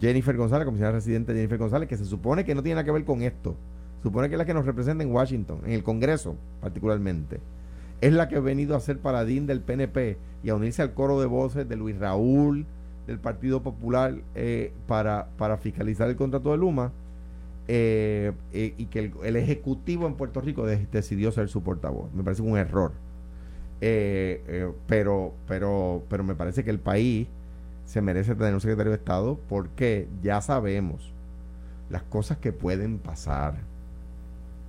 Jennifer 0.00 0.36
González, 0.36 0.66
comisionada 0.66 0.94
residente 0.98 1.34
Jennifer 1.34 1.58
González, 1.58 1.88
que 1.88 1.96
se 1.96 2.04
supone 2.04 2.44
que 2.44 2.54
no 2.54 2.62
tiene 2.62 2.76
nada 2.76 2.84
que 2.84 2.92
ver 2.92 3.04
con 3.04 3.22
esto, 3.22 3.56
supone 4.04 4.28
que 4.28 4.36
es 4.36 4.38
la 4.38 4.44
que 4.44 4.54
nos 4.54 4.64
representa 4.64 5.02
en 5.02 5.10
Washington, 5.10 5.62
en 5.66 5.72
el 5.72 5.82
Congreso 5.82 6.36
particularmente, 6.60 7.40
es 8.00 8.12
la 8.12 8.28
que 8.28 8.36
ha 8.36 8.40
venido 8.40 8.76
a 8.76 8.80
ser 8.80 8.98
paladín 8.98 9.46
del 9.46 9.60
PNP 9.60 10.16
y 10.42 10.50
a 10.50 10.54
unirse 10.54 10.82
al 10.82 10.94
coro 10.94 11.20
de 11.20 11.26
voces 11.26 11.68
de 11.68 11.76
Luis 11.76 11.98
Raúl, 11.98 12.66
del 13.06 13.18
Partido 13.18 13.62
Popular, 13.62 14.14
eh, 14.34 14.72
para, 14.86 15.28
para 15.38 15.56
fiscalizar 15.58 16.08
el 16.08 16.16
contrato 16.16 16.50
de 16.52 16.58
Luma, 16.58 16.92
eh, 17.66 18.32
eh, 18.52 18.74
y 18.78 18.86
que 18.86 19.12
el, 19.22 19.36
Ejecutivo 19.36 20.06
en 20.06 20.14
Puerto 20.14 20.40
Rico 20.40 20.64
de- 20.66 20.86
decidió 20.92 21.32
ser 21.32 21.48
su 21.48 21.62
portavoz. 21.62 22.12
Me 22.14 22.22
parece 22.22 22.42
un 22.42 22.56
error. 22.56 22.92
Eh, 23.80 24.70
pero, 24.86 25.34
pero, 25.46 26.02
pero 26.08 26.24
me 26.24 26.34
parece 26.34 26.64
que 26.64 26.70
el 26.70 26.80
país 26.80 27.28
se 27.84 28.02
merece 28.02 28.34
tener 28.34 28.54
un 28.54 28.60
secretario 28.60 28.90
de 28.92 28.98
Estado 28.98 29.38
porque 29.48 30.08
ya 30.22 30.40
sabemos 30.40 31.12
las 31.90 32.02
cosas 32.02 32.38
que 32.38 32.52
pueden 32.52 32.98
pasar 32.98 33.54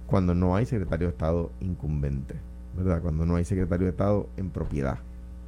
cuando 0.08 0.34
no 0.36 0.56
hay 0.56 0.66
secretario 0.66 1.08
de 1.08 1.12
Estado 1.12 1.52
incumbente, 1.62 2.36
¿verdad? 2.76 3.02
Cuando 3.02 3.26
no 3.26 3.36
hay 3.36 3.46
secretario 3.46 3.86
de 3.86 3.92
Estado 3.92 4.30
en 4.38 4.50
propiedad. 4.50 5.00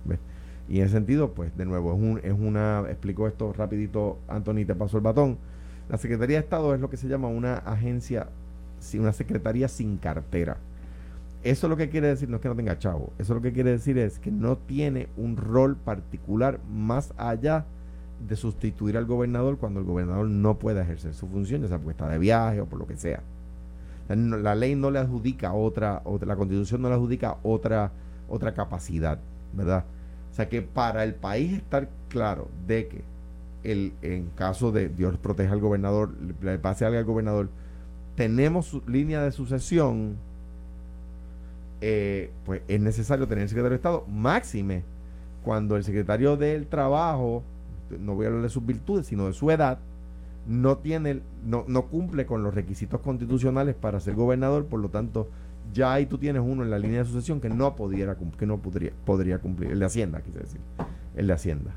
¿ves? 0.06 0.20
Y 0.68 0.80
en 0.80 0.86
ese 0.86 0.94
sentido, 0.94 1.34
pues, 1.34 1.56
de 1.58 1.66
nuevo, 1.66 1.94
es, 1.94 2.00
un, 2.00 2.20
es 2.24 2.34
una, 2.34 2.86
explico 2.90 3.28
esto 3.28 3.54
rapidito, 3.54 4.20
Anthony, 4.28 4.66
te 4.66 4.76
paso 4.76 4.98
el 4.98 5.04
batón. 5.04 5.38
La 5.90 5.98
Secretaría 5.98 6.38
de 6.38 6.44
Estado 6.44 6.74
es 6.74 6.80
lo 6.80 6.90
que 6.90 6.98
se 6.98 7.08
llama 7.08 7.28
una 7.28 7.56
agencia, 7.56 8.30
una 8.94 9.12
secretaría 9.12 9.68
sin 9.68 9.98
cartera. 9.98 10.58
Eso 11.44 11.68
lo 11.68 11.76
que 11.76 11.90
quiere 11.90 12.08
decir 12.08 12.30
no 12.30 12.36
es 12.36 12.42
que 12.42 12.50
no 12.50 12.56
tenga 12.56 12.78
chavo, 12.78 13.12
eso 13.18 13.34
lo 13.34 13.42
que 13.42 13.52
quiere 13.52 13.72
decir 13.72 13.98
es 13.98 14.20
que 14.20 14.32
no 14.32 14.58
tiene 14.58 15.08
un 15.18 15.38
rol 15.38 15.76
particular 15.76 16.60
más 16.72 17.14
allá 17.18 17.66
de 18.28 18.36
sustituir 18.36 18.96
al 18.96 19.06
gobernador 19.06 19.58
cuando 19.58 19.80
el 19.80 19.86
gobernador 19.86 20.28
no 20.28 20.60
pueda 20.60 20.84
ejercer 20.84 21.16
su 21.16 21.28
función, 21.28 21.64
ya 21.64 21.68
sea 21.68 21.78
porque 21.80 21.92
está 21.92 22.08
de 22.08 22.20
viaje 22.20 22.62
o 22.62 22.68
por 22.68 22.78
lo 22.78 22.86
que 22.86 22.96
sea. 22.96 23.22
La, 24.16 24.56
ley 24.56 24.76
no 24.76 24.92
le 24.92 25.00
adjudica 25.00 25.54
otra, 25.54 26.02
la 26.26 26.36
constitución 26.36 26.82
no 26.82 26.90
le 26.90 26.96
adjudica 26.96 27.38
otra, 27.44 27.92
otra 28.30 28.54
capacidad, 28.54 29.20
¿verdad? 29.54 29.86
O 30.32 30.36
sea 30.36 30.50
que 30.50 30.62
para 30.62 31.04
el 31.04 31.16
país 31.16 31.54
estar 31.54 31.90
claro 32.10 32.48
de 32.68 32.88
que 32.88 33.04
el, 33.64 33.94
en 34.02 34.28
caso 34.36 34.72
de 34.72 34.90
Dios 34.90 35.18
proteja 35.18 35.54
al 35.54 35.60
gobernador, 35.60 36.12
le 36.42 36.58
pase 36.58 36.86
algo 36.86 36.98
al 36.98 37.06
gobernador, 37.06 37.50
tenemos 38.16 38.82
línea 38.88 39.22
de 39.24 39.32
sucesión, 39.32 40.16
eh, 41.82 42.32
pues 42.46 42.62
es 42.68 42.80
necesario 42.80 43.28
tener 43.28 43.44
el 43.44 43.50
secretario 43.50 43.72
de 43.72 43.76
Estado, 43.76 44.06
máxime 44.08 44.84
cuando 45.44 45.76
el 45.76 45.84
secretario 45.84 46.38
del 46.38 46.68
Trabajo, 46.68 47.44
no 48.00 48.16
voy 48.16 48.26
a 48.26 48.30
hablar 48.30 48.44
de 48.44 48.50
sus 48.50 48.66
virtudes, 48.66 49.08
sino 49.08 49.26
de 49.26 49.34
su 49.34 49.50
edad, 49.52 49.80
no 50.48 50.78
tiene, 50.78 51.22
no, 51.46 51.66
no 51.68 51.88
cumple 51.88 52.26
con 52.26 52.44
los 52.44 52.54
requisitos 52.54 53.02
constitucionales 53.02 53.76
para 53.76 54.00
ser 54.00 54.16
gobernador, 54.16 54.66
por 54.66 54.80
lo 54.80 54.90
tanto, 54.90 55.30
ya 55.74 55.94
ahí 55.94 56.06
tú 56.06 56.18
tienes 56.18 56.42
uno 56.46 56.64
en 56.64 56.70
la 56.70 56.80
línea 56.80 57.00
de 57.00 57.06
sucesión 57.06 57.40
que 57.40 57.50
no 57.50 57.76
pudiera 57.76 58.18
que 58.38 58.46
no 58.46 58.58
podría, 58.58 58.92
podría 59.06 59.38
cumplir, 59.40 59.72
el 59.72 59.80
de 59.80 59.86
Hacienda, 59.86 60.22
quise 60.22 60.40
decir, 60.40 60.62
el 61.16 61.28
de 61.28 61.34
Hacienda. 61.34 61.72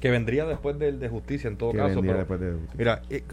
Que 0.00 0.10
vendría 0.10 0.44
después 0.46 0.78
del 0.78 0.98
de 0.98 1.08
justicia 1.08 1.48
en 1.48 1.56
todo 1.56 1.72
caso. 1.72 2.02
mira, 2.02 3.02
eh, 3.08 3.24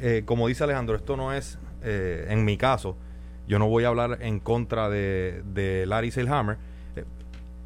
eh, 0.00 0.22
como 0.24 0.46
dice 0.46 0.64
Alejandro, 0.64 0.94
esto 0.94 1.16
no 1.16 1.32
es, 1.32 1.58
eh, 1.82 2.26
en 2.28 2.44
mi 2.44 2.56
caso, 2.56 2.96
yo 3.46 3.58
no 3.58 3.68
voy 3.68 3.84
a 3.84 3.88
hablar 3.88 4.18
en 4.20 4.38
contra 4.40 4.90
de, 4.90 5.42
de 5.54 5.86
Larry 5.86 6.10
Selhammer. 6.10 6.58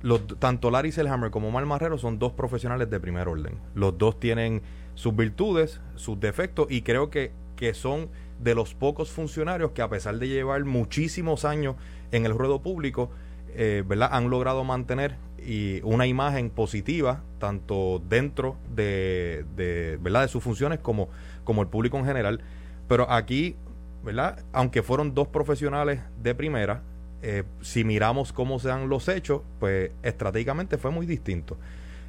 Los, 0.02 0.26
tanto 0.38 0.70
Larry 0.70 0.90
Selhammer 0.90 1.30
como 1.30 1.50
Mal 1.52 1.66
Marrero 1.66 1.96
son 1.96 2.18
dos 2.18 2.32
profesionales 2.32 2.90
de 2.90 2.98
primer 2.98 3.28
orden. 3.28 3.54
Los 3.74 3.98
dos 3.98 4.18
tienen 4.18 4.62
sus 4.94 5.14
virtudes, 5.14 5.80
sus 5.96 6.18
defectos 6.20 6.66
y 6.70 6.82
creo 6.82 7.10
que, 7.10 7.32
que 7.56 7.74
son 7.74 8.08
de 8.38 8.54
los 8.54 8.74
pocos 8.74 9.10
funcionarios 9.10 9.72
que 9.72 9.82
a 9.82 9.88
pesar 9.88 10.18
de 10.18 10.28
llevar 10.28 10.64
muchísimos 10.64 11.44
años 11.44 11.76
en 12.10 12.26
el 12.26 12.32
ruedo 12.32 12.60
público, 12.60 13.10
eh, 13.54 13.84
¿verdad? 13.86 14.10
han 14.12 14.30
logrado 14.30 14.64
mantener 14.64 15.16
y 15.44 15.80
una 15.82 16.06
imagen 16.06 16.50
positiva 16.50 17.22
tanto 17.38 18.02
dentro 18.08 18.56
de, 18.74 19.44
de, 19.56 19.98
¿verdad? 20.00 20.22
de 20.22 20.28
sus 20.28 20.42
funciones 20.42 20.78
como, 20.78 21.08
como 21.44 21.62
el 21.62 21.68
público 21.68 21.98
en 21.98 22.04
general. 22.04 22.40
Pero 22.88 23.10
aquí, 23.10 23.56
¿verdad? 24.04 24.44
aunque 24.52 24.82
fueron 24.82 25.14
dos 25.14 25.28
profesionales 25.28 26.00
de 26.22 26.34
primera, 26.34 26.82
eh, 27.22 27.44
si 27.60 27.84
miramos 27.84 28.32
cómo 28.32 28.58
se 28.58 28.68
dan 28.68 28.88
los 28.88 29.08
hechos, 29.08 29.42
pues 29.60 29.92
estratégicamente 30.02 30.76
fue 30.78 30.90
muy 30.90 31.06
distinto. 31.06 31.56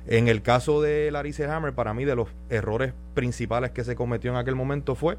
En 0.07 0.27
el 0.27 0.41
caso 0.41 0.81
de 0.81 1.09
Larissa 1.11 1.55
Hammer, 1.55 1.73
para 1.73 1.93
mí 1.93 2.03
de 2.03 2.15
los 2.15 2.29
errores 2.49 2.93
principales 3.13 3.71
que 3.71 3.83
se 3.83 3.95
cometió 3.95 4.31
en 4.31 4.37
aquel 4.37 4.55
momento 4.55 4.95
fue 4.95 5.17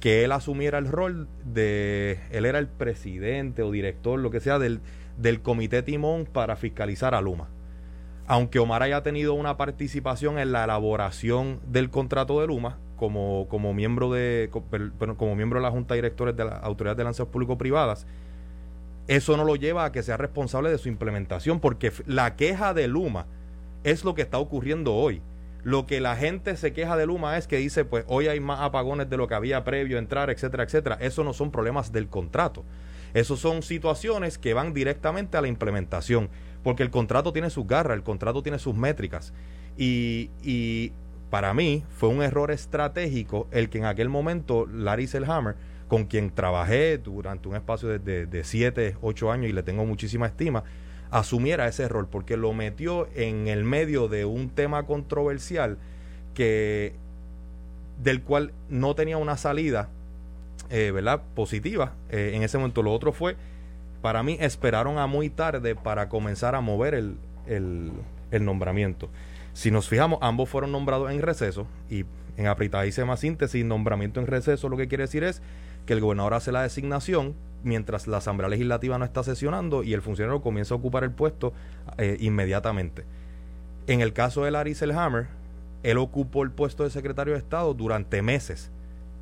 que 0.00 0.24
él 0.24 0.32
asumiera 0.32 0.78
el 0.78 0.88
rol 0.88 1.28
de, 1.44 2.20
él 2.30 2.44
era 2.44 2.58
el 2.58 2.68
presidente 2.68 3.62
o 3.62 3.70
director, 3.70 4.18
lo 4.18 4.30
que 4.30 4.40
sea, 4.40 4.58
del, 4.58 4.80
del 5.16 5.40
comité 5.40 5.82
Timón 5.82 6.26
para 6.26 6.56
fiscalizar 6.56 7.14
a 7.14 7.20
Luma. 7.20 7.48
Aunque 8.26 8.58
Omar 8.58 8.82
haya 8.82 9.02
tenido 9.02 9.34
una 9.34 9.56
participación 9.56 10.38
en 10.38 10.52
la 10.52 10.64
elaboración 10.64 11.60
del 11.66 11.90
contrato 11.90 12.40
de 12.40 12.48
Luma, 12.48 12.78
como, 12.96 13.46
como, 13.48 13.72
miembro, 13.72 14.12
de, 14.12 14.50
como 15.16 15.36
miembro 15.36 15.60
de 15.60 15.62
la 15.62 15.70
Junta 15.70 15.94
de 15.94 15.98
Directores 15.98 16.36
de 16.36 16.44
la 16.44 16.56
Autoridad 16.58 16.96
de 16.96 17.04
Lanzas 17.04 17.28
Público-Privadas, 17.28 18.06
eso 19.06 19.36
no 19.36 19.44
lo 19.44 19.54
lleva 19.54 19.84
a 19.84 19.92
que 19.92 20.02
sea 20.02 20.16
responsable 20.16 20.70
de 20.70 20.78
su 20.78 20.88
implementación, 20.88 21.60
porque 21.60 21.92
la 22.06 22.34
queja 22.34 22.74
de 22.74 22.88
Luma 22.88 23.26
es 23.86 24.04
lo 24.04 24.14
que 24.14 24.22
está 24.22 24.38
ocurriendo 24.38 24.94
hoy. 24.94 25.22
Lo 25.62 25.86
que 25.86 26.00
la 26.00 26.16
gente 26.16 26.56
se 26.56 26.72
queja 26.72 26.96
de 26.96 27.06
Luma 27.06 27.38
es 27.38 27.46
que 27.46 27.56
dice, 27.56 27.84
pues 27.84 28.04
hoy 28.08 28.26
hay 28.26 28.40
más 28.40 28.60
apagones 28.60 29.08
de 29.08 29.16
lo 29.16 29.28
que 29.28 29.34
había 29.34 29.62
previo 29.62 29.98
entrar, 29.98 30.28
etcétera, 30.28 30.64
etcétera. 30.64 30.98
Eso 31.00 31.22
no 31.22 31.32
son 31.32 31.52
problemas 31.52 31.92
del 31.92 32.08
contrato. 32.08 32.64
Eso 33.14 33.36
son 33.36 33.62
situaciones 33.62 34.38
que 34.38 34.54
van 34.54 34.74
directamente 34.74 35.36
a 35.36 35.40
la 35.40 35.48
implementación, 35.48 36.28
porque 36.64 36.82
el 36.82 36.90
contrato 36.90 37.32
tiene 37.32 37.48
sus 37.48 37.66
garras, 37.66 37.96
el 37.96 38.02
contrato 38.02 38.42
tiene 38.42 38.58
sus 38.58 38.74
métricas. 38.74 39.32
Y, 39.78 40.30
y 40.42 40.92
para 41.30 41.54
mí 41.54 41.84
fue 41.96 42.08
un 42.08 42.22
error 42.22 42.50
estratégico 42.50 43.46
el 43.52 43.68
que 43.68 43.78
en 43.78 43.84
aquel 43.84 44.08
momento 44.08 44.66
Larry 44.66 45.06
Selhammer, 45.06 45.54
con 45.86 46.06
quien 46.06 46.30
trabajé 46.30 46.98
durante 46.98 47.48
un 47.48 47.54
espacio 47.54 47.88
de, 47.88 48.26
de, 48.26 48.44
siete, 48.44 48.96
ocho 49.00 49.30
años 49.30 49.48
y 49.48 49.52
le 49.52 49.62
tengo 49.62 49.86
muchísima 49.86 50.26
estima, 50.26 50.64
asumiera 51.18 51.66
ese 51.66 51.88
rol, 51.88 52.08
porque 52.08 52.36
lo 52.36 52.52
metió 52.52 53.08
en 53.14 53.48
el 53.48 53.64
medio 53.64 54.08
de 54.08 54.24
un 54.24 54.50
tema 54.50 54.84
controversial 54.84 55.78
que 56.34 56.94
del 58.02 58.22
cual 58.22 58.52
no 58.68 58.94
tenía 58.94 59.16
una 59.16 59.38
salida 59.38 59.88
eh, 60.68 60.90
¿verdad? 60.92 61.22
positiva 61.34 61.94
eh, 62.10 62.32
en 62.34 62.42
ese 62.42 62.58
momento. 62.58 62.82
Lo 62.82 62.92
otro 62.92 63.12
fue, 63.12 63.36
para 64.02 64.22
mí, 64.22 64.36
esperaron 64.40 64.98
a 64.98 65.06
muy 65.06 65.30
tarde 65.30 65.74
para 65.74 66.08
comenzar 66.08 66.54
a 66.54 66.60
mover 66.60 66.94
el, 66.94 67.16
el, 67.46 67.92
el 68.30 68.44
nombramiento. 68.44 69.08
Si 69.54 69.70
nos 69.70 69.88
fijamos, 69.88 70.18
ambos 70.20 70.50
fueron 70.50 70.70
nombrados 70.72 71.10
en 71.10 71.22
receso 71.22 71.66
y 71.88 72.04
en 72.36 72.46
apretadísima 72.46 73.16
síntesis, 73.16 73.64
nombramiento 73.64 74.20
en 74.20 74.26
receso 74.26 74.68
lo 74.68 74.76
que 74.76 74.88
quiere 74.88 75.04
decir 75.04 75.24
es 75.24 75.40
que 75.86 75.94
el 75.94 76.00
gobernador 76.00 76.34
hace 76.34 76.52
la 76.52 76.62
designación 76.62 77.34
mientras 77.62 78.06
la 78.06 78.18
Asamblea 78.18 78.48
Legislativa 78.48 78.98
no 78.98 79.04
está 79.04 79.22
sesionando 79.22 79.82
y 79.82 79.92
el 79.92 80.02
funcionario 80.02 80.40
comienza 80.40 80.74
a 80.74 80.76
ocupar 80.76 81.04
el 81.04 81.10
puesto 81.10 81.52
eh, 81.98 82.16
inmediatamente. 82.20 83.04
En 83.86 84.00
el 84.00 84.12
caso 84.12 84.44
de 84.44 84.50
Larry 84.50 84.74
Selhammer, 84.74 85.26
él 85.82 85.98
ocupó 85.98 86.42
el 86.42 86.50
puesto 86.50 86.84
de 86.84 86.90
secretario 86.90 87.34
de 87.34 87.38
Estado 87.38 87.74
durante 87.74 88.22
meses, 88.22 88.70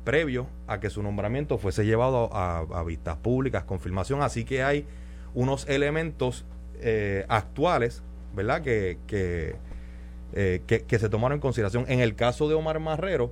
previo 0.03 0.47
a 0.67 0.79
que 0.79 0.89
su 0.89 1.01
nombramiento 1.01 1.57
fuese 1.57 1.85
llevado 1.85 2.29
a, 2.33 2.83
vistas 2.83 3.17
públicas, 3.17 3.63
confirmación. 3.63 4.21
Así 4.21 4.45
que 4.45 4.63
hay 4.63 4.85
unos 5.33 5.67
elementos 5.67 6.45
eh, 6.81 7.25
actuales, 7.27 8.03
¿verdad?, 8.35 8.61
que, 8.61 8.97
eh, 9.07 10.61
que, 10.67 10.83
que 10.83 10.99
se 10.99 11.09
tomaron 11.09 11.37
en 11.37 11.41
consideración. 11.41 11.85
En 11.87 11.99
el 11.99 12.15
caso 12.15 12.47
de 12.47 12.55
Omar 12.55 12.79
Marrero, 12.79 13.31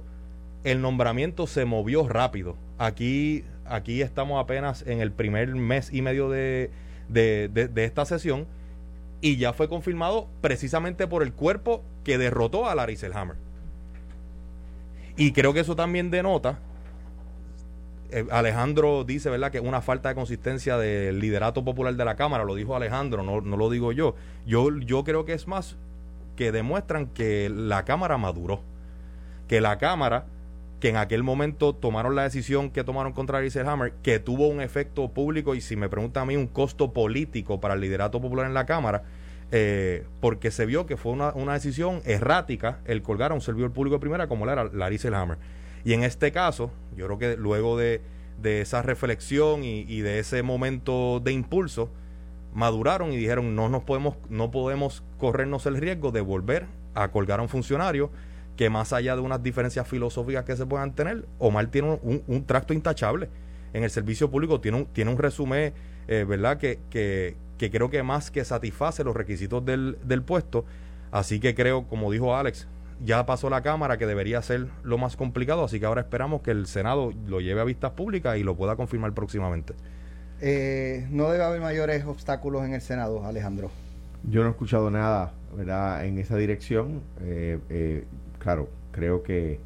el 0.63 0.81
nombramiento 0.81 1.47
se 1.47 1.65
movió 1.65 2.07
rápido. 2.07 2.55
Aquí, 2.77 3.43
aquí 3.65 4.01
estamos 4.01 4.41
apenas 4.41 4.83
en 4.87 5.01
el 5.01 5.11
primer 5.11 5.53
mes 5.55 5.93
y 5.93 6.01
medio 6.01 6.29
de, 6.29 6.71
de, 7.09 7.71
esta 7.83 8.05
sesión 8.05 8.45
y 9.21 9.37
ya 9.37 9.53
fue 9.53 9.69
confirmado 9.69 10.27
precisamente 10.41 11.07
por 11.07 11.23
el 11.23 11.33
cuerpo 11.33 11.83
que 12.03 12.17
derrotó 12.17 12.67
a 12.67 12.75
Larry 12.75 12.95
Selhammer. 12.95 13.35
Y 15.15 15.31
creo 15.31 15.53
que 15.53 15.59
eso 15.59 15.75
también 15.75 16.09
denota, 16.09 16.59
eh, 18.09 18.25
Alejandro 18.31 19.03
dice, 19.03 19.29
¿verdad?, 19.29 19.51
que 19.51 19.59
una 19.59 19.81
falta 19.81 20.09
de 20.09 20.15
consistencia 20.15 20.77
del 20.77 21.19
liderato 21.19 21.63
popular 21.63 21.95
de 21.95 22.05
la 22.05 22.15
Cámara, 22.15 22.43
lo 22.43 22.55
dijo 22.55 22.75
Alejandro, 22.75 23.23
no, 23.23 23.41
no 23.41 23.57
lo 23.57 23.69
digo 23.69 23.91
yo. 23.91 24.15
yo. 24.45 24.69
Yo 24.79 25.03
creo 25.03 25.25
que 25.25 25.33
es 25.33 25.47
más 25.47 25.77
que 26.35 26.51
demuestran 26.51 27.07
que 27.07 27.49
la 27.49 27.85
Cámara 27.85 28.17
maduró, 28.17 28.61
que 29.47 29.61
la 29.61 29.77
Cámara 29.77 30.25
que 30.83 30.89
en 30.89 30.97
aquel 30.97 31.23
momento 31.23 31.73
tomaron 31.73 32.13
la 32.13 32.23
decisión 32.23 32.69
que 32.69 32.83
tomaron 32.83 33.13
contra 33.13 33.39
Hammer, 33.39 33.93
que 34.03 34.19
tuvo 34.19 34.49
un 34.49 34.59
efecto 34.59 35.07
público 35.13 35.55
y 35.55 35.61
si 35.61 35.77
me 35.77 35.87
pregunta 35.87 36.19
a 36.19 36.25
mí 36.25 36.35
un 36.35 36.47
costo 36.47 36.91
político 36.91 37.61
para 37.61 37.75
el 37.75 37.79
liderato 37.79 38.19
popular 38.19 38.47
en 38.47 38.53
la 38.53 38.65
Cámara, 38.65 39.03
eh, 39.53 40.05
porque 40.19 40.51
se 40.51 40.65
vio 40.65 40.85
que 40.85 40.97
fue 40.97 41.13
una, 41.13 41.53
decisión 41.53 42.01
errática 42.03 42.79
el 42.83 43.01
colgar 43.01 43.31
a 43.31 43.33
un 43.33 43.39
servidor 43.39 43.71
público 43.71 43.95
de 43.95 44.01
primera 44.01 44.27
como 44.27 44.43
era 44.43 44.65
Larry 44.65 44.99
Hammer. 45.13 45.37
Y 45.85 45.93
en 45.93 46.03
este 46.03 46.33
caso, 46.33 46.69
yo 46.97 47.05
creo 47.05 47.17
que 47.17 47.37
luego 47.37 47.77
de, 47.77 48.01
esa 48.43 48.81
reflexión 48.81 49.63
y, 49.63 49.85
y, 49.87 50.01
de 50.01 50.19
ese 50.19 50.43
momento 50.43 51.21
de 51.21 51.31
impulso, 51.31 51.91
maduraron 52.53 53.13
y 53.13 53.15
dijeron 53.15 53.55
no 53.55 53.69
nos 53.69 53.83
podemos, 53.83 54.17
no 54.27 54.51
podemos 54.51 55.01
corrernos 55.17 55.65
el 55.65 55.77
riesgo 55.77 56.11
de 56.11 56.19
volver 56.19 56.65
a 56.93 57.07
colgar 57.07 57.39
a 57.39 57.43
un 57.43 57.47
funcionario 57.47 58.11
que 58.55 58.69
más 58.69 58.93
allá 58.93 59.15
de 59.15 59.21
unas 59.21 59.41
diferencias 59.41 59.87
filosóficas 59.87 60.45
que 60.45 60.55
se 60.55 60.65
puedan 60.65 60.93
tener, 60.93 61.25
Omar 61.39 61.67
tiene 61.67 61.99
un, 62.01 62.45
tracto 62.45 62.73
intachable 62.73 63.29
en 63.73 63.83
el 63.83 63.89
servicio 63.89 64.29
público, 64.29 64.61
tiene 64.61 64.77
un, 64.77 64.85
tiene 64.85 65.11
un 65.11 65.17
resumen, 65.17 65.73
eh, 66.07 66.25
¿verdad?, 66.27 66.57
que, 66.57 66.79
que, 66.89 67.35
creo 67.71 67.89
que 67.89 68.03
más 68.03 68.29
que 68.29 68.43
satisface 68.43 69.05
los 69.05 69.15
requisitos 69.15 69.63
del, 69.63 69.97
del 70.03 70.21
puesto. 70.21 70.65
Así 71.11 71.39
que 71.39 71.55
creo, 71.55 71.87
como 71.87 72.11
dijo 72.11 72.35
Alex, 72.35 72.67
ya 73.03 73.25
pasó 73.25 73.49
la 73.49 73.61
Cámara, 73.61 73.97
que 73.97 74.05
debería 74.05 74.41
ser 74.41 74.67
lo 74.83 74.97
más 74.97 75.15
complicado, 75.15 75.63
así 75.63 75.79
que 75.79 75.85
ahora 75.85 76.01
esperamos 76.01 76.41
que 76.41 76.51
el 76.51 76.67
Senado 76.67 77.11
lo 77.27 77.39
lleve 77.39 77.61
a 77.61 77.63
vistas 77.63 77.91
públicas 77.91 78.37
y 78.37 78.43
lo 78.43 78.55
pueda 78.55 78.75
confirmar 78.75 79.13
próximamente. 79.13 79.73
Eh, 80.41 81.07
no 81.09 81.29
debe 81.31 81.43
haber 81.43 81.61
mayores 81.61 82.03
obstáculos 82.05 82.65
en 82.65 82.73
el 82.73 82.81
Senado, 82.81 83.25
Alejandro. 83.25 83.71
Yo 84.29 84.41
no 84.41 84.49
he 84.49 84.51
escuchado 84.51 84.91
nada, 84.91 85.33
¿verdad?, 85.55 86.05
en 86.05 86.17
esa 86.17 86.35
dirección. 86.35 87.01
Eh, 87.21 88.05
claro, 88.43 88.69
creo 88.91 89.23
que, 89.23 89.59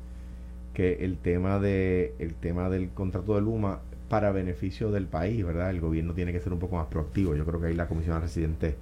que 0.73 1.03
el 1.05 1.17
tema 1.17 1.59
de 1.59 2.13
el 2.19 2.35
tema 2.35 2.69
del 2.69 2.89
contrato 2.91 3.35
de 3.35 3.41
Luma 3.41 3.81
para 4.09 4.31
beneficio 4.31 4.91
del 4.91 5.07
país, 5.07 5.45
¿verdad? 5.45 5.69
El 5.71 5.81
gobierno 5.81 6.13
tiene 6.13 6.31
que 6.33 6.39
ser 6.39 6.53
un 6.53 6.59
poco 6.59 6.77
más 6.77 6.87
proactivo. 6.87 7.35
Yo 7.35 7.45
creo 7.45 7.59
que 7.61 7.67
ahí 7.67 7.75
la 7.75 7.87
comisión 7.87 8.15
de 8.15 8.21
residentes, 8.21 8.75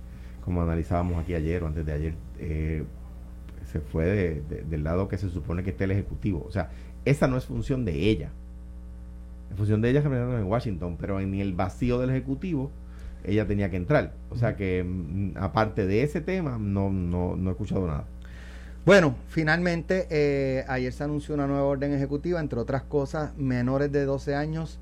como 0.44 0.62
analizábamos 0.62 1.20
aquí 1.24 1.34
ayer 1.36 1.64
o 1.64 1.68
antes 1.68 1.86
de 1.86 1.94
ayer, 1.94 2.14
eh, 2.40 2.84
se 3.72 3.80
fue 3.82 4.06
de- 4.06 4.64
del 4.70 4.84
lado 4.84 5.08
que 5.08 5.18
se 5.18 5.30
supone 5.30 5.64
que 5.64 5.72
esté 5.72 5.86
el 5.86 5.92
ejecutivo. 5.92 6.46
O 6.48 6.52
sea, 6.52 6.70
esa 7.06 7.28
no 7.28 7.38
es 7.38 7.46
función 7.46 7.86
de 7.86 7.94
ella. 8.10 8.32
Es 9.52 9.58
función 9.58 9.82
de 9.82 9.90
ella 9.90 10.02
que 10.02 10.08
en 10.08 10.44
Washington, 10.46 10.98
pero 11.00 11.20
en 11.20 11.34
el 11.36 11.54
vacío 11.54 12.00
del 12.00 12.10
ejecutivo 12.10 12.72
ella 13.24 13.48
tenía 13.48 13.70
que 13.72 13.78
entrar. 13.78 14.14
O 14.30 14.36
sea 14.38 14.56
que 14.56 14.84
mm, 14.84 15.32
aparte 15.38 15.86
de 15.88 16.04
ese 16.04 16.22
tema 16.22 16.58
no 16.60 16.90
no 16.92 17.36
no 17.36 17.50
he 17.50 17.54
escuchado 17.54 17.88
nada. 17.88 18.06
Bueno, 18.86 19.16
finalmente 19.30 20.06
eh, 20.12 20.64
ayer 20.68 20.94
se 20.94 21.04
anunció 21.04 21.34
una 21.34 21.48
nueva 21.48 21.64
orden 21.64 21.92
ejecutiva, 21.94 22.40
entre 22.40 22.60
otras 22.60 22.84
cosas, 22.84 23.36
menores 23.38 23.92
de 23.92 24.06
12 24.06 24.36
años 24.36 24.80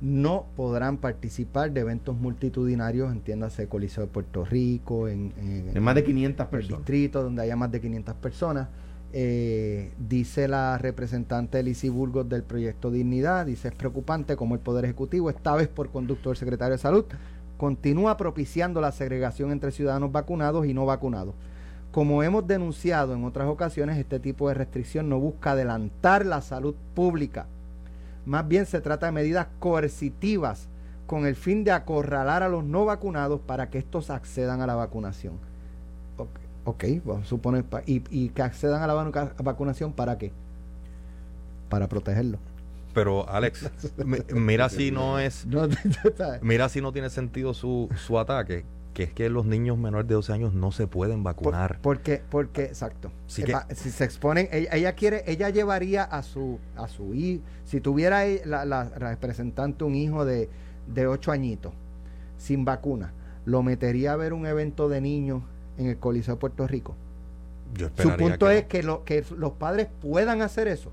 no 0.00 0.46
podrán 0.56 0.96
participar 0.96 1.70
de 1.72 1.80
eventos 1.80 2.16
multitudinarios, 2.16 3.12
entiéndase 3.12 3.68
Coliseo 3.68 4.04
de 4.04 4.10
Puerto 4.10 4.44
Rico, 4.44 5.06
en, 5.08 5.32
en- 5.38 5.76
En 5.76 5.82
más 5.82 5.94
de 5.94 6.02
500 6.04 6.44
el 6.44 6.50
personas. 6.50 6.78
distrito 6.80 7.22
donde 7.22 7.42
haya 7.42 7.54
más 7.56 7.70
de 7.70 7.80
500 7.80 8.14
personas. 8.16 8.68
Eh, 9.12 9.92
dice 10.08 10.48
la 10.48 10.78
representante 10.78 11.62
Lizy 11.62 11.88
Burgos 11.88 12.28
del 12.28 12.42
proyecto 12.44 12.90
Dignidad, 12.90 13.46
dice 13.46 13.68
es 13.68 13.74
preocupante 13.74 14.36
como 14.36 14.54
el 14.54 14.60
Poder 14.60 14.84
Ejecutivo, 14.84 15.30
esta 15.30 15.54
vez 15.54 15.68
por 15.68 15.90
conducto 15.90 16.30
del 16.30 16.36
secretario 16.38 16.72
de 16.72 16.78
Salud, 16.78 17.04
continúa 17.56 18.16
propiciando 18.16 18.80
la 18.80 18.90
segregación 18.90 19.52
entre 19.52 19.70
ciudadanos 19.70 20.10
vacunados 20.10 20.66
y 20.66 20.74
no 20.74 20.86
vacunados. 20.86 21.34
Como 21.92 22.22
hemos 22.22 22.46
denunciado 22.46 23.14
en 23.14 23.24
otras 23.24 23.46
ocasiones, 23.48 23.98
este 23.98 24.18
tipo 24.18 24.48
de 24.48 24.54
restricción 24.54 25.08
no 25.08 25.18
busca 25.20 25.52
adelantar 25.52 26.24
la 26.26 26.40
salud 26.40 26.74
pública. 26.94 27.46
Más 28.26 28.48
bien 28.48 28.66
se 28.66 28.80
trata 28.80 29.06
de 29.06 29.12
medidas 29.12 29.46
coercitivas 29.60 30.68
con 31.06 31.26
el 31.26 31.36
fin 31.36 31.64
de 31.64 31.72
acorralar 31.72 32.42
a 32.42 32.48
los 32.48 32.64
no 32.64 32.84
vacunados 32.86 33.40
para 33.40 33.68
que 33.68 33.78
estos 33.78 34.08
accedan 34.10 34.62
a 34.62 34.66
la 34.66 34.74
vacunación. 34.74 35.34
Ok, 36.64 36.84
vamos 37.04 37.24
a 37.24 37.28
suponer, 37.28 37.64
y, 37.86 38.02
y 38.08 38.28
que 38.30 38.40
accedan 38.42 38.82
a 38.82 38.86
la 38.86 38.94
vacu- 38.94 39.32
vacunación 39.42 39.92
para 39.92 40.16
qué? 40.16 40.32
Para 41.68 41.88
protegerlo. 41.88 42.38
Pero 42.94 43.28
Alex, 43.28 43.68
mi- 44.04 44.18
mira 44.40 44.68
si 44.68 44.90
no 44.92 45.18
es, 45.18 45.44
mira 46.42 46.68
si 46.68 46.80
no 46.80 46.92
tiene 46.92 47.10
sentido 47.10 47.52
su, 47.52 47.88
su 47.96 48.16
ataque, 48.18 48.64
que 48.94 49.04
es 49.04 49.12
que 49.12 49.28
los 49.30 49.46
niños 49.46 49.78
menores 49.78 50.06
de 50.08 50.14
12 50.14 50.32
años 50.32 50.52
no 50.52 50.70
se 50.72 50.86
pueden 50.86 51.22
Por- 51.22 51.34
vacunar. 51.34 51.78
porque, 51.82 52.22
porque, 52.30 52.64
exacto. 52.64 53.10
Sí 53.26 53.42
que- 53.42 53.54
va- 53.54 53.66
si 53.74 53.90
se 53.90 54.04
exponen, 54.04 54.48
ella, 54.52 54.68
ella 54.72 54.92
quiere, 54.94 55.24
ella 55.26 55.48
llevaría 55.48 56.02
a 56.04 56.22
su, 56.22 56.58
a 56.76 56.88
su 56.88 57.14
hijo, 57.14 57.42
si 57.64 57.80
tuviera 57.80 58.22
la, 58.44 58.64
la 58.66 58.84
representante 58.90 59.84
un 59.84 59.94
hijo 59.94 60.24
de, 60.24 60.50
de 60.92 61.06
ocho 61.06 61.32
añitos, 61.32 61.72
sin 62.36 62.64
vacuna, 62.64 63.12
lo 63.46 63.62
metería 63.62 64.12
a 64.12 64.16
ver 64.16 64.32
un 64.34 64.46
evento 64.46 64.88
de 64.88 65.00
niños 65.00 65.42
en 65.78 65.86
el 65.86 65.96
Coliseo 65.98 66.34
de 66.34 66.40
Puerto 66.40 66.66
Rico. 66.66 66.94
Yo 67.74 67.88
Su 67.96 68.10
punto 68.16 68.46
que 68.48 68.58
es 68.58 68.62
no. 68.64 68.68
que, 68.68 68.82
lo, 68.82 69.04
que 69.04 69.24
los 69.38 69.52
padres 69.52 69.88
puedan 70.02 70.42
hacer 70.42 70.68
eso. 70.68 70.90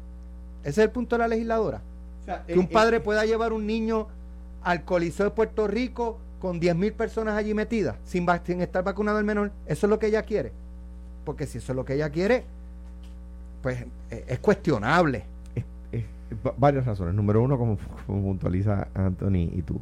Ese 0.62 0.70
es 0.82 0.86
el 0.88 0.92
punto 0.92 1.16
de 1.16 1.20
la 1.20 1.28
legisladora. 1.28 1.82
O 2.22 2.26
sea, 2.26 2.46
Que 2.46 2.54
un 2.58 2.66
eh, 2.66 2.70
padre 2.72 2.98
eh, 2.98 3.00
pueda 3.02 3.26
llevar 3.26 3.52
un 3.52 3.68
niño 3.68 4.08
al 4.64 4.86
Coliseo 4.86 5.26
de 5.26 5.32
Puerto 5.32 5.68
Rico 5.68 6.18
con 6.40 6.60
10.000 6.60 6.94
personas 6.94 7.36
allí 7.36 7.54
metidas, 7.54 7.98
sin, 8.06 8.28
estar 8.62 8.84
vacunado 8.84 9.20
el 9.20 9.26
menor. 9.26 9.52
Eso 9.66 9.86
es 9.88 9.90
lo 9.90 10.00
que 10.00 10.08
ella 10.08 10.24
quiere. 10.24 10.52
Porque 11.26 11.46
si 11.46 11.58
eso 11.60 11.72
es 11.74 11.76
lo 11.76 11.86
que 11.86 11.94
ella 11.96 12.10
quiere, 12.10 12.44
pues 13.62 13.86
eh, 14.10 14.26
es 14.28 14.40
cuestionable. 14.40 15.24
es- 15.56 15.66
es- 15.92 16.06
va- 16.46 16.54
varias 16.58 16.86
razones. 16.86 17.14
Número 17.14 17.42
uno, 17.42 17.58
como, 17.58 17.78
como 18.08 18.22
puntualiza 18.24 18.88
Anthony 18.94 19.50
y 19.54 19.62
tú. 19.62 19.80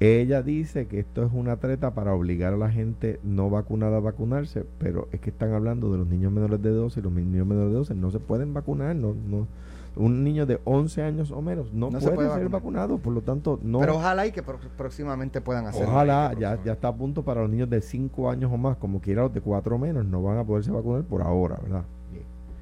Ella 0.00 0.42
dice 0.42 0.86
que 0.86 0.98
esto 0.98 1.24
es 1.24 1.30
una 1.32 1.56
treta 1.58 1.92
para 1.92 2.12
obligar 2.12 2.52
a 2.54 2.56
la 2.56 2.70
gente 2.72 3.20
no 3.22 3.50
vacunada 3.50 3.98
a 3.98 4.00
vacunarse, 4.00 4.64
pero 4.80 5.08
es 5.12 5.20
que 5.20 5.30
están 5.30 5.52
hablando 5.54 5.92
de 5.92 5.98
los 5.98 6.08
niños 6.08 6.32
menores 6.32 6.60
de 6.60 6.70
12 6.70 6.98
y 6.98 7.02
los 7.04 7.12
niños 7.12 7.46
menores 7.46 7.70
de 7.70 7.76
12 7.78 7.94
no 7.94 8.10
se 8.10 8.18
pueden 8.18 8.52
vacunar. 8.52 8.96
No, 8.96 9.14
no, 9.28 9.46
un 9.96 10.24
niño 10.24 10.46
de 10.46 10.58
11 10.64 11.02
años 11.02 11.30
o 11.30 11.42
menos 11.42 11.72
no, 11.72 11.90
No 11.90 12.00
se 12.00 12.10
puede, 12.10 12.28
ser 12.30 12.38
vacunar. 12.48 12.50
vacunado, 12.50 12.98
por 12.98 13.12
lo 13.12 13.20
tanto, 13.20 13.58
no. 13.62 13.80
Pero 13.80 13.96
ojalá 13.96 14.26
y 14.26 14.32
que 14.32 14.42
próximamente 14.42 15.40
puedan 15.40 15.66
hacerlo. 15.66 15.88
Ojalá, 15.92 16.32
ya, 16.38 16.58
ya 16.64 16.72
está 16.72 16.88
a 16.88 16.94
punto 16.94 17.22
para 17.22 17.42
los 17.42 17.50
niños 17.50 17.68
de 17.68 17.80
5 17.80 18.30
años 18.30 18.50
o 18.52 18.56
más, 18.56 18.76
como 18.78 19.00
quiera 19.00 19.22
los 19.22 19.34
de 19.34 19.40
4 19.40 19.76
o 19.76 19.78
menos, 19.78 20.04
no 20.06 20.22
van 20.22 20.38
a 20.38 20.44
poderse 20.44 20.70
vacunar 20.70 21.02
por 21.02 21.22
ahora, 21.22 21.58
¿verdad? 21.62 21.82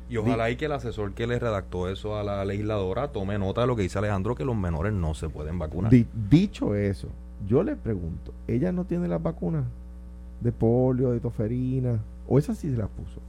Y 0.09 0.16
ojalá 0.16 0.51
y 0.51 0.57
que 0.57 0.64
el 0.64 0.72
asesor 0.72 1.12
que 1.12 1.24
le 1.28 1.39
redactó 1.39 1.89
eso 1.89 2.16
a 2.16 2.24
la 2.24 2.45
legisladora 2.45 3.12
tome 3.12 3.39
nota 3.39 3.61
de 3.61 3.68
lo 3.68 3.76
que 3.76 3.83
dice 3.83 3.97
Alejandro, 4.01 4.35
que 4.35 4.45
los 4.45 4.57
menores 4.57 4.93
no 4.93 5.14
se 5.14 5.28
pueden 5.28 5.57
vacunar. 5.61 5.93
Di- 5.93 6.09
dicho 6.28 6.74
eso, 6.74 7.07
yo 7.47 7.62
le 7.62 7.76
pregunto, 7.76 8.33
¿ella 8.49 8.72
no 8.72 8.85
tiene 8.87 9.07
las 9.07 9.22
vacunas 9.22 9.62
de 10.41 10.51
polio, 10.51 11.12
de 11.12 11.20
toferina? 11.20 12.01
¿O 12.26 12.41
esas 12.41 12.59
sí 12.59 12.68
se 12.72 12.76
las 12.76 12.89
puso? 12.89 13.20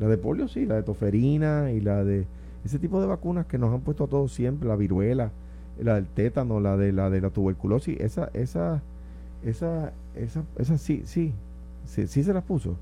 La 0.00 0.08
de 0.08 0.16
polio 0.16 0.48
sí, 0.48 0.64
la 0.64 0.76
de 0.76 0.82
toferina 0.84 1.70
y 1.70 1.80
la 1.82 2.02
de 2.02 2.24
ese 2.64 2.78
tipo 2.78 3.00
de 3.00 3.06
vacunas 3.06 3.46
que 3.46 3.58
nos 3.58 3.72
han 3.72 3.80
puesto 3.80 4.04
a 4.04 4.08
todos 4.08 4.32
siempre, 4.32 4.68
la 4.68 4.76
viruela, 4.76 5.30
la 5.80 5.94
del 5.96 6.06
tétano, 6.06 6.60
la 6.60 6.76
de 6.76 6.92
la 6.92 7.10
de 7.10 7.20
la 7.20 7.30
tuberculosis, 7.30 7.98
esa, 8.00 8.30
esa, 8.34 8.82
esa, 9.44 9.92
esa, 10.14 10.42
esa 10.58 10.78
sí, 10.78 11.02
sí, 11.06 11.32
sí, 11.86 12.06
sí 12.06 12.22
se 12.22 12.32
las 12.32 12.44
puso. 12.44 12.76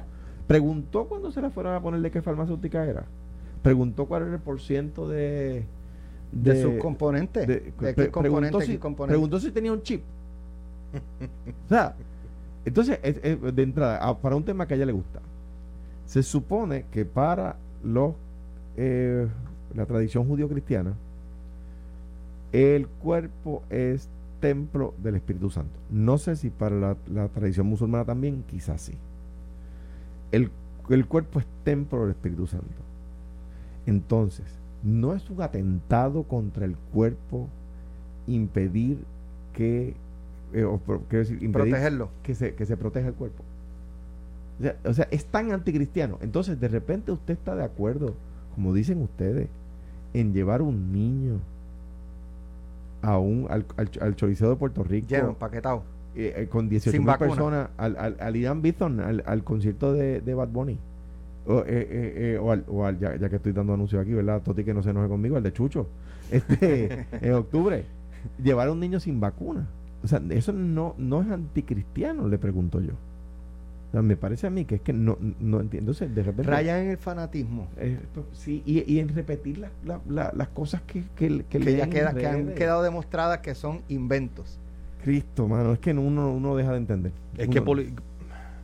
Preguntó 0.47 1.07
cuando 1.07 1.31
se 1.31 1.41
las 1.41 1.53
fueron 1.53 1.74
a 1.74 1.81
poner 1.81 2.01
de 2.01 2.11
qué 2.11 2.20
farmacéutica 2.22 2.85
era. 2.85 3.05
Preguntó 3.62 4.07
cuál 4.07 4.22
era 4.22 4.33
el 4.35 4.41
porciento 4.41 5.09
de 5.09 5.64
de, 6.33 6.62
sus 6.62 6.74
componentes. 6.74 7.47
de- 7.47 7.55
De, 7.61 7.72
pre- 7.72 7.95
qué 7.95 8.11
componente, 8.11 8.51
preguntó, 8.51 8.61
si, 8.61 8.78
componente. 8.78 9.12
preguntó 9.12 9.41
si 9.41 9.51
tenía 9.53 9.72
un 9.72 9.83
chip. 9.83 10.03
o 11.66 11.68
sea, 11.68 11.95
entonces, 12.64 12.99
es- 13.03 13.20
es 13.22 13.55
de 13.55 13.62
entrada, 13.62 13.99
ah, 14.03 14.16
para 14.18 14.37
un 14.37 14.45
tema 14.45 14.66
que 14.66 14.74
a 14.74 14.76
ella 14.76 14.87
le 14.87 14.93
gusta, 14.93 15.20
se 16.07 16.22
supone 16.22 16.85
que 16.91 17.05
para 17.05 17.57
los 17.85 18.14
eh, 18.76 19.26
la 19.74 19.86
tradición 19.86 20.26
judío-cristiana, 20.26 20.94
el 22.52 22.86
cuerpo 22.88 23.62
es 23.70 24.08
templo 24.40 24.94
del 25.02 25.16
Espíritu 25.16 25.50
Santo. 25.50 25.78
No 25.90 26.18
sé 26.18 26.36
si 26.36 26.50
para 26.50 26.74
la, 26.76 26.96
la 27.12 27.28
tradición 27.28 27.66
musulmana 27.66 28.04
también, 28.04 28.42
quizás 28.48 28.80
sí. 28.80 28.94
El, 30.32 30.50
el 30.88 31.06
cuerpo 31.06 31.38
es 31.40 31.46
templo 31.64 32.00
del 32.02 32.10
Espíritu 32.10 32.46
Santo. 32.46 32.66
Entonces, 33.86 34.46
no 34.82 35.14
es 35.14 35.28
un 35.30 35.42
atentado 35.42 36.22
contra 36.24 36.64
el 36.64 36.76
cuerpo 36.92 37.48
impedir 38.26 38.98
que, 39.52 39.94
eh, 40.52 40.64
o 40.64 40.78
pro- 40.78 41.02
quiero 41.08 41.24
decir, 41.24 41.42
impedir 41.42 41.70
protegerlo. 41.72 42.10
que 42.22 42.34
se, 42.34 42.54
que 42.54 42.66
se 42.66 42.76
proteja 42.76 43.08
el 43.08 43.14
cuerpo. 43.14 43.42
O 44.58 44.62
sea, 44.62 44.76
o 44.84 44.92
sea, 44.94 45.08
es 45.10 45.24
tan 45.26 45.52
anticristiano. 45.52 46.18
Entonces, 46.20 46.60
de 46.60 46.68
repente 46.68 47.12
usted 47.12 47.34
está 47.34 47.54
de 47.54 47.64
acuerdo, 47.64 48.14
como 48.54 48.72
dicen 48.72 49.00
ustedes, 49.02 49.48
en 50.14 50.32
llevar 50.32 50.62
un 50.62 50.92
niño 50.92 51.38
a 53.02 53.18
un, 53.18 53.46
al, 53.48 53.64
al, 53.76 53.90
al 54.00 54.16
Choliseo 54.16 54.50
de 54.50 54.56
Puerto 54.56 54.82
Rico 54.84 55.08
Lleno, 55.08 55.28
empaquetado. 55.30 55.82
eh, 56.14 56.34
eh, 56.36 56.46
con 56.48 56.68
18 56.68 56.90
Sin 56.90 57.00
mil 57.02 57.06
vacuna. 57.06 57.28
personas 57.30 57.68
al, 57.78 57.96
al, 57.96 58.16
al 58.20 58.36
Irán 58.36 58.61
Bithorn, 58.62 59.00
al, 59.00 59.22
al 59.26 59.42
concierto 59.44 59.92
de, 59.92 60.20
de 60.20 60.34
Bad 60.34 60.48
Bunny. 60.48 60.78
O, 61.46 61.61
eh, 61.61 61.64
eh, 61.66 62.38
o 62.40 62.52
al, 62.52 62.64
o 62.68 62.84
al- 62.84 62.98
ya, 62.98 63.16
ya 63.16 63.28
que 63.30 63.36
estoy 63.36 63.52
dando 63.52 63.72
anuncios 63.72 64.02
aquí, 64.02 64.12
¿verdad? 64.12 64.42
Toti 64.42 64.62
que 64.64 64.74
no 64.74 64.82
se 64.82 64.90
enoje 64.90 65.08
conmigo, 65.08 65.36
al 65.36 65.42
de 65.42 65.52
Chucho. 65.52 65.86
Este, 66.30 67.06
en 67.22 67.32
octubre. 67.32 67.84
Llevar 68.42 68.68
a 68.68 68.72
un 68.72 68.78
niño 68.80 69.00
sin 69.00 69.18
vacuna. 69.18 69.66
O 70.04 70.06
sea, 70.06 70.20
eso 70.30 70.52
no, 70.52 70.94
no 70.98 71.22
es 71.22 71.30
anticristiano, 71.30 72.28
le 72.28 72.38
pregunto 72.38 72.80
yo. 72.80 72.92
O 73.91 73.93
sea, 73.93 74.03
me 74.03 74.16
parece 74.16 74.47
a 74.47 74.51
mí 74.51 74.64
que 74.64 74.76
es 74.76 74.80
que 74.82 74.93
no, 74.93 75.18
no 75.41 75.61
entiendo. 75.61 75.91
Entonces, 75.91 76.14
de 76.14 76.22
repente. 76.22 76.51
Raya 76.51 76.80
en 76.80 76.91
el 76.91 76.97
fanatismo. 76.97 77.66
eh, 77.76 77.99
pues, 78.14 78.26
sí, 78.32 78.62
y, 78.64 78.91
y 78.93 79.01
en 79.01 79.09
repetir 79.09 79.59
la- 79.59 79.70
la- 79.84 80.01
la- 80.09 80.32
las 80.34 80.49
cosas 80.49 80.82
que, 80.82 81.03
que, 81.16 81.45
Que, 81.49 81.59
leen 81.59 81.78
ya 81.78 81.91
queda, 81.91 82.14
que 82.14 82.26
han 82.26 82.55
quedado 82.55 82.82
demostradas 82.82 83.38
que 83.38 83.55
son 83.57 83.80
inventos. 83.88 84.59
Cristo, 85.03 85.49
mano, 85.49 85.72
es 85.72 85.80
que 85.80 85.91
uno, 85.93 86.30
uno 86.32 86.55
deja 86.57 86.70
de 86.72 86.76
entender. 86.78 87.12
Es 87.36 87.49
que 87.49 87.61
poli- 87.62 87.95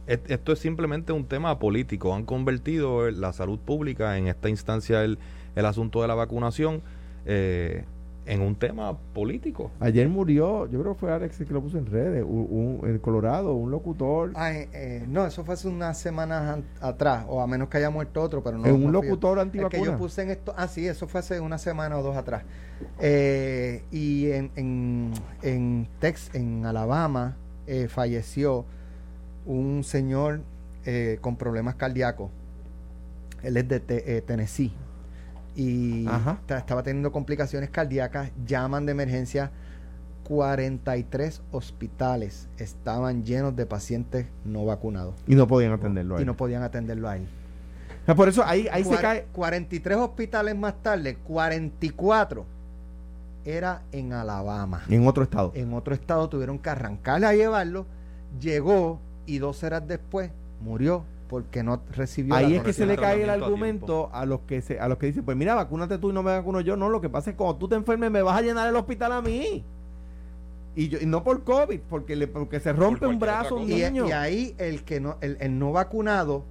esto 0.07 0.53
es 0.53 0.59
simplemente 0.61 1.12
un 1.12 1.24
tema 1.24 1.59
político. 1.59 2.14
Han 2.14 2.24
convertido 2.24 3.11
la 3.11 3.33
salud 3.33 3.59
pública, 3.59 4.16
en 4.18 4.29
esta 4.29 4.49
instancia 4.49 5.03
el, 5.03 5.18
el 5.57 5.66
asunto 5.66 6.03
de 6.03 6.09
la 6.09 6.14
vacunación, 6.14 6.83
eh, 7.24 7.85
en 8.27 8.43
un 8.43 8.57
tema 8.57 8.99
político. 9.14 9.70
Ayer 9.79 10.09
murió, 10.09 10.66
yo 10.68 10.81
creo 10.81 10.95
que 10.95 10.99
fue 11.01 11.12
Alex 11.12 11.41
el 11.41 11.47
que 11.47 11.55
lo 11.55 11.62
puso 11.62 11.79
en 11.79 11.87
redes, 11.87 12.24
un, 12.27 12.81
un- 12.83 12.89
en 12.91 12.99
Colorado, 12.99 13.55
un 13.55 13.70
locutor, 13.70 14.33
Ah, 14.35 14.53
eh, 14.53 14.68
eh, 14.72 15.05
no, 15.09 15.24
eso 15.24 15.45
fue 15.45 15.55
hace 15.55 15.68
unas 15.68 15.97
semanas 15.99 16.43
an- 16.57 16.64
atrás, 16.81 17.24
o 17.29 17.41
a 17.41 17.47
menos 17.47 17.68
que 17.68 17.77
haya 17.79 17.89
muerto 17.89 18.20
otro, 18.20 18.43
pero 18.43 18.59
no. 18.59 18.66
eh, 18.66 18.72
un 18.72 18.91
locutor 18.91 19.39
El 19.39 19.51
que 19.53 19.59
antivacuna. 19.61 19.93
yo 19.93 19.97
puse 19.99 20.22
en 20.22 20.31
esto, 20.31 20.53
ah, 20.57 20.66
sí, 20.66 20.87
eso 20.89 21.07
fue 21.07 21.20
hace 21.20 21.39
una 21.41 21.59
semana 21.59 21.97
o 21.99 22.03
dos 22.03 22.16
atrás. 22.16 22.43
Eh, 23.01 23.85
y 23.93 24.31
en, 24.33 24.51
en, 24.57 25.12
en 25.43 25.89
Tex, 26.01 26.35
en 26.35 26.66
Alabama, 26.66 27.37
eh, 27.68 27.87
falleció 27.89 28.64
un 29.47 29.85
señor 29.85 30.41
eh, 30.85 31.18
con 31.20 31.37
problemas 31.37 31.77
cardíacos. 31.77 32.31
Él 33.43 33.57
es 33.57 33.68
de 33.68 33.79
Te- 33.81 34.16
eh, 34.16 34.22
Tennessee. 34.22 34.72
Y 35.57 36.07
estaba 36.48 36.82
teniendo 36.82 37.11
complicaciones 37.11 37.70
cardíacas, 37.70 38.30
llaman 38.46 38.86
de 38.86 38.92
emergencia. 38.92 39.50
43 40.24 41.40
hospitales 41.52 42.48
estaban 42.59 43.24
llenos 43.24 43.54
de 43.54 43.64
pacientes 43.64 44.26
no 44.44 44.64
vacunados 44.64 45.14
Y 45.28 45.36
no 45.36 45.46
podían 45.46 45.72
atenderlo. 45.72 46.16
a 46.16 46.18
y 46.18 46.22
él. 46.22 46.26
no 46.26 46.36
podían 46.36 46.62
atenderlo 46.64 47.09
a 47.09 47.16
él. 47.16 47.28
Por 48.16 48.28
eso 48.28 48.44
ahí, 48.44 48.68
ahí 48.70 48.84
se 48.84 48.96
cae. 48.96 49.26
43 49.32 49.96
hospitales 49.98 50.57
más 50.57 50.74
tarde, 50.82 51.16
44 51.16 52.44
era 53.44 53.82
en 53.92 54.12
Alabama. 54.12 54.82
En 54.88 55.07
otro 55.07 55.22
estado. 55.22 55.52
En 55.54 55.72
otro 55.72 55.94
estado 55.94 56.28
tuvieron 56.28 56.59
que 56.59 56.70
arrancarle 56.70 57.26
a 57.26 57.32
llevarlo. 57.34 57.86
Llegó 58.40 58.98
y 59.26 59.38
dos 59.38 59.62
horas 59.62 59.86
después 59.86 60.30
murió 60.61 61.04
porque 61.29 61.62
no 61.62 61.81
recibió 61.93 62.35
Ahí 62.35 62.51
la 62.51 62.57
es 62.57 62.62
que 62.62 62.72
se 62.72 62.87
le 62.87 62.97
cae 62.97 63.22
el 63.22 63.31
a 63.31 63.35
argumento 63.35 64.11
a, 64.12 64.24
los 64.27 64.41
que 64.41 64.61
se, 64.61 64.79
a 64.79 64.89
los 64.89 64.99
que 64.99 65.07
dicen, 65.07 65.24
pues 65.24 65.37
mira, 65.37 65.55
vacúnate 65.55 65.99
tú 65.99 66.11
y 66.11 66.12
no 66.12 66.22
me 66.22 66.31
vacuno 66.31 66.61
yo. 66.61 66.77
No, 66.77 66.89
lo 66.89 67.01
que 67.01 67.09
pasa 67.09 67.31
es 67.31 67.35
que 67.35 67.39
cuando 67.39 67.57
tú 67.57 67.68
te 67.68 67.74
enfermes 67.74 68.11
me 68.11 68.22
vas 68.22 68.39
a 68.39 68.43
llenar 68.43 68.68
el 68.68 68.77
hospital 68.77 69.12
a 69.12 69.22
mí. 69.22 69.64
Y, 70.74 70.89
yo, 70.89 70.99
y 71.01 71.07
no 71.07 71.24
por 71.24 71.43
COVID, 71.43 71.81
porque, 71.89 72.16
le, 72.16 72.27
porque 72.29 72.61
se 72.61 72.72
rompe 72.72 73.07
un 73.07 73.18
brazo 73.18 73.61
y 73.62 73.83
ahí 73.83 74.55
el 74.59 74.85
que 74.85 75.01
no, 75.01 75.16
el, 75.22 75.39
el 75.41 75.59
no 75.59 75.72
vacunado 75.72 76.45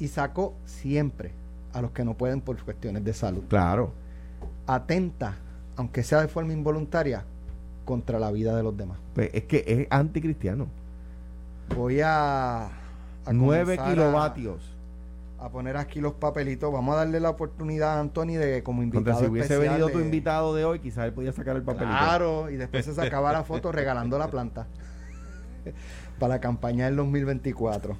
y 0.00 0.08
sacó 0.08 0.54
siempre 0.64 1.30
a 1.72 1.80
los 1.80 1.92
que 1.92 2.04
no 2.04 2.14
pueden 2.14 2.40
por 2.40 2.62
cuestiones 2.62 3.04
de 3.04 3.12
salud. 3.12 3.44
Claro. 3.48 3.92
Atenta, 4.66 5.36
aunque 5.76 6.02
sea 6.02 6.20
de 6.20 6.28
forma 6.28 6.52
involuntaria, 6.52 7.24
contra 7.88 8.18
la 8.18 8.30
vida 8.30 8.54
de 8.54 8.62
los 8.62 8.76
demás. 8.76 8.98
Pues 9.14 9.30
es 9.32 9.44
que 9.44 9.64
es 9.66 9.86
anticristiano. 9.88 10.66
Voy 11.74 12.02
a, 12.04 12.68
a 13.28 13.32
9 13.32 13.62
comenzar 13.76 13.86
a- 13.86 13.90
kilovatios. 13.90 14.74
A, 15.40 15.50
poner 15.50 15.76
aquí 15.76 16.00
los 16.00 16.14
papelitos. 16.14 16.72
Vamos 16.72 16.94
a 16.94 16.98
darle 16.98 17.20
la 17.20 17.30
oportunidad 17.30 17.96
a 17.96 18.00
Anthony 18.00 18.34
de 18.38 18.62
como 18.64 18.82
invitado. 18.82 19.04
Contra 19.04 19.24
si 19.26 19.30
hubiese 19.30 19.54
especial 19.54 19.78
venido 19.78 19.88
tu 19.90 20.00
invitado 20.00 20.52
de 20.54 20.64
hoy, 20.64 20.80
quizás 20.80 21.04
él 21.04 21.12
podía 21.12 21.32
sacar 21.32 21.54
el 21.54 21.62
papelito. 21.62 21.96
Claro, 21.96 22.50
y 22.50 22.56
después 22.56 22.84
se 22.84 22.92
sacaba 22.94 23.32
la 23.32 23.44
foto 23.44 23.70
regalando 23.70 24.18
la 24.18 24.28
planta 24.28 24.66
para 26.18 26.34
la 26.34 26.40
campaña 26.40 26.86
del 26.86 26.96
2024. 26.96 27.96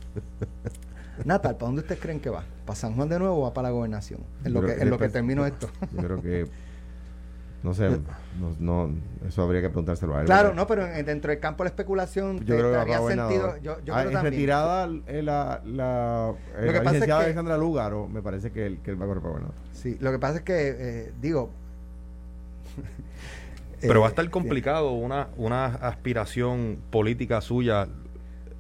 Natal, 1.24 1.57
¿para 1.57 1.66
dónde 1.66 1.83
ustedes 1.83 2.01
creen 2.01 2.20
que 2.20 2.31
va? 2.31 2.45
¿Para 2.64 2.76
San 2.76 2.95
Juan 2.95 3.09
de 3.09 3.18
nuevo 3.18 3.39
o 3.39 3.43
va 3.43 3.53
para 3.55 3.68
la 3.68 3.72
gobernación? 3.72 4.20
En 4.45 4.53
lo 4.53 4.61
que, 4.62 4.72
en 4.72 4.91
lo 4.91 4.99
que 4.99 5.09
termino 5.09 5.47
esto. 5.47 5.68
Yo 5.93 6.03
creo 6.03 6.22
que. 6.22 6.49
No 7.62 7.74
sé, 7.74 7.88
no, 7.90 8.54
no, 8.86 8.94
eso 9.26 9.42
habría 9.42 9.61
que 9.61 9.68
preguntárselo 9.68 10.14
a 10.16 10.20
él. 10.20 10.26
Claro, 10.26 10.54
no, 10.54 10.66
pero 10.68 10.86
en- 10.86 11.04
dentro 11.04 11.30
del 11.32 11.40
campo 11.40 11.64
de 11.64 11.68
la 11.68 11.72
especulación 11.72 12.38
Yo 12.44 12.56
creo 12.56 12.84
que 12.84 12.96
gobernador. 12.96 13.12
sentido. 13.30 13.56
Yo, 13.62 13.84
yo 13.84 13.94
Ah, 13.96 14.00
creo 14.02 14.12
también. 14.12 14.32
retirada 14.32 14.88
eh, 15.09 15.22
la, 15.22 15.61
la, 15.66 16.34
eh, 16.56 16.66
Lo 16.66 16.72
que 16.72 16.78
la 16.78 16.84
pasa 16.84 16.96
es 16.98 17.04
que- 17.04 17.12
Alexandra 17.12 17.59
Lúgaro, 17.59 18.06
me 18.09 18.22
parece 18.22 18.52
que 18.52 18.64
él, 18.66 18.78
que 18.84 18.92
él 18.92 19.00
va 19.00 19.06
a 19.06 19.09
correr 19.09 19.22
para 19.22 19.30
gobernador. 19.32 19.56
Sí, 19.72 19.96
lo 20.00 20.12
que 20.12 20.18
pasa 20.20 20.36
es 20.38 20.42
que, 20.44 20.54
eh, 20.78 21.12
digo. 21.20 21.50
Pero 23.80 24.00
va 24.00 24.06
a 24.06 24.09
eh, 24.09 24.12
estar 24.12 24.28
complicado 24.30 24.92
una, 24.92 25.28
una 25.36 25.66
aspiración 25.66 26.78
política 26.90 27.40
suya 27.40 27.88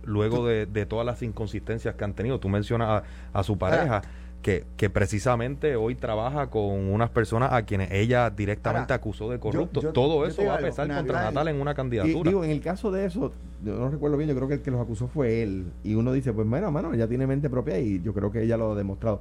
luego 0.04 0.46
de, 0.46 0.66
de 0.66 0.86
todas 0.86 1.04
las 1.04 1.22
inconsistencias 1.22 1.94
que 1.94 2.04
han 2.04 2.14
tenido. 2.14 2.38
Tú 2.40 2.48
mencionas 2.48 3.02
a, 3.32 3.38
a 3.38 3.42
su 3.42 3.58
pareja, 3.58 4.02
que, 4.42 4.64
que 4.76 4.88
precisamente 4.88 5.74
hoy 5.76 5.94
trabaja 5.96 6.48
con 6.48 6.62
unas 6.92 7.10
personas 7.10 7.52
a 7.52 7.62
quienes 7.62 7.90
ella 7.90 8.30
directamente 8.30 8.92
Ahora, 8.92 8.94
acusó 8.94 9.28
de 9.30 9.38
corruptos. 9.38 9.82
yo- 9.82 9.92
Todo 9.92 10.22
yo 10.22 10.26
eso 10.26 10.44
va 10.44 10.54
a 10.54 10.58
pesar 10.58 10.86
contra 10.94 11.22
Natal 11.24 11.48
en 11.48 11.60
una 11.60 11.72
Y 11.72 11.74
candidatura. 11.74 12.30
digo, 12.30 12.44
en 12.44 12.50
el 12.50 12.60
caso 12.60 12.90
de 12.92 13.04
eso, 13.06 13.32
yo 13.64 13.74
no 13.76 13.90
recuerdo 13.90 14.16
bien, 14.16 14.28
yo 14.30 14.36
creo 14.36 14.46
que 14.48 14.54
el 14.54 14.62
que 14.62 14.70
los 14.70 14.80
acusó 14.80 15.08
fue 15.08 15.42
él. 15.42 15.66
Y 15.82 15.94
uno 15.96 16.12
dice, 16.12 16.32
pues 16.32 16.48
bueno, 16.48 16.70
mano, 16.70 16.94
ella 16.94 17.08
tiene 17.08 17.26
mente 17.26 17.50
propia 17.50 17.78
y 17.80 18.00
yo 18.00 18.14
creo 18.14 18.30
que 18.30 18.42
ella 18.42 18.56
lo 18.56 18.72
ha 18.72 18.74
demostrado. 18.76 19.20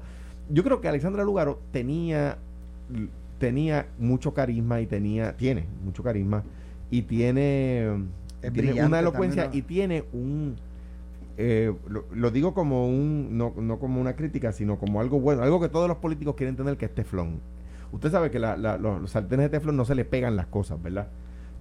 Yo 0.49 0.63
creo 0.63 0.79
que 0.81 0.87
Alexandra 0.87 1.23
Lugaro 1.23 1.59
tenía, 1.71 2.37
tenía 3.39 3.87
mucho 3.99 4.33
carisma 4.33 4.81
y 4.81 4.85
tenía, 4.85 5.35
tiene 5.35 5.65
mucho 5.83 6.03
carisma 6.03 6.43
y 6.89 7.01
tiene, 7.01 7.89
una 8.85 8.99
elocuencia 8.99 9.43
también, 9.45 9.63
y 9.63 9.67
tiene 9.67 10.03
un, 10.13 10.55
eh, 11.37 11.71
lo, 11.87 12.31
digo 12.31 12.53
como 12.53 12.87
un, 12.87 13.37
no, 13.37 13.53
no 13.55 13.77
como 13.79 14.01
una 14.01 14.15
crítica, 14.15 14.51
sino 14.51 14.79
como 14.79 14.99
algo 14.99 15.19
bueno, 15.19 15.43
algo 15.43 15.59
que 15.59 15.69
todos 15.69 15.87
los 15.87 15.97
políticos 15.97 16.35
quieren 16.35 16.55
tener 16.55 16.77
que 16.77 16.85
es 16.85 16.95
teflón. 16.95 17.39
Usted 17.91 18.11
sabe 18.11 18.31
que 18.31 18.39
los, 18.39 18.57
los 18.59 19.11
sartenes 19.11 19.45
de 19.45 19.57
teflón 19.57 19.77
no 19.77 19.85
se 19.85 19.95
le 19.95 20.03
pegan 20.03 20.35
las 20.35 20.47
cosas, 20.47 20.81
¿verdad? 20.81 21.07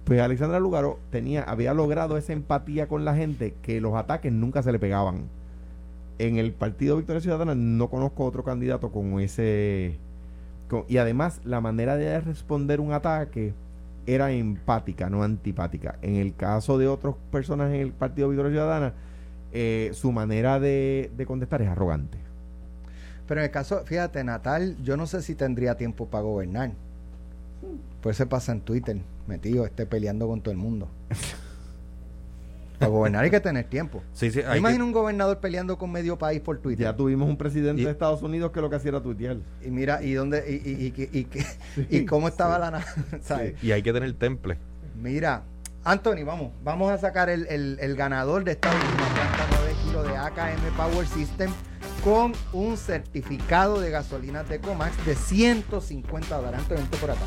Pues 0.03 0.19
Alexandra 0.19 0.59
Lugaro 0.59 0.99
tenía, 1.11 1.43
había 1.43 1.73
logrado 1.73 2.17
esa 2.17 2.33
empatía 2.33 2.87
con 2.87 3.05
la 3.05 3.15
gente 3.15 3.53
que 3.61 3.79
los 3.79 3.93
ataques 3.93 4.31
nunca 4.31 4.63
se 4.63 4.71
le 4.71 4.79
pegaban. 4.79 5.25
En 6.17 6.37
el 6.37 6.53
Partido 6.53 6.97
Victoria 6.97 7.21
Ciudadana 7.21 7.53
no 7.53 7.89
conozco 7.89 8.25
otro 8.25 8.43
candidato 8.43 8.91
con 8.91 9.19
ese... 9.19 9.99
y 10.87 10.97
además 10.97 11.41
la 11.43 11.61
manera 11.61 11.95
de 11.97 12.19
responder 12.21 12.79
un 12.79 12.93
ataque 12.93 13.53
era 14.07 14.31
empática, 14.31 15.09
no 15.09 15.23
antipática. 15.23 15.99
En 16.01 16.15
el 16.15 16.33
caso 16.35 16.77
de 16.77 16.87
otras 16.87 17.15
personas 17.29 17.71
en 17.73 17.81
el 17.81 17.91
Partido 17.91 18.29
Victoria 18.29 18.51
Ciudadana, 18.51 18.93
eh, 19.59 19.91
su 19.93 20.11
manera 20.11 20.59
de, 20.59 21.09
de 21.17 21.25
contestar 21.25 21.61
es 21.63 21.67
arrogante. 21.69 22.17
Pero 23.27 23.41
en 23.41 23.45
el 23.45 23.51
caso, 23.51 23.81
fíjate, 23.85 24.23
Natal, 24.23 24.77
yo 24.83 24.95
no 24.97 25.07
sé 25.07 25.21
si 25.21 25.33
tendría 25.35 25.75
tiempo 25.75 26.05
para 26.07 26.23
gobernar. 26.23 26.71
Pues 28.01 28.15
se 28.17 28.25
pasa 28.27 28.51
en 28.51 28.61
Twitter, 28.61 28.97
metido, 29.27 29.65
esté 29.65 29.85
peleando 29.85 30.27
con 30.27 30.41
todo 30.41 30.51
el 30.51 30.57
mundo. 30.57 30.87
para 32.79 32.91
gobernar 32.91 33.23
hay 33.23 33.31
que 33.31 33.39
tener 33.39 33.65
tiempo. 33.65 34.03
Sí, 34.13 34.29
sí, 34.29 34.37
¿Me 34.39 34.45
hay 34.45 34.51
que- 34.53 34.57
imagino 34.59 34.85
un 34.85 34.91
gobernador 34.91 35.39
peleando 35.39 35.77
con 35.79 35.91
medio 35.91 36.17
país 36.17 36.39
por 36.41 36.59
Twitter? 36.59 36.83
Ya 36.85 36.95
tuvimos 36.95 37.27
un 37.27 37.35
presidente 37.35 37.81
Y- 37.81 37.85
de 37.85 37.91
Estados 37.91 38.21
Unidos 38.21 38.51
que 38.51 38.61
lo 38.61 38.69
que 38.69 38.75
hacía 38.75 38.89
era 38.89 39.01
tuitear. 39.01 39.37
Y 39.65 39.71
mira, 39.71 40.03
y 40.03 40.13
dónde, 40.13 40.43
y, 40.47 40.69
y, 40.69 40.93
y, 40.95 41.19
y- 41.19 41.27
y- 41.89 41.97
y 41.97 42.05
cómo 42.05 42.27
estaba 42.27 42.59
la 42.59 42.85
¿sabes? 43.23 43.55
y 43.63 43.71
hay 43.71 43.81
que 43.81 43.91
tener 43.91 44.13
temple. 44.13 44.57
Mira, 45.01 45.41
Anthony, 45.83 46.23
vamos, 46.23 46.51
vamos 46.63 46.91
a 46.91 46.97
sacar 46.99 47.29
el, 47.29 47.47
el- 47.47 47.77
el 47.81 47.95
ganador 47.95 48.43
de 48.43 48.51
esta 48.51 48.69
última 48.69 49.46
planta 49.91 50.03
9 50.03 50.03
kilos 50.03 50.07
de 50.07 50.17
AKM 50.17 50.75
Power 50.75 51.07
System 51.07 51.51
con 52.03 52.33
un 52.53 52.77
certificado 52.77 53.79
de 53.79 53.89
gasolinas 53.91 54.47
de 54.49 54.59
Comax 54.59 55.05
de 55.05 55.15
150 55.15 56.35
dólares. 56.35 56.59
Anthony, 56.59 56.75
vente 56.75 56.97
por 56.97 57.11
acá. 57.11 57.21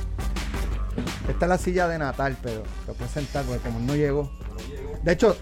Esta 1.28 1.44
es 1.44 1.48
la 1.48 1.58
silla 1.58 1.88
de 1.88 1.98
Natal, 1.98 2.36
pero 2.42 2.62
te 2.86 2.92
puedes 2.92 3.12
sentar 3.12 3.44
porque 3.44 3.60
como 3.60 3.78
no 3.80 3.94
llegó. 3.94 4.30
De 5.02 5.12
hecho, 5.12 5.36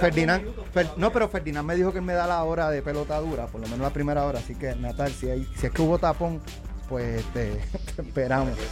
Ferdinand, 0.00 0.44
Fer- 0.74 0.94
no, 0.96 1.12
pero 1.12 1.28
Ferdinand 1.28 1.66
me 1.66 1.74
dijo 1.74 1.92
que 1.92 2.00
me 2.00 2.14
da 2.14 2.26
la 2.26 2.42
hora 2.44 2.70
de 2.70 2.80
pelota 2.82 3.18
dura, 3.20 3.46
por 3.46 3.60
lo 3.60 3.66
menos 3.66 3.80
la 3.80 3.90
primera 3.90 4.24
hora. 4.24 4.38
Así 4.38 4.54
que, 4.54 4.74
Natal, 4.76 5.12
si, 5.12 5.28
hay, 5.28 5.46
si 5.58 5.66
es 5.66 5.72
que 5.72 5.82
hubo 5.82 5.98
tapón, 5.98 6.40
pues 6.88 7.22
te, 7.32 7.50
te 7.96 8.02
esperamos. 8.02 8.56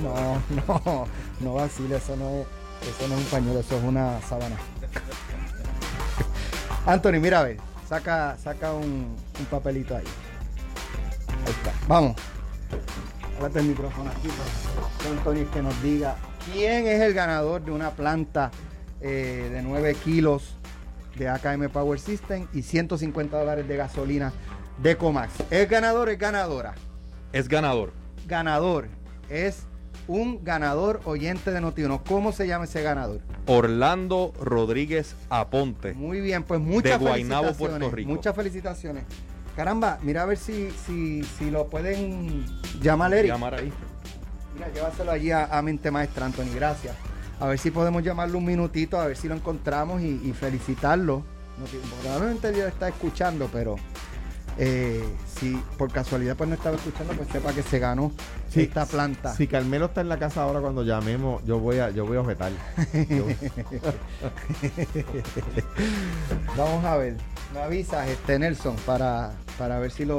No, 0.00 0.40
no, 0.68 1.06
no 1.40 1.54
vacile, 1.54 1.96
eso 1.96 2.14
no 2.16 2.28
es, 2.40 2.46
eso 2.88 3.08
no 3.08 3.14
es 3.16 3.20
un 3.20 3.26
pañuelo, 3.26 3.58
eso 3.58 3.76
es 3.76 3.82
una 3.82 4.20
sábana. 4.22 4.56
Anthony, 6.86 7.18
mira 7.20 7.40
a 7.40 7.42
ver, 7.42 7.56
saca, 7.88 8.36
saca 8.38 8.72
un, 8.72 9.16
un 9.38 9.46
papelito 9.50 9.96
ahí. 9.96 10.04
Ahí 11.44 11.52
está. 11.52 11.72
Vamos. 11.88 12.16
Háblate 13.36 13.58
el 13.58 13.66
micrófono 13.66 14.08
aquí 14.10 14.28
para 14.28 14.98
que 14.98 15.08
Anthony 15.18 15.50
que 15.52 15.62
nos 15.62 15.82
diga 15.82 16.16
quién 16.52 16.86
es 16.86 17.00
el 17.00 17.12
ganador 17.12 17.62
de 17.62 17.72
una 17.72 17.90
planta 17.90 18.52
eh, 19.00 19.50
de 19.52 19.62
9 19.62 19.94
kilos 19.96 20.56
de 21.16 21.28
AKM 21.28 21.68
Power 21.70 21.98
System 21.98 22.46
y 22.52 22.62
150 22.62 23.36
dólares 23.36 23.66
de 23.66 23.76
gasolina 23.76 24.32
de 24.78 24.96
Comax. 24.96 25.32
¿Es 25.50 25.68
ganador 25.68 26.08
es 26.08 26.18
ganadora? 26.18 26.74
Es 27.32 27.48
ganador. 27.48 27.92
ganador 28.26 28.88
es 29.28 29.66
un 30.08 30.44
ganador 30.44 31.00
oyente 31.04 31.50
de 31.50 31.60
Notiuno. 31.60 32.02
¿Cómo 32.04 32.32
se 32.32 32.46
llama 32.46 32.64
ese 32.64 32.82
ganador? 32.82 33.20
Orlando 33.46 34.32
Rodríguez 34.40 35.14
Aponte. 35.30 35.94
Muy 35.94 36.20
bien, 36.20 36.42
pues 36.42 36.60
muchas 36.60 36.98
De 36.98 37.06
Guaynabo, 37.06 37.44
felicitaciones. 37.44 37.78
Puerto 37.78 37.96
Rico. 37.96 38.10
Muchas 38.10 38.36
felicitaciones. 38.36 39.04
Caramba, 39.56 39.98
mira 40.02 40.22
a 40.22 40.26
ver 40.26 40.36
si, 40.36 40.70
si, 40.86 41.22
si 41.24 41.50
lo 41.50 41.68
pueden 41.68 42.44
llamar 42.80 43.14
Eric. 43.14 43.32
Llamar 43.32 43.54
ahí. 43.54 43.72
Mira, 44.54 44.68
llévaselo 44.72 45.10
allí 45.10 45.30
a, 45.30 45.46
a 45.46 45.62
Mente 45.62 45.90
Maestra, 45.90 46.26
Anthony, 46.26 46.54
gracias. 46.54 46.94
A 47.40 47.46
ver 47.46 47.58
si 47.58 47.70
podemos 47.70 48.02
llamarlo 48.02 48.38
un 48.38 48.44
minutito, 48.44 48.98
a 49.00 49.06
ver 49.06 49.16
si 49.16 49.28
lo 49.28 49.34
encontramos 49.34 50.02
y, 50.02 50.20
y 50.24 50.32
felicitarlo. 50.32 51.22
No, 51.58 51.64
probablemente 52.02 52.54
ya 52.54 52.68
está 52.68 52.88
escuchando, 52.88 53.48
pero 53.52 53.76
eh, 54.58 55.04
si 55.38 55.60
por 55.76 55.92
casualidad 55.92 56.36
pues 56.36 56.48
no 56.48 56.54
estaba 56.54 56.76
escuchando, 56.76 57.12
pues 57.14 57.28
sepa 57.28 57.52
que 57.52 57.62
se 57.62 57.78
ganó 57.78 58.10
Sí, 58.48 58.62
esta 58.62 58.86
planta. 58.86 59.34
Si 59.34 59.46
Carmelo 59.46 59.86
está 59.86 60.00
en 60.00 60.08
la 60.08 60.18
casa 60.18 60.42
ahora 60.42 60.60
cuando 60.60 60.82
llamemos, 60.82 61.44
yo 61.44 61.58
voy 61.58 61.78
a, 61.78 61.90
yo 61.90 62.06
voy 62.06 62.16
a 62.16 62.20
objetar. 62.20 62.52
Yo- 63.08 63.26
Vamos 66.56 66.84
a 66.84 66.96
ver. 66.96 67.16
Me 67.54 67.60
avisas, 67.60 68.08
este 68.08 68.38
Nelson, 68.38 68.76
para, 68.86 69.32
para 69.58 69.78
ver 69.78 69.90
si 69.90 70.04
lo. 70.04 70.18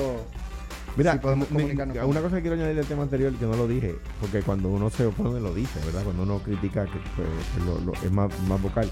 Mira, 0.95 1.13
si 1.13 1.19
podemos 1.19 1.47
comunicarnos. 1.47 1.97
una 2.05 2.21
cosa 2.21 2.37
que 2.37 2.41
quiero 2.41 2.55
añadir 2.55 2.75
del 2.75 2.85
tema 2.87 3.03
anterior 3.03 3.31
que 3.35 3.45
no 3.45 3.55
lo 3.55 3.67
dije, 3.67 3.95
porque 4.19 4.41
cuando 4.41 4.69
uno 4.69 4.89
se 4.89 5.05
opone 5.05 5.39
lo 5.39 5.53
dice, 5.53 5.79
¿verdad? 5.85 6.03
Cuando 6.03 6.23
uno 6.23 6.39
critica 6.39 6.85
que 6.85 6.99
pues, 7.15 7.27
que 7.55 7.63
lo- 7.65 7.79
lo- 7.79 7.93
es 7.93 8.11
más, 8.11 8.31
más 8.47 8.59
vocal. 8.61 8.89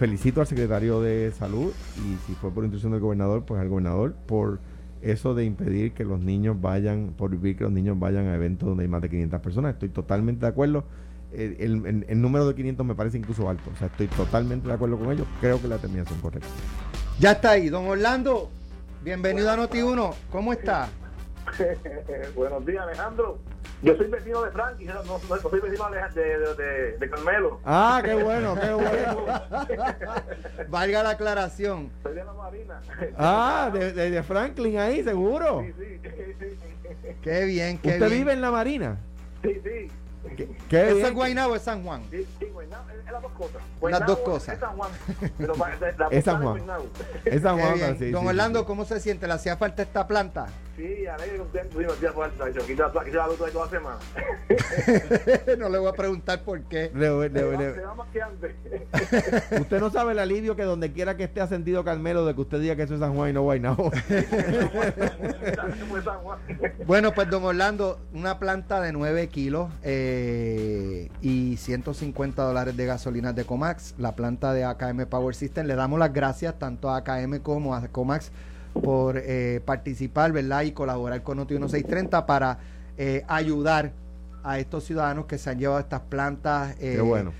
Felicito 0.00 0.40
al 0.40 0.46
secretario 0.46 1.02
de 1.02 1.30
salud 1.30 1.74
y 1.98 2.16
si 2.26 2.32
fue 2.32 2.50
por 2.50 2.64
instrucción 2.64 2.92
del 2.92 3.02
gobernador, 3.02 3.44
pues 3.44 3.60
al 3.60 3.68
gobernador 3.68 4.14
por 4.14 4.58
eso 5.02 5.34
de 5.34 5.44
impedir 5.44 5.92
que 5.92 6.04
los 6.04 6.18
niños 6.18 6.58
vayan, 6.58 7.12
por 7.18 7.30
vivir 7.30 7.58
que 7.58 7.64
los 7.64 7.72
niños 7.74 7.98
vayan 7.98 8.26
a 8.28 8.34
eventos 8.34 8.66
donde 8.66 8.84
hay 8.84 8.88
más 8.88 9.02
de 9.02 9.10
500 9.10 9.40
personas. 9.42 9.74
Estoy 9.74 9.90
totalmente 9.90 10.40
de 10.40 10.46
acuerdo. 10.46 10.84
El, 11.34 12.22
número 12.22 12.48
de 12.48 12.54
500 12.54 12.86
me 12.86 12.94
parece 12.94 13.18
incluso 13.18 13.46
alto. 13.46 13.70
O 13.74 13.76
sea, 13.76 13.88
estoy 13.88 14.06
totalmente 14.06 14.68
de 14.68 14.72
acuerdo 14.72 14.98
con 14.98 15.12
ellos. 15.12 15.26
Creo 15.38 15.60
que 15.60 15.68
la 15.68 15.74
determinación 15.74 16.16
es 16.16 16.22
correcta. 16.22 16.48
Ya 17.18 17.32
está 17.32 17.50
ahí, 17.50 17.68
don 17.68 17.86
Orlando. 17.86 18.48
Bienvenido 19.04 19.50
a 19.50 19.56
Noti1. 19.58 20.14
¿Cómo 20.30 20.54
está? 20.54 20.88
Buenos 22.34 22.66
días, 22.66 22.82
Alejandro. 22.86 23.38
Yo 23.82 23.96
soy 23.96 24.08
vecino 24.08 24.42
de 24.42 24.50
Frankie, 24.50 24.84
no, 24.84 25.02
no- 25.04 25.20
no 25.28 25.36
soy 25.38 25.60
vecino 25.60 25.88
de, 25.90 26.20
de, 26.20 26.54
de, 26.54 26.98
de 26.98 27.10
Carmelo. 27.10 27.60
Ah, 27.64 28.02
qué 28.04 28.14
bueno, 28.14 28.54
qué 28.60 28.72
bueno. 28.74 29.24
Valga 30.68 31.02
la 31.02 31.10
aclaración. 31.10 31.90
Soy 32.02 32.14
de 32.14 32.24
la 32.24 32.32
Marina. 32.34 32.80
Ah, 33.16 33.70
de, 33.72 34.22
Franklin 34.22 34.78
ahí, 34.78 35.02
seguro. 35.02 35.64
Sí, 35.66 35.72
sí. 35.78 36.00
Qué 37.22 37.44
bien, 37.46 37.78
qué 37.78 37.88
¿Usted 37.88 38.06
bien. 38.08 38.18
vive 38.20 38.32
en 38.32 38.40
la 38.42 38.50
Marina? 38.50 38.98
Sí, 39.42 39.60
sí. 39.64 39.90
Qué, 40.36 40.48
qué 40.68 40.86
¿Eso 40.86 40.94
bien. 40.96 41.06
es 41.06 41.14
Guaynabo 41.14 41.52
o 41.52 41.56
es 41.56 41.62
San 41.62 41.82
Juan? 41.82 42.02
Sí, 42.10 42.26
sí, 42.38 42.46
Guaynabo, 42.52 42.84
es, 42.90 43.12
las 43.12 43.22
dos 43.22 43.32
cosas. 43.32 43.54
Las 43.54 43.80
Guaynabo 43.80 44.06
dos 44.06 44.18
cosas. 44.20 44.54
Es 44.54 44.60
San 44.60 44.76
Juan. 44.76 44.90
Pero 45.38 45.54
la- 45.56 46.08
Es 46.10 46.24
San 46.24 46.42
Juan. 46.42 46.62
Es 47.24 47.42
San 47.42 47.58
Juan, 47.58 47.74
bien. 47.74 47.98
sí, 47.98 48.10
don 48.10 48.22
sí, 48.22 48.28
Orlando, 48.28 48.60
sí. 48.60 48.64
¿cómo 48.66 48.84
se 48.84 49.00
siente? 49.00 49.26
¿Le 49.26 49.32
hacía 49.32 49.56
falta 49.56 49.82
esta 49.82 50.06
planta? 50.06 50.46
Sí, 50.76 51.06
alegre, 51.06 51.36
contento. 51.38 51.78
Sí, 51.78 51.84
me 51.86 51.92
hacía 51.92 52.12
falta. 52.12 52.48
Yo 52.50 52.60
quité 52.66 52.82
la, 53.12 53.26
luz 53.26 53.52
toda 53.52 53.68
semana. 53.68 53.98
no 55.58 55.68
le 55.68 55.78
voy 55.78 55.88
a 55.88 55.92
preguntar 55.92 56.42
por 56.42 56.62
qué. 56.62 56.90
Le- 56.94 57.28
le- 57.28 57.40
Se 57.40 57.44
va- 57.46 57.60
le- 57.62 57.74
se 57.74 57.80
va 57.82 57.94
más 57.94 58.08
que 58.08 58.22
antes. 58.22 58.54
Usted 59.60 59.80
no 59.80 59.90
sabe 59.90 60.12
el 60.12 60.18
alivio 60.20 60.56
que 60.56 60.62
donde 60.62 60.92
quiera 60.92 61.16
que 61.18 61.24
esté 61.24 61.40
ha 61.42 61.46
sentido 61.48 61.84
Carmelo 61.84 62.24
de 62.24 62.34
que 62.34 62.40
usted 62.40 62.60
diga 62.60 62.76
que 62.76 62.84
eso 62.84 62.94
es 62.94 63.00
San 63.00 63.14
Juan 63.14 63.30
y 63.30 63.32
no 63.34 63.42
Guaynabo. 63.42 63.90
Bueno, 66.86 67.12
pues 67.12 67.28
don 67.30 67.44
Orlando, 67.44 68.00
una 68.14 68.38
planta 68.38 68.80
de 68.80 68.92
9 68.92 69.28
kilos 69.28 69.70
eh, 69.82 70.09
y 71.20 71.56
150 71.56 72.42
dólares 72.42 72.76
de 72.76 72.86
gasolina 72.86 73.32
de 73.32 73.44
Comax, 73.44 73.94
la 73.98 74.14
planta 74.14 74.52
de 74.52 74.64
AKM 74.64 75.06
Power 75.06 75.34
System. 75.34 75.66
Le 75.66 75.74
damos 75.74 75.98
las 75.98 76.12
gracias 76.12 76.58
tanto 76.58 76.90
a 76.90 76.98
AKM 76.98 77.38
como 77.40 77.74
a 77.74 77.86
Comax 77.88 78.30
por 78.82 79.16
eh, 79.18 79.60
participar, 79.64 80.32
¿verdad? 80.32 80.62
Y 80.62 80.72
colaborar 80.72 81.22
con 81.22 81.38
Noti 81.38 81.54
1630 81.54 82.26
para 82.26 82.58
eh, 82.98 83.24
ayudar 83.28 83.92
a 84.44 84.58
estos 84.58 84.84
ciudadanos 84.84 85.26
que 85.26 85.38
se 85.38 85.50
han 85.50 85.58
llevado 85.58 85.80
estas 85.80 86.00
plantas. 86.02 86.72
eh, 86.80 86.94
Qué 86.96 87.00
bueno. 87.00 87.32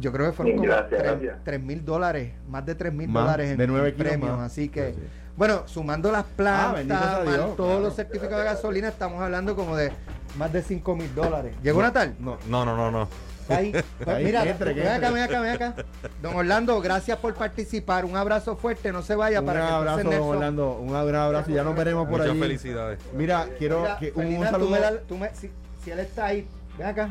Yo 0.00 0.12
creo 0.12 0.26
que 0.26 0.32
fueron 0.32 0.56
como 0.56 0.68
Gracias, 0.68 1.02
gracias. 1.02 1.38
3 1.44 1.60
mil 1.62 1.84
dólares, 1.84 2.32
más 2.48 2.64
de 2.64 2.74
3 2.76 2.92
mil 2.92 3.12
dólares 3.12 3.50
en, 3.50 3.58
de 3.58 3.92
premios. 3.92 4.36
más. 4.38 4.52
Así 4.52 4.68
que, 4.68 4.92
sí. 4.94 5.00
bueno, 5.36 5.62
sumando 5.66 6.12
las 6.12 6.24
Ah, 6.24 6.34
plantas, 6.36 7.24
Dios, 7.24 7.36
más 7.48 7.56
todos 7.56 7.68
claro, 7.70 7.80
los 7.80 7.96
certificados 7.96 8.38
de 8.38 8.44
gasolina, 8.44 8.88
estamos 8.88 9.20
hablando 9.20 9.56
como 9.56 9.76
de 9.76 9.90
más 10.36 10.52
de 10.52 10.62
5 10.62 10.96
mil 10.96 11.14
dólares. 11.14 11.54
¿Llegó 11.62 11.82
Natal? 11.82 12.14
No, 12.18 12.36
No, 12.48 12.64
no, 12.64 12.76
no, 12.76 12.90
no. 12.90 13.08
Ahí. 13.48 13.72
Pues 14.04 14.08
Ahí, 14.16 14.24
mira, 14.26 14.42
que 14.42 14.50
entre, 14.50 14.74
ven 14.74 14.86
acá, 14.88 15.10
ven 15.10 15.22
acá, 15.22 15.40
ven 15.40 15.50
acá. 15.54 15.74
Don 16.20 16.36
Orlando, 16.36 16.80
gracias 16.82 17.16
por 17.18 17.34
participar. 17.34 18.04
Un 18.04 18.14
abrazo 18.16 18.56
fuerte, 18.56 18.92
no 18.92 19.00
se 19.02 19.14
vaya 19.14 19.40
un 19.40 19.46
para 19.46 19.66
que 19.66 19.72
abrazo, 19.72 19.98
entonces 20.00 20.20
don 20.20 20.28
Nelson- 20.30 20.36
Orlando. 20.36 20.72
Un 20.80 20.88
gran 21.08 21.14
abrazo. 21.22 21.50
Ya 21.50 21.64
nos 21.64 21.74
veremos 21.74 22.04
por 22.08 22.18
Muchas 22.18 22.30
allí. 22.32 22.40
felicidades. 22.40 22.98
Mira, 23.14 23.46
quiero 23.58 23.80
Mira, 23.80 23.98
que 23.98 24.12
un, 24.14 24.26
un 24.26 24.36
tú 24.38 24.44
saludo. 24.44 24.70
me 24.70 24.80
das- 24.80 24.94
tú 25.08 25.16
me- 25.16 25.34
si, 25.34 25.50
si 25.82 25.90
él 25.90 25.98
está 26.00 26.26
ahí, 26.26 26.46
ven 26.76 26.86
acá. 26.88 27.08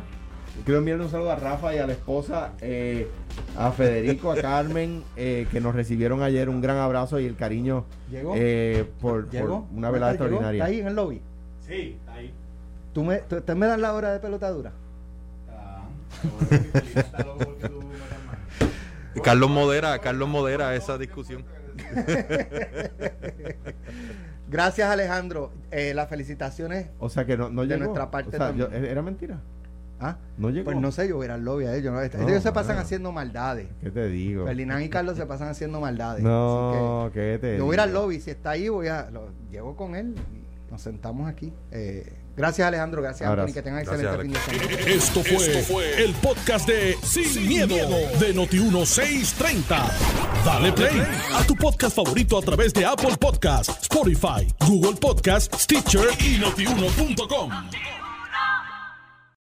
Quiero 0.64 0.80
enviarle 0.80 1.06
un 1.06 1.12
saludo 1.12 1.32
a 1.32 1.36
Rafa 1.36 1.74
y 1.76 1.78
a 1.80 1.86
la 1.88 1.94
esposa, 1.94 2.52
eh, 2.62 3.08
a 3.58 3.72
Federico, 3.72 4.32
a 4.32 4.36
Carmen, 4.42 5.04
eh, 5.16 5.48
que 5.52 5.60
nos 5.60 5.76
recibieron 5.76 6.22
ayer. 6.24 6.50
Un 6.50 6.62
gran 6.62 6.78
abrazo 6.78 7.20
y 7.20 7.26
el 7.26 7.36
cariño 7.36 7.86
¿Llegó? 8.12 8.34
eh, 8.36 8.86
por, 9.02 9.26
por 9.26 9.32
¿Llegó? 9.34 9.68
una 9.74 9.90
velada 9.92 10.14
¿Llegó? 10.14 10.24
extraordinaria. 10.26 10.64
¿Está 10.64 10.72
ahí 10.74 10.80
en 10.82 10.88
el 10.88 10.96
lobby? 10.96 11.22
Sí, 11.68 11.98
está 12.00 12.14
ahí. 12.14 12.34
¿Tú 12.98 13.04
me, 13.04 13.18
tú, 13.20 13.36
¿Usted 13.36 13.56
me 13.56 13.68
das 13.68 13.80
la 13.80 13.94
hora 13.94 14.12
de 14.12 14.20
pelotadura? 14.20 14.72
Mal. 15.46 15.84
Carlos 19.24 19.52
modera, 19.52 20.00
Carlos 20.00 20.28
modera 20.28 20.76
esa 20.76 20.98
discusión. 20.98 21.46
Gracias, 24.50 24.90
Alejandro. 24.90 25.52
Eh, 25.70 25.94
las 25.94 26.10
felicitaciones. 26.10 26.88
O 26.98 27.08
sea 27.08 27.24
que 27.28 27.38
no, 27.38 27.52
no 27.52 27.62
De 27.62 27.68
llegó. 27.68 27.84
nuestra 27.84 28.10
parte 28.10 28.30
O 28.30 28.32
sea, 28.40 28.48
también. 28.48 28.68
yo- 28.68 28.76
era 28.76 29.04
mentira. 29.04 29.42
¿Ah? 30.00 30.18
No 30.40 30.50
llegó. 30.50 30.66
Pues 30.66 30.78
no 30.78 30.92
sé, 30.92 31.08
yo 31.08 31.18
voy 31.18 31.26
a 31.26 31.28
ir 31.28 31.32
al 31.34 31.46
lobby 31.46 31.66
a 31.66 31.76
ellos. 31.76 31.94
¿no? 31.94 32.00
No, 32.00 32.28
ellos 32.30 32.42
se 32.42 32.52
pasan 32.52 32.80
haciendo 32.80 33.12
maldades. 33.12 33.68
¿Qué 33.80 33.92
te 33.92 34.08
digo? 34.08 34.48
Ferdinand 34.48 34.84
y 34.84 34.90
Carlos 34.90 35.18
se 35.18 35.28
pasan 35.28 35.50
haciendo 35.50 35.80
maldades. 35.80 36.24
No, 36.24 37.04
Así 37.04 37.14
¿qué 37.14 37.38
te 37.40 37.52
que 37.52 37.58
yo 37.60 37.66
voy 37.66 37.74
a 37.74 37.76
ir 37.76 37.82
al 37.82 37.94
lobby. 37.94 38.20
Si 38.22 38.32
está 38.32 38.50
ahí, 38.52 38.70
voy 38.70 38.88
a. 38.88 39.12
Lo, 39.12 39.30
llego 39.52 39.76
con 39.76 39.94
él 39.94 40.16
y 40.34 40.72
nos 40.72 40.82
sentamos 40.82 41.30
aquí. 41.30 41.54
Eh, 41.70 42.12
gracias, 42.38 42.68
Alejandro. 42.68 43.02
Gracias. 43.02 43.30
Anthony. 43.30 43.54
Que 43.54 43.62
tengan 43.62 43.84
Gracias, 43.84 44.14
excelente 44.14 44.40
fin 44.40 44.56
de 44.56 44.68
semana. 44.70 44.90
Esto 44.92 45.24
fue, 45.24 45.36
Esto 45.36 45.74
fue 45.74 46.04
el 46.04 46.14
podcast 46.16 46.68
de 46.68 46.98
Sin, 47.04 47.48
miedo, 47.48 47.76
de 48.20 48.34
Noti1630. 48.34 49.92
Dale 50.46 50.72
play 50.72 51.04
a 51.34 51.44
tu 51.44 51.56
podcast 51.56 51.96
favorito 51.96 52.38
a 52.38 52.42
través 52.42 52.74
de 52.74 52.86
Apple 52.86 53.18
Podcasts, 53.20 53.82
Spotify, 53.82 54.48
Google 54.66 54.96
Podcasts, 54.96 55.64
Stitcher 55.64 56.08
y 56.20 56.38
notiuno.com. 56.38 57.97